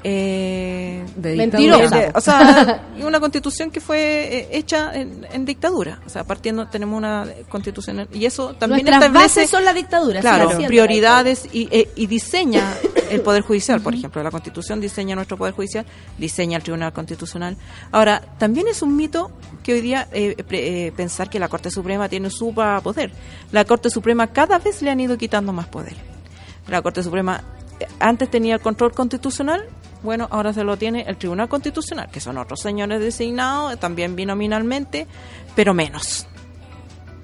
[0.03, 2.11] eh, De Mentirosa.
[2.15, 3.99] o sea, una constitución que fue
[4.40, 5.99] eh, hecha en, en dictadura.
[6.06, 10.22] O sea, partiendo tenemos una constitución y eso también Nuestras establece bases son la dictadura.
[10.22, 12.73] claro, prioridades y, eh, y diseña
[13.10, 14.22] el Poder Judicial, por ejemplo.
[14.23, 15.86] La Constitución diseña nuestro Poder Judicial,
[16.18, 17.57] diseña el Tribunal Constitucional.
[17.91, 19.32] Ahora, también es un mito
[19.64, 23.11] que hoy día eh, pre- eh, pensar que la Corte Suprema tiene su poder.
[23.52, 25.95] La Corte Suprema cada vez le han ido quitando más poder.
[26.68, 27.44] La Corte Suprema
[27.99, 29.65] antes tenía el control constitucional,
[30.03, 35.07] bueno, ahora se lo tiene el Tribunal Constitucional, que son otros señores designados, también binominalmente,
[35.56, 36.28] pero menos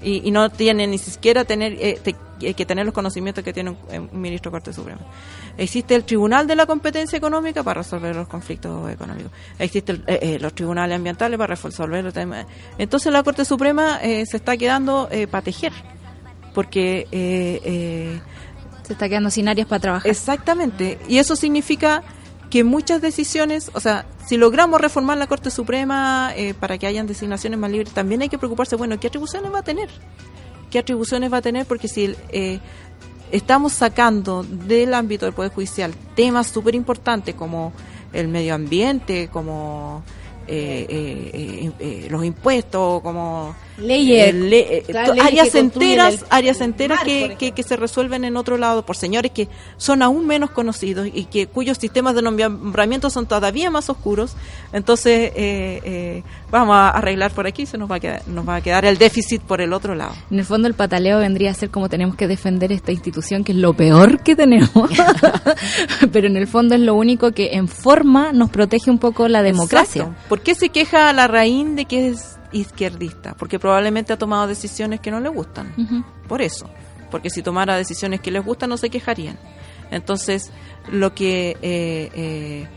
[0.01, 3.51] y, y no tiene ni siquiera tener eh, te- eh, que tener los conocimientos que
[3.51, 5.01] tiene un, eh, un ministro de Corte Suprema.
[5.57, 9.31] Existe el Tribunal de la Competencia Económica para resolver los conflictos económicos.
[9.57, 12.45] Existe el- eh, eh, los tribunales ambientales para resolver los temas.
[12.77, 15.73] Entonces la Corte Suprema eh, se está quedando eh, para tejer,
[16.53, 18.21] porque eh, eh,
[18.83, 20.09] Se está quedando sin áreas para trabajar.
[20.11, 20.99] Exactamente.
[21.09, 22.03] Y eso significa
[22.49, 27.07] que muchas decisiones, o sea, si logramos reformar la Corte Suprema eh, para que hayan
[27.07, 29.89] designaciones más libres, también hay que preocuparse, bueno, ¿qué atribuciones va a tener?
[30.69, 31.65] ¿Qué atribuciones va a tener?
[31.65, 32.59] Porque si eh,
[33.31, 37.73] estamos sacando del ámbito del Poder Judicial temas súper importantes como
[38.13, 40.03] el medio ambiente, como
[40.47, 44.29] eh, eh, eh, eh, los impuestos, como Leyes.
[44.29, 47.51] eh, le- eh, Claro, to- leyes áreas enteras, el- áreas enteras mar, que, por que,
[47.51, 49.47] que se resuelven en otro lado por señores que
[49.77, 54.35] son aún menos conocidos y que cuyos sistemas de nombramiento son todavía más oscuros.
[54.73, 58.55] Entonces eh, eh, vamos a arreglar por aquí, se nos va a quedar, nos va
[58.55, 60.13] a quedar el déficit por el otro lado.
[60.31, 63.51] En el fondo el pataleo vendría a ser como tenemos que defender esta institución, que
[63.51, 64.71] es lo peor que tenemos.
[66.11, 69.43] Pero en el fondo es lo único que en forma nos protege un poco la
[69.43, 70.03] democracia.
[70.03, 70.29] Exacto.
[70.29, 73.35] ¿Por qué se queja la raíz de que es izquierdista?
[73.35, 75.73] Porque probablemente ha tomado decisiones que no le gustan.
[76.27, 76.69] Por eso.
[77.11, 79.37] Porque si tomara decisiones que les gustan, no se quejarían.
[79.91, 80.51] Entonces,
[80.91, 82.67] lo que eh, eh,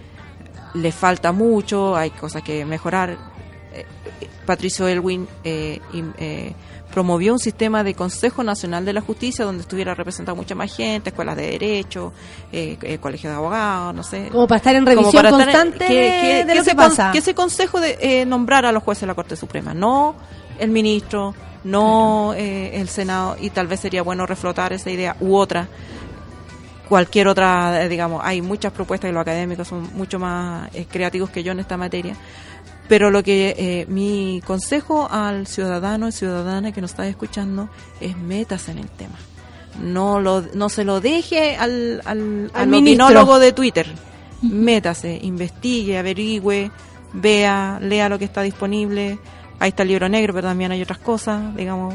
[0.75, 3.30] le falta mucho, hay cosas que mejorar.
[4.47, 5.81] Patricio Elwin eh,
[6.19, 6.53] eh,
[6.93, 11.11] promovió un sistema de Consejo Nacional de la Justicia donde estuviera representada mucha más gente,
[11.11, 12.13] escuelas de derecho,
[12.53, 14.29] eh, eh, colegios de abogados, no sé.
[14.33, 17.13] Como para estar en revisión para estar en- constante de, de lo ese que pasa.
[17.13, 20.17] que ese consejo de eh, nombrar a los jueces de la Corte Suprema, no
[20.59, 25.37] el ministro, no eh, el Senado, y tal vez sería bueno reflotar esa idea u
[25.37, 25.69] otra.
[26.89, 31.53] Cualquier otra, digamos, hay muchas propuestas y los académicos son mucho más creativos que yo
[31.53, 32.17] en esta materia.
[32.91, 37.69] Pero lo que eh, mi consejo al ciudadano y ciudadana que nos está escuchando
[38.01, 39.15] es métase en el tema.
[39.81, 43.87] No lo, no se lo deje al, al, Al opinólogo de Twitter.
[44.43, 46.73] Métase, investigue, averigüe,
[47.13, 49.21] vea, lea lo que está disponible.
[49.61, 51.95] Ahí está el libro negro, pero también hay otras cosas, digamos.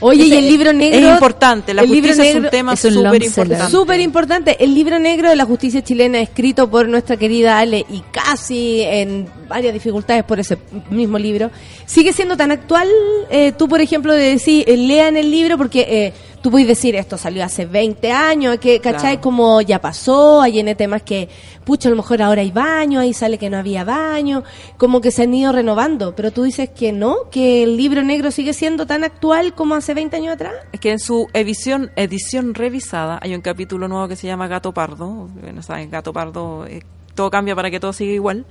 [0.00, 0.98] Oye, y el libro negro.
[0.98, 3.28] Es importante, la el libro justicia es un negro tema es un súper long seller.
[3.28, 3.70] importante.
[3.70, 4.64] Súper importante.
[4.64, 9.28] El libro negro de la justicia chilena, escrito por nuestra querida Ale y casi en
[9.48, 10.58] varias dificultades por ese
[10.90, 11.50] mismo libro,
[11.86, 12.88] sigue siendo tan actual.
[13.30, 16.12] Eh, tú, por ejemplo, de decir, eh, lean el libro porque eh,
[16.42, 19.00] tú puedes decir esto salió hace 20 años, que, ¿cachai?
[19.16, 19.20] Claro.
[19.20, 21.28] Como ya pasó, hay N temas que,
[21.64, 24.42] pucha, a lo mejor ahora hay baño, ahí sale que no había baño,
[24.76, 26.14] como que se han ido renovando.
[26.16, 29.94] Pero tú dices que no, que el libro negro sigue siendo tan actual como hace
[29.94, 30.54] 20 años atrás.
[30.72, 34.72] Es que en su edición, edición revisada hay un capítulo nuevo que se llama Gato
[34.72, 35.28] Pardo.
[35.54, 36.82] No saben, Gato Pardo, eh,
[37.14, 38.46] todo cambia para que todo siga igual.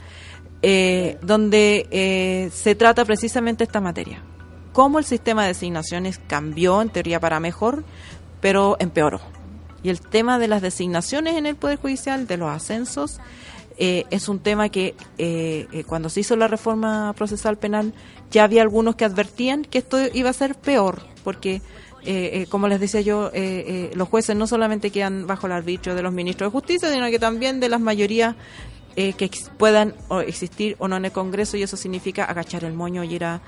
[0.61, 4.21] eh, donde eh, se trata precisamente esta materia.
[4.79, 7.83] Cómo el sistema de designaciones cambió, en teoría para mejor,
[8.39, 9.19] pero empeoró.
[9.83, 13.19] Y el tema de las designaciones en el Poder Judicial, de los ascensos,
[13.77, 17.93] eh, es un tema que eh, eh, cuando se hizo la reforma procesal penal
[18.31, 21.61] ya había algunos que advertían que esto iba a ser peor, porque
[22.47, 23.31] como les decía yo,
[23.95, 27.19] los jueces no solamente quedan bajo el arbitrio de los ministros de justicia, sino que
[27.19, 28.37] también de las mayorías
[28.95, 33.03] que puedan o existir o no en el Congreso, y eso significa agachar el moño
[33.03, 33.41] y ir a,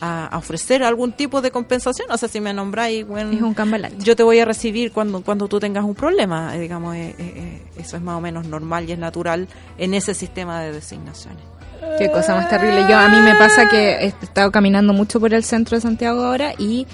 [0.00, 2.10] a- a ofrecer algún tipo de compensación.
[2.10, 3.96] O sea, si me nombráis, bueno, Es un cambalache.
[3.98, 7.32] yo te voy a recibir cuando cuando tú tengas un problema, eh, digamos, eh, eh,
[7.36, 9.48] eh, eso es más o menos normal y es natural
[9.78, 11.42] en ese sistema de designaciones.
[11.98, 12.86] Qué cosa más terrible.
[12.88, 16.24] Yo a mí me pasa que he estado caminando mucho por el centro de Santiago
[16.24, 16.86] ahora y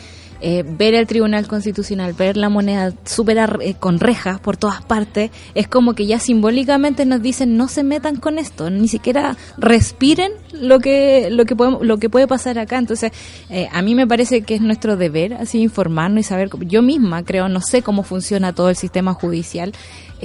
[0.46, 4.82] eh, ver el Tribunal Constitucional, ver la moneda súper ar- eh, con rejas por todas
[4.84, 9.36] partes, es como que ya simbólicamente nos dicen no se metan con esto, ni siquiera
[9.56, 12.76] respiren lo que lo que podemos, lo que puede pasar acá.
[12.76, 13.10] Entonces,
[13.48, 16.50] eh, a mí me parece que es nuestro deber así informarnos y saber.
[16.66, 19.72] Yo misma creo, no sé cómo funciona todo el sistema judicial.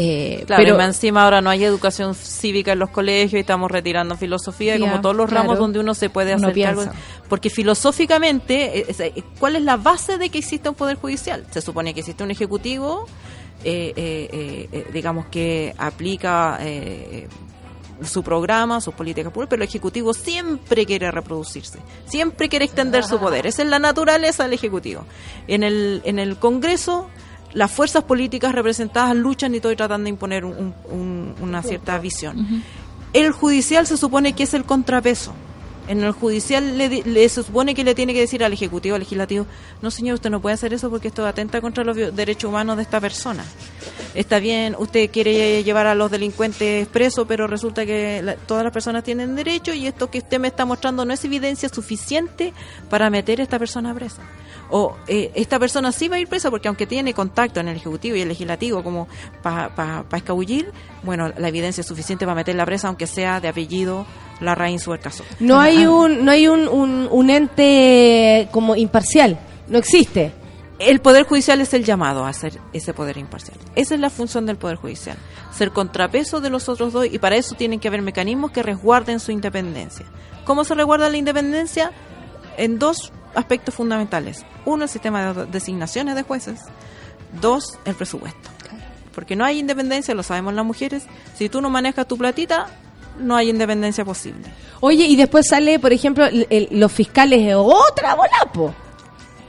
[0.01, 3.69] Eh, Claro, pero y encima ahora no hay educación cívica en los colegios y estamos
[3.69, 5.43] retirando filosofía, y Ya, como todos los claro.
[5.43, 6.85] ramos donde uno se puede hacer cargo.
[7.27, 11.45] Porque filosóficamente, eh, eh, ¿cuál es la base de que exista un poder judicial?
[11.51, 13.05] Se supone que existe un ejecutivo,
[13.63, 17.27] eh, eh, eh, eh, digamos que aplica eh,
[18.01, 23.19] su programa, sus políticas públicas, pero el ejecutivo siempre quiere reproducirse, siempre quiere extender su
[23.19, 23.45] poder.
[23.45, 25.03] Esa es la naturaleza del ejecutivo.
[25.49, 27.09] En el, en el Congreso
[27.53, 31.97] las fuerzas políticas representadas luchan y todo y tratan de imponer un- un- una cierta
[31.97, 32.63] visión.
[33.13, 35.33] El judicial se supone que es el contrapeso.
[35.87, 39.01] En el judicial le, le se supone que le tiene que decir al ejecutivo, al
[39.01, 39.47] legislativo,
[39.81, 42.83] no señor, usted no puede hacer eso porque esto atenta contra los derechos humanos de
[42.83, 43.43] esta persona.
[44.13, 48.71] Está bien, usted quiere llevar a los delincuentes presos, pero resulta que la- todas las
[48.71, 52.53] personas tienen derecho y esto que usted me está mostrando no es evidencia suficiente
[52.91, 54.21] para meter a esta persona presa.
[54.71, 57.77] O eh, esta persona sí va a ir presa porque aunque tiene contacto en el
[57.77, 59.07] Ejecutivo y el Legislativo como
[59.41, 60.71] para escabullir,
[61.03, 64.05] bueno, la evidencia es suficiente para meterla presa aunque sea de apellido
[64.41, 65.23] Larraín Suercaso.
[65.39, 69.39] No hay un, no hay un, un, un ente como imparcial.
[69.67, 70.33] No existe.
[70.79, 73.57] El Poder Judicial es el llamado a ser ese poder imparcial.
[73.75, 75.17] Esa es la función del Poder Judicial,
[75.51, 79.19] ser contrapeso de los otros dos y para eso tienen que haber mecanismos que resguarden
[79.19, 80.05] su independencia.
[80.45, 81.91] ¿Cómo se resguarda la independencia?
[82.55, 84.45] En dos aspectos fundamentales.
[84.65, 86.61] Uno, el sistema de designaciones de jueces.
[87.41, 88.49] Dos, el presupuesto.
[89.13, 91.03] Porque no hay independencia, lo sabemos las mujeres.
[91.35, 92.67] Si tú no manejas tu platita,
[93.19, 94.43] no hay independencia posible.
[94.79, 98.73] Oye, y después sale, por ejemplo, el- el- los fiscales de otra volapo.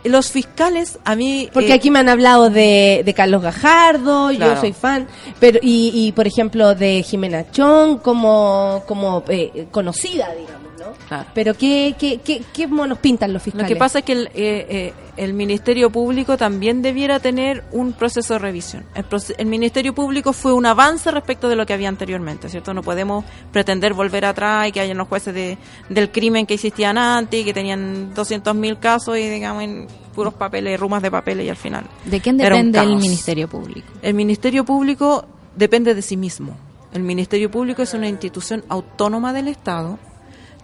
[0.02, 1.50] Los fiscales, a mí...
[1.52, 5.06] Porque eh, aquí me han hablado de, de Carlos Gajardo, yo soy fan,
[5.38, 10.86] pero y, y por ejemplo de Jimena Chong como como eh, conocida, digamos, ¿no?
[11.06, 11.28] Claro.
[11.34, 13.68] Pero ¿qué, qué, qué, qué monos pintan los Lo fiscales?
[13.68, 18.32] que pasa es que el, eh, eh, el Ministerio Público también debiera tener un proceso
[18.34, 18.84] de revisión.
[18.94, 22.74] El, proce- el Ministerio Público fue un avance respecto de lo que había anteriormente, ¿cierto?
[22.74, 25.58] No podemos pretender volver atrás y que hayan los jueces de,
[25.88, 30.80] del crimen que existían antes y que tenían 200.000 casos y, digamos, en puros papeles,
[30.80, 31.84] rumas de papeles y al final.
[32.06, 32.96] ¿de quién depende el.
[32.96, 33.86] Ministerio Público?
[34.02, 36.56] El Ministerio Público depende de sí mismo.
[36.92, 39.98] El Ministerio Público es una institución autónoma del Estado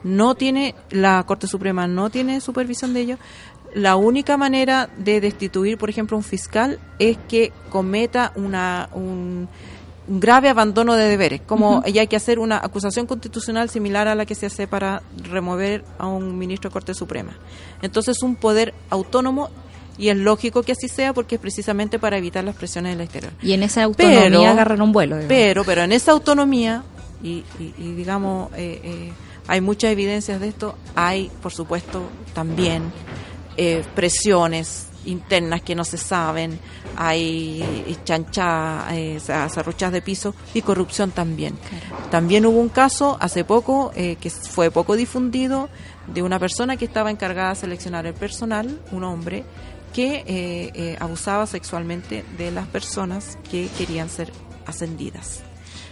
[0.06, 3.18] no tiene, la Corte Suprema no tiene supervisión de ello,
[3.74, 9.48] la única manera de destituir, por ejemplo, un fiscal es que cometa una, un,
[10.08, 14.14] un grave abandono de deberes, como ya hay que hacer una acusación constitucional similar a
[14.14, 17.36] la que se hace para remover a un ministro de Corte Suprema.
[17.82, 19.50] Entonces, un poder autónomo
[19.98, 23.32] y es lógico que así sea porque es precisamente para evitar las presiones del exterior.
[23.42, 25.16] Y en esa autonomía Pero- agarran un vuelo.
[25.16, 25.28] digamos.
[25.28, 26.82] Pero, pero en esa autonomía,
[27.22, 29.12] y, y- y digamos, eh, eh,
[29.48, 32.02] hay muchas evidencias de esto, hay, por supuesto,
[32.34, 32.92] también
[33.56, 36.58] eh, presiones internas que no se saben,
[36.96, 41.54] hay chanchas, eh, de piso y corrupción también.
[42.10, 45.68] También hubo un caso hace poco eh, que fue poco difundido
[46.12, 49.44] de una persona que estaba encargada de seleccionar el personal, un hombre,
[49.92, 54.30] que eh, eh, abusaba sexualmente de las personas que querían ser
[54.66, 55.42] ascendidas.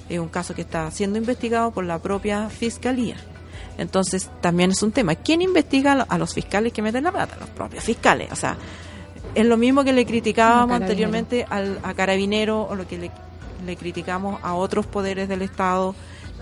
[0.08, 3.16] Es un caso que está siendo investigado por la propia fiscalía.
[3.78, 5.14] Entonces, también es un tema.
[5.16, 7.36] ¿Quién investiga a lo- a los fiscales que meten la plata?
[7.40, 8.30] Los propios fiscales.
[8.32, 8.56] O sea,
[9.34, 13.10] es lo mismo que le criticábamos anteriormente al, a Carabinero o lo que le,
[13.66, 15.94] le criticamos a otros poderes del Estado,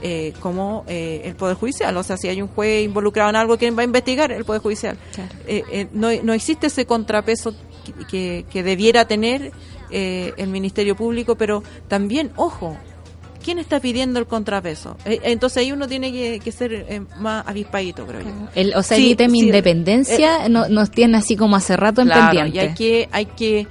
[0.02, 1.96] eh, como eh, el Poder Judicial.
[1.96, 4.30] O sea, si hay un juez involucrado en algo, ¿quién va a investigar?
[4.32, 4.98] El Poder Judicial.
[5.46, 7.54] Eh, eh, no, no existe ese contrapeso
[7.84, 9.52] que, que- que debiera tener
[9.90, 12.76] eh, el Ministerio Público, pero también, ojo,
[13.42, 14.96] ¿quién está pidiendo el contrapeso?
[15.04, 18.30] Eh, entonces ahí uno tiene que, que ser eh, más avispadito, creo yo.
[18.54, 22.00] El, o sea, Sí, el ítem sí, independencia no- nos tiene así como hace rato
[22.02, 22.56] en Claro, pendiente.
[22.56, 23.66] y hay que, hay que,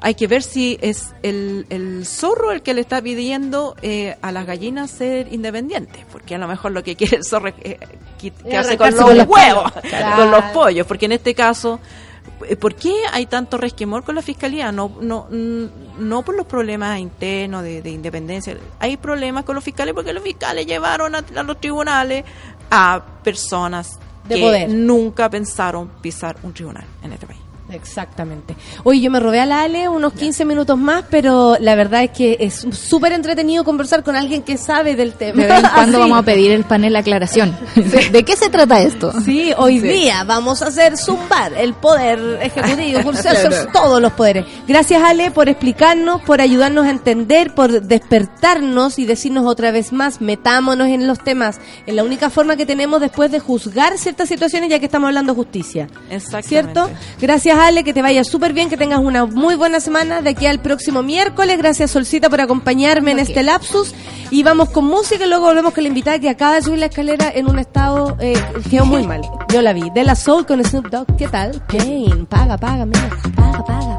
[0.00, 4.32] hay que ver si es el, el zorro el que le está pidiendo eh, a
[4.32, 7.78] las gallinas ser independientes, porque a lo mejor lo que quiere el zorro es eh,
[8.42, 9.72] con arrancarse los con los huevos.
[9.88, 10.16] Claro.
[10.22, 12.13] con los pollos, porque en este caso, eh,
[12.60, 14.72] ¿por qué hay tanto resquemor con la fiscalía?
[14.72, 15.64] No, no, mm,
[16.08, 20.22] no por los problemas internos de, de independencia, hay problemas con los fiscales porque los
[20.22, 22.24] fiscales llevaron a, a los tribunales
[22.70, 23.98] a personas
[24.28, 24.70] De que poder.
[24.70, 27.40] nunca pensaron pisar un tribunal en este país.
[27.70, 28.54] Exactamente.
[28.84, 32.10] Oye, yo me robé a la Ale unos 15 minutos más, pero la verdad es
[32.10, 35.42] que es súper entretenido conversar con alguien que sabe del tema.
[35.42, 36.10] De vez en cuando Así.
[36.10, 37.56] vamos a pedir el panel aclaración.
[38.12, 39.12] ¿De qué se trata esto?
[39.24, 43.36] Sí, hoy día vamos a hacer zumbar el poder ejecutivo, judicial,
[43.72, 44.44] todos los poderes.
[44.68, 50.20] Gracias Ale por explicarnos, por ayudarnos a entender, por despertarnos y decirnos otra vez más,
[50.20, 51.60] metámonos en los temas.
[51.86, 55.32] Es la única forma que tenemos después de juzgar ciertas situaciones ya que estamos hablando
[55.32, 55.88] de justicia.
[56.10, 56.48] Exactamente.
[56.48, 56.90] ¿Cierto?
[57.20, 60.46] Gracias Ale, que te vaya súper bien, que tengas una muy buena semana de aquí
[60.46, 61.58] al próximo miércoles.
[61.58, 63.94] Gracias Solcita por acompañarme en este lapsus.
[64.30, 66.86] Y vamos con música y luego volvemos con la invitada que acaba de subir la
[66.86, 68.34] escalera en un estado eh,
[68.68, 69.22] quedó muy mal.
[69.48, 69.90] Yo la vi.
[69.90, 71.16] De la Soul con Snoop Dogg.
[71.16, 71.62] ¿Qué tal?
[71.66, 73.08] Kane, paga, paga, mira.
[73.36, 73.93] Paga, paga,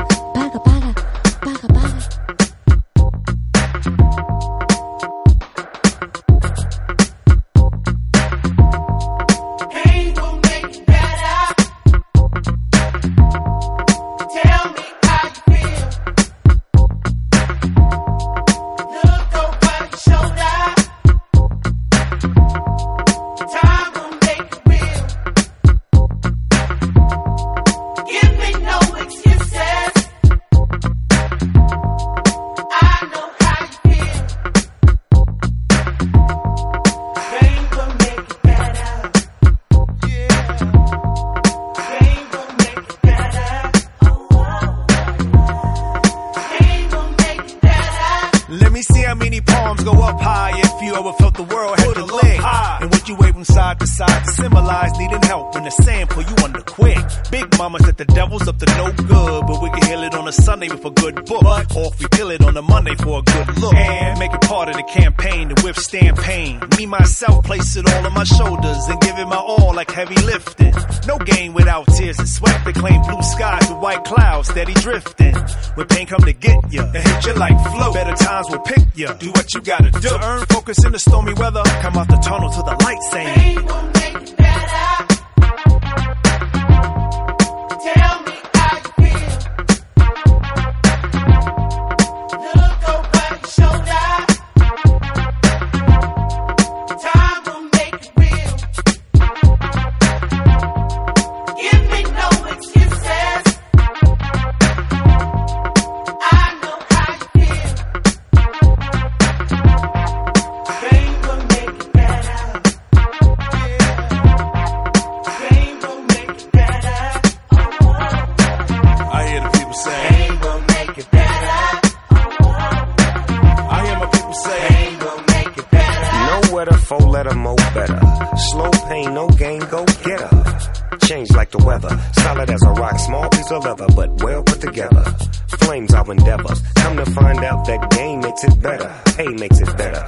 [67.26, 70.74] myself, place it all on my shoulders and give it my all like heavy lifting.
[71.08, 72.64] No game without tears and sweat.
[72.66, 75.36] They claim blue skies with white clouds steady drifting.
[75.76, 77.94] When pain come to get ya, and hit you like flow.
[77.94, 79.14] Better times will pick ya.
[79.14, 80.00] Do what you gotta do.
[80.00, 81.64] To earn focus in the stormy weather.
[81.82, 83.95] Come out the tunnel to the light saying.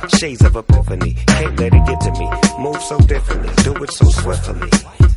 [0.09, 2.29] Shades of epiphany, can't let it get to me.
[2.59, 4.69] Move so differently, do it so swiftly.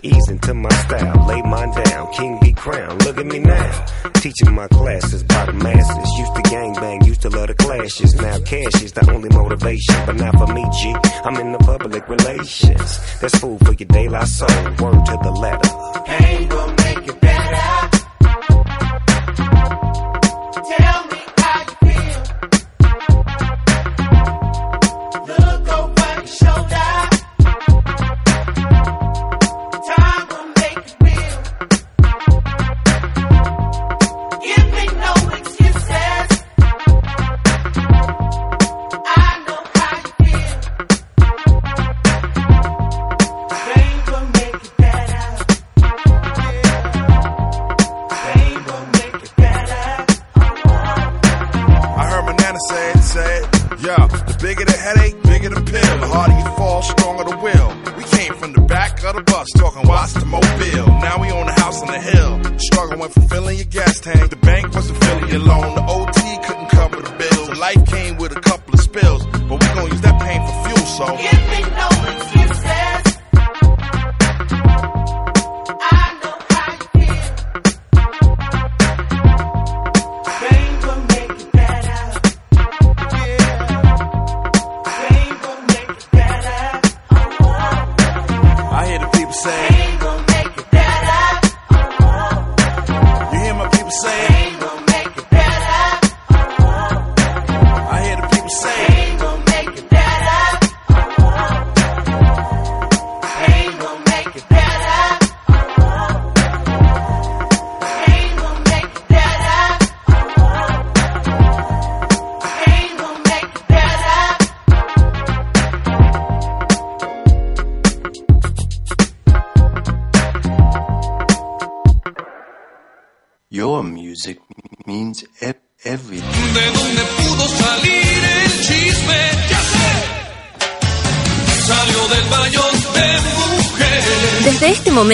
[0.03, 2.13] Ease into my style, lay mine down.
[2.13, 3.87] King be crowned, look at me now.
[4.15, 6.19] Teaching my classes by the masses.
[6.19, 8.15] Used to gang bang, used to love the clashes.
[8.15, 10.95] Now cash is the only motivation, but not for me, G.
[11.25, 13.01] I'm in the public relations.
[13.21, 14.49] That's food for your daylight soul.
[59.41, 60.87] The bus, talking watts to mobile.
[61.01, 62.59] Now we own a house on the hill.
[62.59, 64.31] Struggle went from filling your gas tank.
[64.31, 65.75] The bank wasn't filling your loan.
[65.75, 65.83] The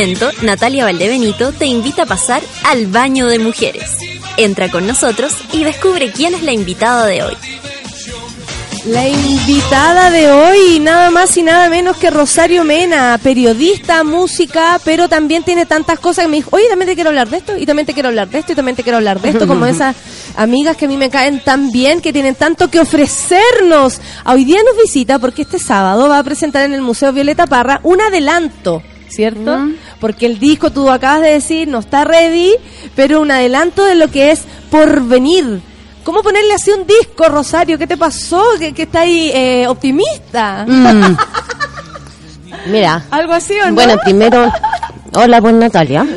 [0.07, 3.97] momento, Natalia Valdebenito te invita a pasar al baño de mujeres.
[4.37, 7.35] Entra con nosotros y descubre quién es la invitada de hoy.
[8.85, 15.09] La invitada de hoy, nada más y nada menos que Rosario Mena, periodista, música, pero
[15.09, 17.67] también tiene tantas cosas que me dijo, oye, también te quiero hablar de esto, y
[17.67, 19.97] también te quiero hablar de esto, y también te quiero hablar de esto, como esas
[20.37, 24.01] amigas que a mí me caen tan bien, que tienen tanto que ofrecernos.
[24.25, 27.81] Hoy día nos visita porque este sábado va a presentar en el Museo Violeta Parra
[27.83, 28.85] un adelanto.
[29.09, 29.69] ¿Cierto?
[30.01, 32.53] Porque el disco, tú acabas de decir, no está ready,
[32.95, 35.61] pero un adelanto de lo que es por venir.
[36.05, 37.79] ¿Cómo ponerle así un disco, Rosario?
[37.79, 38.43] ¿Qué te pasó?
[38.59, 40.65] ¿Que, que está ahí eh, optimista?
[40.69, 41.17] Mm.
[42.71, 43.05] Mira.
[43.11, 43.75] ¿Algo así o no?
[43.75, 44.53] Bueno, primero,
[45.15, 46.07] hola, pues Natalia.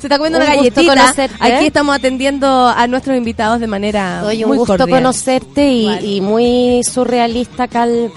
[0.00, 0.94] Se está comiendo un una galletita.
[0.94, 1.36] conocerte.
[1.40, 4.98] Aquí estamos atendiendo a nuestros invitados de manera Oye, un muy gusto cordial.
[4.98, 8.10] conocerte y, y muy surrealista acá el,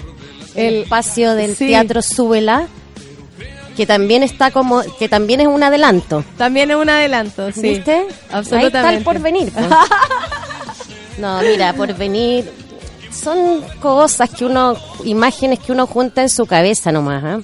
[0.54, 1.68] el espacio del Sí.
[1.68, 2.66] Teatro Súbela,
[3.80, 6.22] que también está como, que también es un adelanto.
[6.36, 7.62] También es un adelanto, sí.
[7.62, 8.08] ¿Viste?
[8.30, 8.76] Absolutamente.
[8.76, 9.50] Ahí está el porvenir.
[9.50, 9.66] pues.
[11.18, 12.52] no, mira, porvenir
[13.10, 17.40] son cosas que uno, imágenes que uno junta en su cabeza nomás, ¿ah?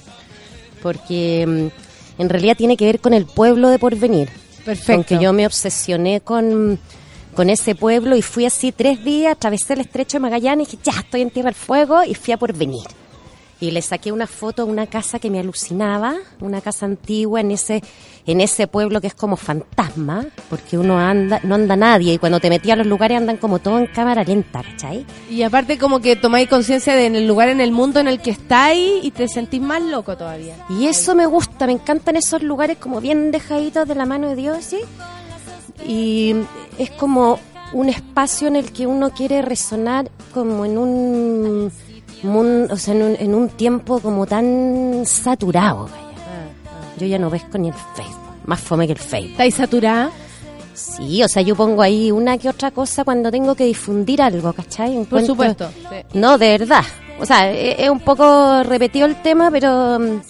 [0.83, 4.29] porque mm, en realidad tiene que ver con el pueblo de porvenir.
[4.63, 4.93] Perfecto.
[4.93, 6.77] Con que yo me obsesioné con,
[7.33, 10.91] con ese pueblo y fui así tres días, atravesé el estrecho de Magallanes y dije,
[10.91, 12.85] ya estoy en Tierra del Fuego y fui a porvenir.
[13.59, 17.51] Y le saqué una foto a una casa que me alucinaba, una casa antigua en
[17.51, 17.81] ese,
[18.27, 22.39] en ese pueblo que es como fantasma, porque uno anda, no anda nadie, y cuando
[22.39, 25.05] te metí a los lugares andan como todo en cámara lenta, ¿cachai?
[25.29, 28.21] Y aparte como que tomáis conciencia de en el lugar en el mundo en el
[28.21, 30.55] que estáis y te sentís más loco todavía.
[30.69, 34.35] Y eso me gusta, me encantan esos lugares como bien dejaditos de la mano de
[34.35, 34.79] Dios, ¿sí?
[35.85, 36.35] Y
[36.77, 37.39] es como
[37.73, 41.71] un espacio en el que uno quiere resonar como en un
[42.23, 45.83] mundo, o sea, en un, en un tiempo como tan saturado.
[45.85, 46.03] vaya.
[46.97, 49.31] Yo ya no pesco ni el Facebook, más fome que el Facebook.
[49.31, 50.09] ¿Estáis saturada?
[50.73, 54.53] Sí, o sea, yo pongo ahí una que otra cosa cuando tengo que difundir algo,
[54.53, 54.93] ¿cachai?
[55.05, 55.69] Por Encuentro- supuesto.
[55.89, 55.95] sí.
[56.13, 56.83] no, de verdad.
[57.19, 60.21] O sea, e- es un poco repetido el tema, pero mm,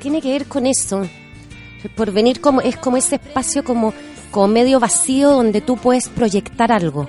[0.00, 1.02] tiene que ver con eso.
[1.02, 3.92] El porvenir como, es como ese espacio como,
[4.30, 7.08] como medio vacío donde tú puedes proyectar algo.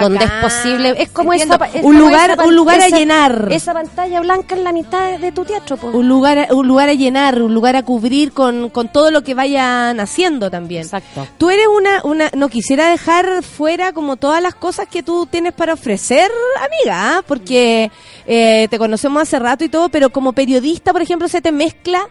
[0.00, 0.94] Donde es posible.
[0.98, 3.48] Es como esa, es Un como lugar- esa un lugar a esa- llenar.
[3.50, 5.76] Esa pantalla blanca en la mitad de tu teatro.
[5.76, 5.88] po.
[5.88, 9.34] Un lugar, un lugar a llenar, un lugar a cubrir con, con todo lo que
[9.34, 10.82] vayan haciendo también.
[10.82, 11.26] Exacto.
[11.38, 15.52] Tú eres una, una, no quisiera dejar fuera como todas las cosas que tú tienes
[15.52, 17.22] para ofrecer, amiga, ¿ah?
[17.26, 17.90] porque
[18.26, 22.08] eh, te conocemos hace rato y todo, pero como periodista, por ejemplo, se te mezcla...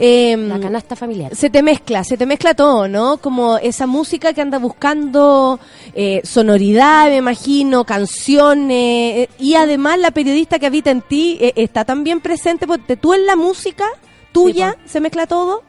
[0.00, 1.34] eh, La canasta familiar.
[1.36, 3.18] se te mezcla, se te mezcla todo, ¿no?
[3.18, 5.60] Como esa música que anda buscando
[5.94, 11.52] eh, sonoridad, me imagino, canciones, eh, y además la periodista que habita en ti eh,
[11.56, 13.84] está también presente, porque tú en la música
[14.32, 15.62] tuya se mezcla todo.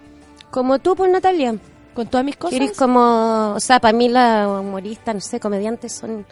[0.49, 1.55] Como tú, pues Natalia.
[1.93, 2.55] Con todas mis cosas.
[2.55, 6.25] Eres como, o sea, para mí la humorista, no sé, comediantes son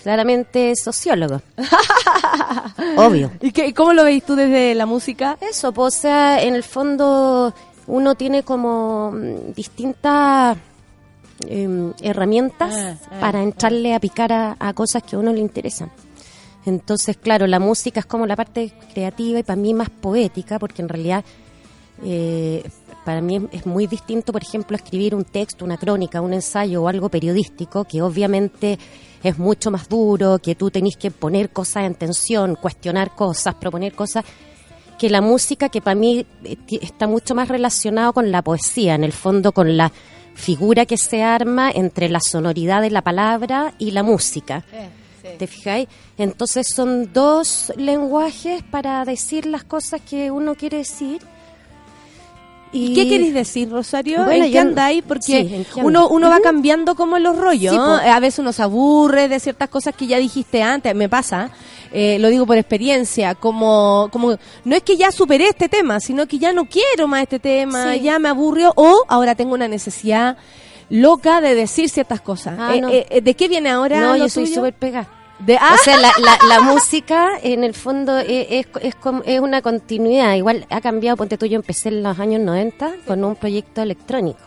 [0.00, 1.42] claramente sociólogos.
[2.96, 3.30] Obvio.
[3.40, 5.38] ¿Y qué, cómo lo veis tú desde la música?
[5.40, 7.54] Eso, pues, o sea, en el fondo
[7.86, 10.56] uno tiene como mm, distintas
[11.46, 15.40] em, herramientas Ah, ah, para entrarle a picar a, a cosas que a uno le
[15.40, 15.90] interesan.
[16.66, 20.82] Entonces, claro, la música es como la parte creativa y para mí más poética, porque
[20.82, 21.24] en realidad
[22.04, 22.62] eh,
[23.04, 26.88] para mí es muy distinto, por ejemplo, escribir un texto, una crónica, un ensayo o
[26.88, 28.78] algo periodístico, que obviamente
[29.22, 33.94] es mucho más duro, que tú tenés que poner cosas en tensión, cuestionar cosas, proponer
[33.94, 34.24] cosas,
[34.98, 39.04] que la música, que para mí eh, está mucho más relacionado con la poesía, en
[39.04, 39.92] el fondo con la
[40.34, 44.64] figura que se arma entre la sonoridad de la palabra y la música.
[45.36, 45.88] ¿Te fijáis?
[46.16, 51.20] Entonces son dos lenguajes para decir las cosas que uno quiere decir.
[52.72, 54.24] ¿Y qué queréis decir, Rosario?
[54.24, 55.02] Bueno, ¿En qué andáis?
[55.06, 57.74] Porque sí, ¿en qué uno, uno va cambiando como los rollos.
[57.74, 57.80] Po.
[57.82, 60.94] A veces uno se aburre de ciertas cosas que ya dijiste antes.
[60.94, 61.50] Me pasa,
[61.92, 63.34] eh, lo digo por experiencia.
[63.34, 67.22] Como, como no es que ya superé este tema, sino que ya no quiero más
[67.22, 68.00] este tema, Sí.
[68.00, 70.36] ya me aburrió o ahora tengo una necesidad
[70.90, 72.54] loca de decir ciertas cosas.
[72.58, 72.88] Ah, Eh, no.
[72.88, 74.00] eh, eh, ¿De qué viene ahora?
[74.00, 74.56] No, yo soy tuyo?
[74.56, 75.08] súper pegada.
[75.38, 79.22] De, ah, O sea, la, la, la música en el fondo es, es, es, como-
[79.24, 80.34] es una continuidad.
[80.34, 84.40] Igual ha cambiado, ponte tú, yo empecé en los años 90 con un proyecto electrónico.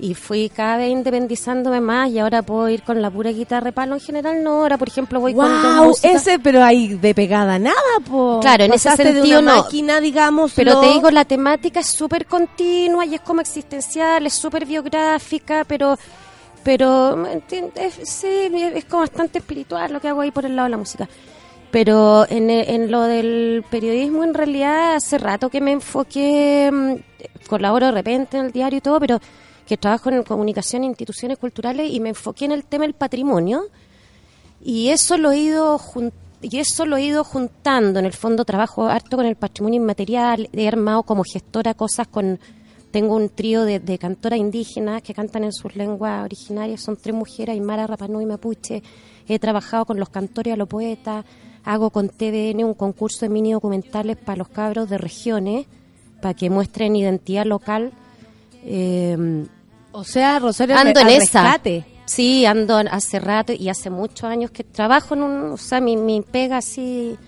[0.00, 3.72] Y fui cada vez independizándome más y ahora puedo ir con la pura guitarra de
[3.72, 4.44] palo en general.
[4.44, 7.74] No, ahora por ejemplo voy con dos wow, ese, pero ahí de pegada nada,
[8.08, 8.38] po.
[8.40, 9.62] Claro, en ese de sentido una no.
[9.64, 14.34] máquina, digamos, Pero te digo, la temática es súper continua y es como existencial, es
[14.34, 15.98] súper biográfica, pero
[16.68, 17.98] pero ¿me entiendes?
[18.02, 21.08] sí, es como bastante espiritual lo que hago ahí por el lado de la música.
[21.70, 27.46] Pero en, e- en lo del periodismo, en realidad, hace rato que me enfoqué, mm,
[27.48, 29.18] colaboro de repente en el diario y todo, pero
[29.66, 33.62] que trabajo en comunicación e instituciones culturales y me enfoqué en el tema del patrimonio
[34.62, 35.80] y eso lo he ido
[36.42, 40.50] y eso lo he ido juntando en el fondo trabajo harto con el patrimonio inmaterial
[40.52, 42.38] he armado como gestora cosas con
[42.90, 47.14] tengo un trío de, de cantoras indígenas que cantan en sus lenguas originarias son tres
[47.14, 48.82] mujeres Aymara, Rapanui y Mapuche
[49.26, 51.24] he trabajado con los cantores a los poetas
[51.64, 55.66] hago con TVN un concurso de mini documentales para los cabros de regiones
[56.20, 57.92] para que muestren identidad local
[58.64, 59.46] eh,
[59.92, 61.42] O sea, Rosario, ando en esa.
[61.42, 61.84] rescate.
[62.04, 65.96] Sí, ando hace rato y hace muchos años que trabajo en un, o sea, mi,
[65.96, 67.18] mi pega así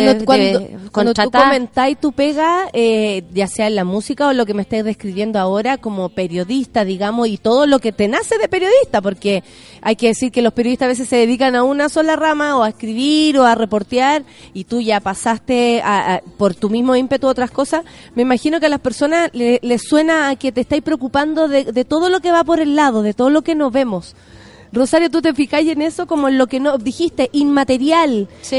[0.00, 4.28] Cuando, de- de cuando, cuando tú comentáis tu pega, eh, ya sea en la música
[4.28, 8.08] o lo que me estés describiendo ahora como periodista, digamos, y todo lo que te
[8.08, 9.42] nace de periodista, porque
[9.82, 12.62] hay que decir que los periodistas a veces se dedican a una sola rama, o
[12.62, 17.26] a escribir, o a reportear, y tú ya pasaste a- a- por tu mismo ímpetu
[17.26, 17.84] a otras cosas.
[18.14, 21.64] Me imagino que a las personas le- les suena a que te estáis preocupando de,
[21.64, 24.14] de todo lo que va por el lado, de todo lo que no vemos.
[24.74, 28.56] Rosario, ¿tú te fijáis en eso como en lo que no dijiste, inmaterial, eh, Sí,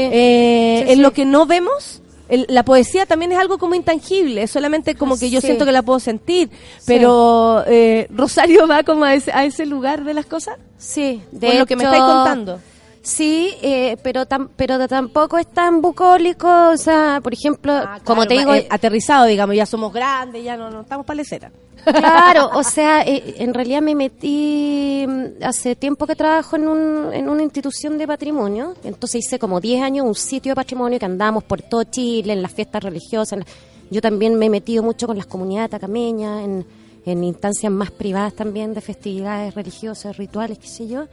[0.92, 1.02] en sí.
[1.02, 2.02] lo que no vemos?
[2.28, 5.46] El- la poesía también es algo como intangible, es solamente como que yo Sí.
[5.46, 6.50] siento que la puedo sentir,
[6.84, 10.56] pero eh, Rosario va como a ese, a ese lugar de las cosas.
[10.76, 12.58] Sí, de Por lo que me estáis contando.
[13.06, 17.72] Sí, eh, pero tam- pero tampoco es tan bucólico, o sea, por ejemplo,
[18.04, 21.18] como Claro, te digo, eh, aterrizado, digamos, ya somos grandes, ya no, no estamos para
[21.18, 21.52] lecera.
[21.84, 27.12] Claro, o sea, eh, en realidad me metí mm, hace tiempo que trabajo en, un,
[27.12, 31.04] en una institución de patrimonio, entonces hice como 10 años un sitio de patrimonio que
[31.06, 33.38] andábamos por todo Chile, en las fiestas religiosas.
[33.38, 33.46] la-
[33.88, 36.66] Yo también me he metido mucho con las comunidades atacameñas, en,
[37.04, 41.06] en instancias más privadas también de festividades religiosas, rituales, qué sé yo.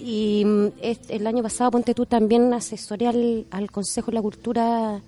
[0.00, 0.66] Y mm,
[1.08, 5.00] el año pasado, ponte tú, también asesoré al, al Consejo de la Cultura,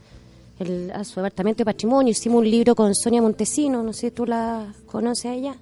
[0.59, 2.11] el- a su departamento de patrimonio.
[2.11, 5.55] Hicimos un libro con Sonia Montesino, no sé si tú la conoces a ella,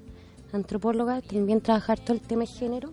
[0.52, 2.90] antropóloga, también trabajar todo el tema de género.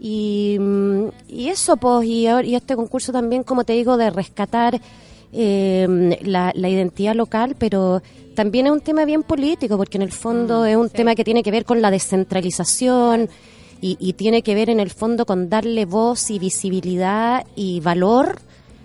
[0.00, 4.80] Y, mm, y eso, pues, y, este concurso también, como te digo, de rescatar
[5.32, 8.02] eh, la, la identidad local, pero
[8.34, 11.42] también es un tema bien político, porque en el fondo es un tema que tiene
[11.42, 13.28] que ver con la descentralización
[13.82, 18.38] y, y tiene que ver en el fondo con darle voz y visibilidad y valor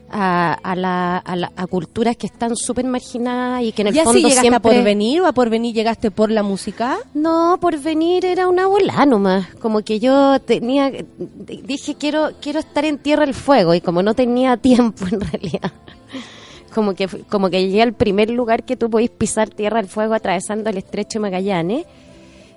[0.09, 3.93] a, a, la, a, la- a culturas que están súper marginadas y que en el
[3.93, 4.71] ¿Ya fondo si llegaste siempre...
[4.71, 6.97] a Porvenir o a Porvenir llegaste por la música?
[7.13, 9.47] No, por venir era una bola nomás.
[9.55, 10.91] Como que yo tenía,
[11.47, 15.73] dije quiero quiero estar en Tierra del Fuego y como no tenía tiempo en realidad,
[16.73, 20.13] como que como que llegué al primer lugar que tú podís pisar Tierra del Fuego
[20.13, 21.85] atravesando el Estrecho de Magallanes.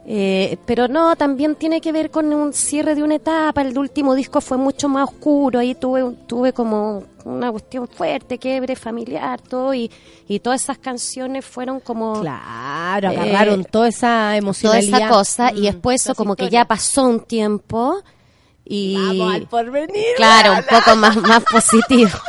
[0.07, 3.63] Eh, pero no, también tiene que ver con un cierre de una etapa.
[3.63, 5.59] El último disco fue mucho más oscuro.
[5.61, 9.73] Ahí tuve, tuve como una cuestión fuerte, quiebre familiar, todo.
[9.75, 9.91] Y,
[10.27, 12.21] y todas esas canciones fueron como.
[12.23, 15.01] Claro, agarraron toda esa Toda emocionalidad.
[15.01, 15.53] esa cosa.
[15.53, 18.03] y Mm, después eso, como que ya pasó un tiempo.
[18.65, 18.97] Y.
[18.97, 20.05] Vamos al porvenir.
[20.17, 22.11] Claro, un poco más, más positivo.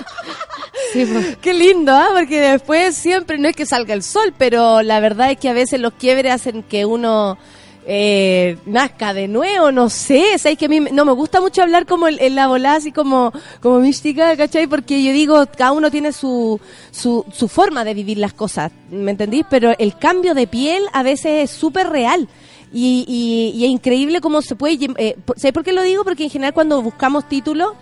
[0.94, 1.38] Sí, pues.
[1.38, 2.10] Qué lindo, ¿ah?
[2.14, 5.54] Porque después siempre no es que salga el sol, pero la verdad es que a
[5.54, 7.38] veces los quiebres hacen que uno
[7.86, 10.38] eh, nazca de nuevo, no sé.
[10.38, 12.92] Sabes que a mí no me gusta mucho hablar como en, en la volada, así
[12.92, 13.32] como,
[13.62, 14.68] como mística, ¿cachai?
[14.68, 16.60] Porque yo digo, cada uno tiene su,
[16.92, 19.46] su, su forma de vivir las cosas, ¿me entendís?
[19.50, 22.28] Pero el cambio de piel a veces es súper real.
[22.74, 24.78] Y, y, y es increíble cómo se puede...
[24.98, 26.06] Eh, ¿Sabes por qué lo digo?
[26.06, 27.74] Porque en general cuando buscamos títulos,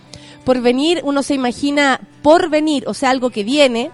[0.44, 3.92] por venir uno se imagina por venir, o sea, algo que viene,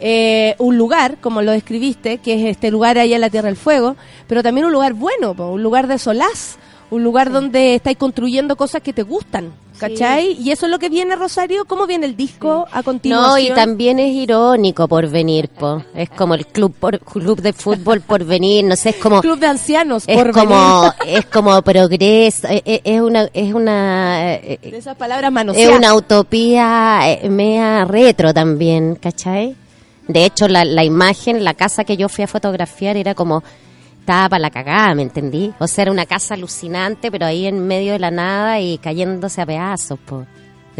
[0.00, 3.56] eh, un lugar, como lo describiste, que es este lugar allá en la Tierra del
[3.56, 3.96] Fuego,
[4.26, 6.56] pero también un lugar bueno, un lugar de solaz,
[6.90, 10.32] un lugar donde estáis construyendo cosas que te gustan, ¿cachai?
[10.42, 13.30] Y eso es lo que viene, Rosario, ¿cómo viene el disco a continuación?
[13.30, 15.84] No, y también es irónico por venir, po.
[15.94, 19.38] Es como el club por, club de fútbol por venir, no sé, es como Club
[19.38, 21.18] de ancianos, es por como venir.
[21.18, 25.78] es como progreso, es, es- es una es una eh, De esas palabras es manoseadas.
[25.78, 29.54] una utopía eh, mea retro también, ¿cachai?
[30.12, 33.42] De hecho, la, la imagen, la casa que yo fui a fotografiar era como
[34.00, 35.52] estaba para la cagada, ¿me entendí?
[35.58, 39.40] O sea, era una casa alucinante, pero ahí en medio de la nada y cayéndose
[39.40, 40.26] a pedazos, po.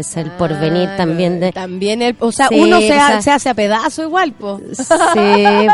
[0.01, 1.51] Es el porvenir también de...
[1.51, 4.33] También el, o sea, Sí, uno se, o ha- sea- se hace a pedazo igual,
[4.33, 4.59] po.
[4.73, 4.83] Sí,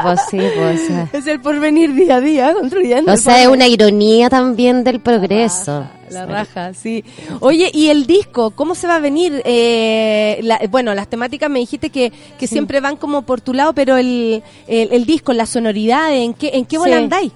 [0.03, 0.81] pues sí, pues.
[0.83, 1.09] o sea.
[1.13, 3.11] Es el porvenir día a día construyendo.
[3.13, 5.87] O sea, es una ironía también del progreso.
[6.09, 7.03] La raja, sí.
[7.41, 8.51] Oye, ¿y el disco?
[8.51, 9.41] ¿Cómo se va a venir?
[9.45, 13.73] Eh, la- bueno, las temáticas me dijiste que, que siempre van como por tu lado,
[13.73, 17.03] pero el, el, el disco, la sonoridad, ¿en qué, en qué bola Sí.
[17.03, 17.31] andáis?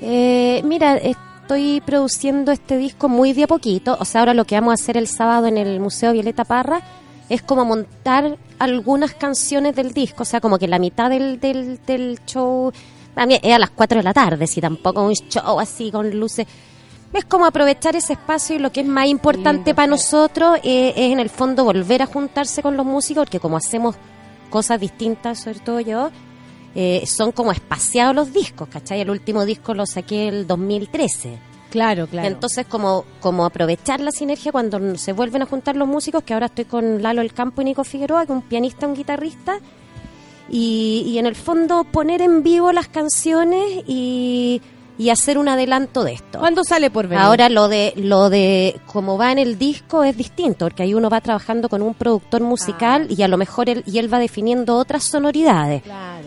[0.00, 0.96] Eh, mira,
[1.46, 3.96] estoy produciendo este disco muy de a poquito.
[4.00, 6.82] O sea, ahora lo que vamos a hacer el sábado en el Museo Violeta Parra
[7.28, 10.24] es como montar algunas canciones del disco.
[10.24, 12.72] O sea, como que la mitad del, del, del show
[13.14, 16.48] también es a las 4 de la tarde, si tampoco un show así con luces.
[17.12, 21.12] Es como aprovechar ese espacio y lo que es más importante para nosotros eh, es
[21.12, 23.94] en el fondo volver a juntarse con los músicos, porque como hacemos
[24.50, 26.10] cosas distintas, sobre todo yo,
[26.78, 29.00] eh, son como espaciados los discos, ¿cachai?
[29.00, 31.38] El último disco lo saqué el 2013.
[31.70, 32.28] Claro, claro.
[32.28, 36.46] Entonces, como, como aprovechar la sinergia cuando se vuelven a juntar los músicos, que ahora
[36.46, 39.58] estoy con Lalo El Campo y Nico Figueroa, que es un pianista, un guitarrista,
[40.50, 44.60] y, y en el fondo poner en vivo las canciones y,
[44.98, 46.38] y hacer un adelanto de esto.
[46.38, 47.22] ¿Cuándo sale por venir?
[47.22, 51.10] Ahora lo de lo de cómo va en el disco es distinto, porque ahí uno
[51.10, 54.76] va trabajando con un productor musical y a lo mejor él y él va definiendo
[54.76, 55.82] otras sonoridades.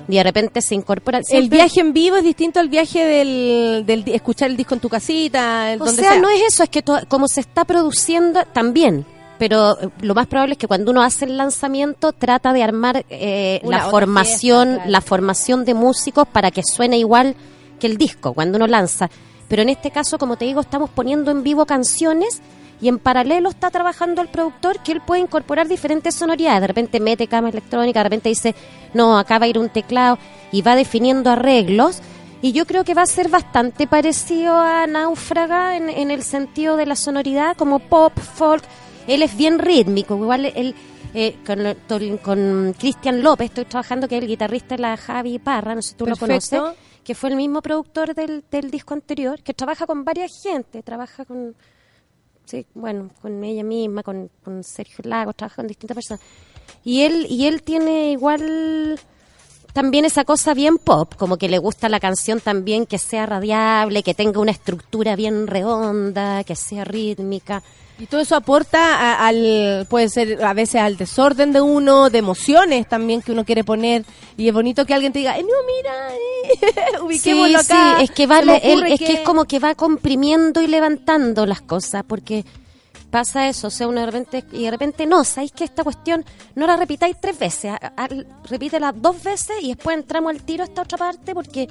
[0.08, 4.04] Y de repente se incorpora El viaje en vivo es distinto al viaje del, del
[4.14, 6.22] escuchar el disco en tu casita, O donde sea, sea.
[6.22, 9.06] no es eso, es que to- como se está produciendo también.
[9.40, 13.06] Pero eh, lo más probable es que cuando uno hace el lanzamiento trata de armar
[13.10, 14.92] eh, la formación, fiesta, claro.
[14.92, 17.36] la formación de músicos para que suene igual
[17.80, 19.10] que el disco cuando uno lanza.
[19.48, 22.42] Pero en este caso, como te digo, estamos poniendo en vivo canciones
[22.82, 26.62] y en paralelo está trabajando el productor que él puede incorporar diferentes sonoridades.
[26.62, 28.56] De repente mete cama electrónica, de repente dice,
[28.94, 30.18] no, acá va a ir un teclado
[30.52, 32.00] y va definiendo arreglos.
[32.42, 36.78] Y yo creo que va a ser bastante parecido a Náufraga en, en el sentido
[36.78, 38.64] de la sonoridad, como pop, folk.
[39.08, 40.76] Él es bien rítmico, igual él,
[41.14, 41.38] eh,
[42.24, 45.90] con, Cristian López estoy trabajando, que es el guitarrista de la Javi Parra, no sé
[45.90, 46.26] si tú Perfecto.
[46.28, 46.80] lo conoces,
[47.10, 51.26] que fue el mismo productor del, del disco anterior, que trabaja con varias gente, trabaja
[51.26, 51.56] con,
[52.46, 56.24] sí, bueno, con ella misma, con, con Sergio Lagos, trabaja con distintas personas.
[56.84, 59.00] Y él, y él tiene igual
[59.74, 64.04] también esa cosa bien pop, como que le gusta la canción también que sea radiable,
[64.04, 67.64] que tenga una estructura bien redonda, que sea rítmica.
[68.00, 72.20] Y todo eso aporta a- al, puede ser a veces al desorden de uno, de
[72.20, 74.06] emociones también que uno quiere poner.
[74.38, 76.20] Y es bonito que alguien te diga, "Eh, no, mira, eh,
[76.98, 77.96] Sí, ubiquémoslo acá.
[77.98, 79.14] sí, es que él- es que...
[79.14, 82.46] es como que va comprimiendo y levantando las cosas, porque
[83.10, 86.24] pasa eso, o sea, uno de repente, y de repente no, sabéis que esta cuestión
[86.56, 88.08] no la repitáis tres veces, a- a-
[88.50, 91.68] repítela dos veces y después entramos al tiro a esta otra parte porque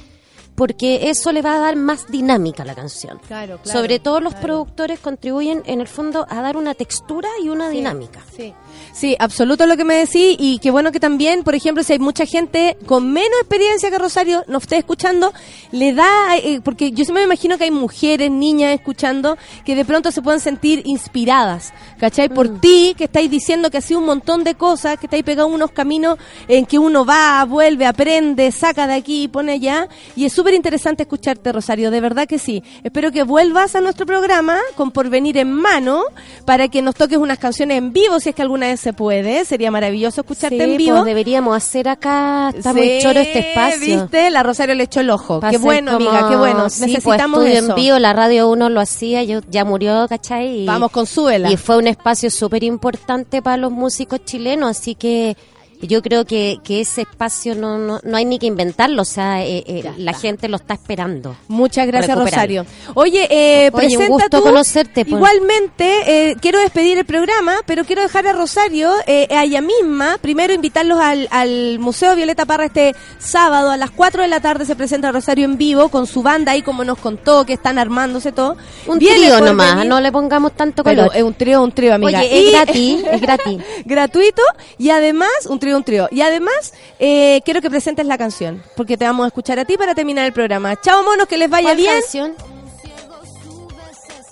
[0.58, 3.18] porque eso le va a dar más dinámica a la canción.
[3.28, 7.48] Claro, claro, Sobre todo los productores contribuyen en el fondo a dar una textura y
[7.48, 8.20] una dinámica.
[8.36, 8.52] Sí.
[8.98, 12.00] Sí, absoluto lo que me decís y qué bueno que también, por ejemplo, si hay
[12.00, 15.32] mucha gente con menos experiencia que Rosario nos esté escuchando,
[15.70, 19.84] le da, eh, porque yo se me imagino que hay mujeres, niñas escuchando que de
[19.84, 22.28] pronto se pueden sentir inspiradas, ¿cachai?
[22.28, 25.54] Por ti, que estáis diciendo que ha sido un montón de cosas, que estáis pegando
[25.54, 26.18] unos caminos
[26.48, 30.54] en que uno va, vuelve, aprende, saca de aquí y pone allá, y es súper
[30.54, 32.64] interesante escucharte, Rosario, de verdad que sí.
[32.82, 36.02] Espero que vuelvas a nuestro programa con Porvenir en mano
[36.44, 39.44] para que nos toques unas canciones en vivo, si es que alguna vez se puede,
[39.44, 40.94] sería maravilloso escucharte Sí, en vivo.
[40.96, 44.00] pues deberíamos hacer acá, está muy Sí, choro este espacio.
[44.02, 44.30] ¿Viste?
[44.30, 45.40] La Rosario le echó el ojo.
[45.40, 46.70] Va a Qué bueno, como- amiga, qué bueno.
[46.70, 47.68] sí, pues, Necesitamos estudio eso.
[47.70, 50.62] en vivo, la radio 1 lo hacía, yo ya murió, ¿cachai?
[50.62, 51.50] Y- Vamos con Súbela.
[51.50, 55.36] Y fue un espacio súper importante para los músicos chilenos, así que
[55.82, 59.44] yo creo que, que ese espacio no, no, no hay ni que inventarlo, o sea,
[59.44, 61.36] eh, eh, la gente lo está esperando.
[61.48, 62.16] Muchas gracias.
[62.18, 62.66] Rosario.
[62.94, 64.42] Oye, eh, Oye, un presenta gusto tú.
[64.42, 65.14] conocerte, pues.
[65.16, 70.18] Igualmente, eh, quiero despedir el programa, pero quiero dejar a Rosario, eh, a ella misma,
[70.20, 74.64] primero invitarlos al, al Museo Violeta Parra este sábado a las 4 de la tarde
[74.64, 78.32] se presenta Rosario en vivo con su banda ahí como nos contó que están armándose
[78.32, 78.56] todo.
[78.86, 79.88] Un trío nomás, venir.
[79.88, 81.16] no le pongamos tanto Pero color.
[81.16, 82.20] es un trío, un trío, amiga.
[82.20, 83.58] Oye, es gratis, es gratis.
[83.84, 84.42] gratuito
[84.78, 86.08] y además, un trío, un trío.
[86.10, 89.76] Y además, eh, quiero que presentes la canción, porque te vamos a escuchar a ti
[89.76, 90.76] para terminar el programa.
[90.80, 92.00] Chao, monos, que les vaya ¿Cuál bien.
[92.00, 92.34] canción?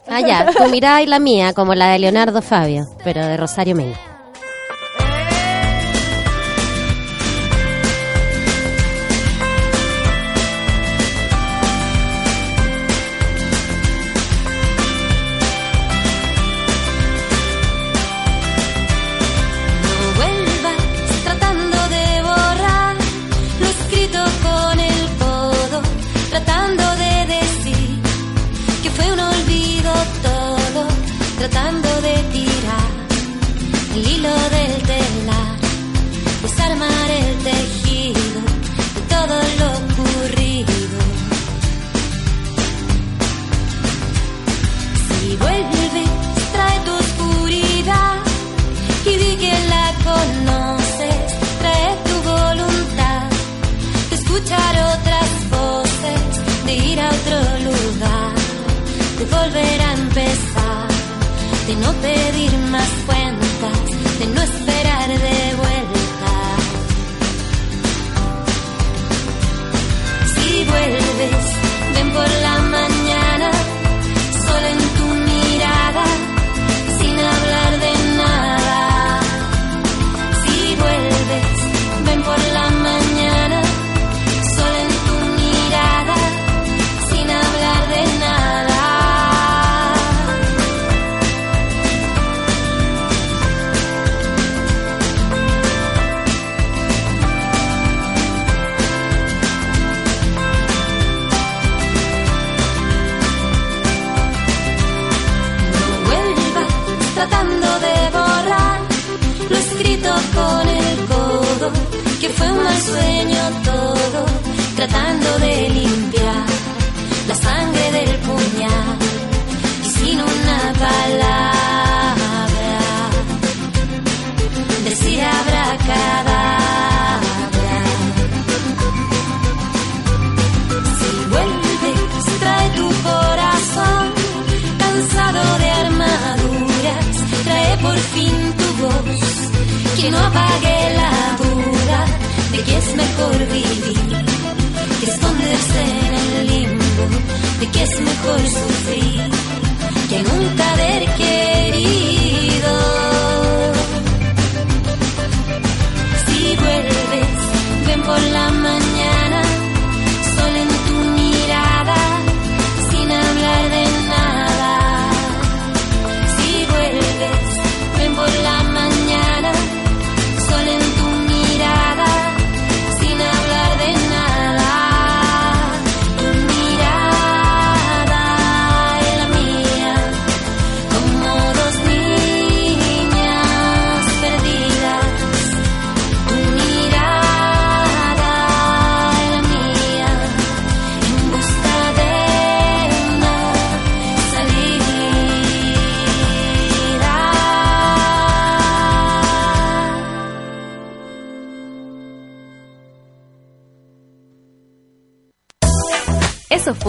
[0.08, 3.74] Ah, ya, tu mirada y la mía, como la de Leonardo Fabio, pero de Rosario
[3.74, 4.15] Mena.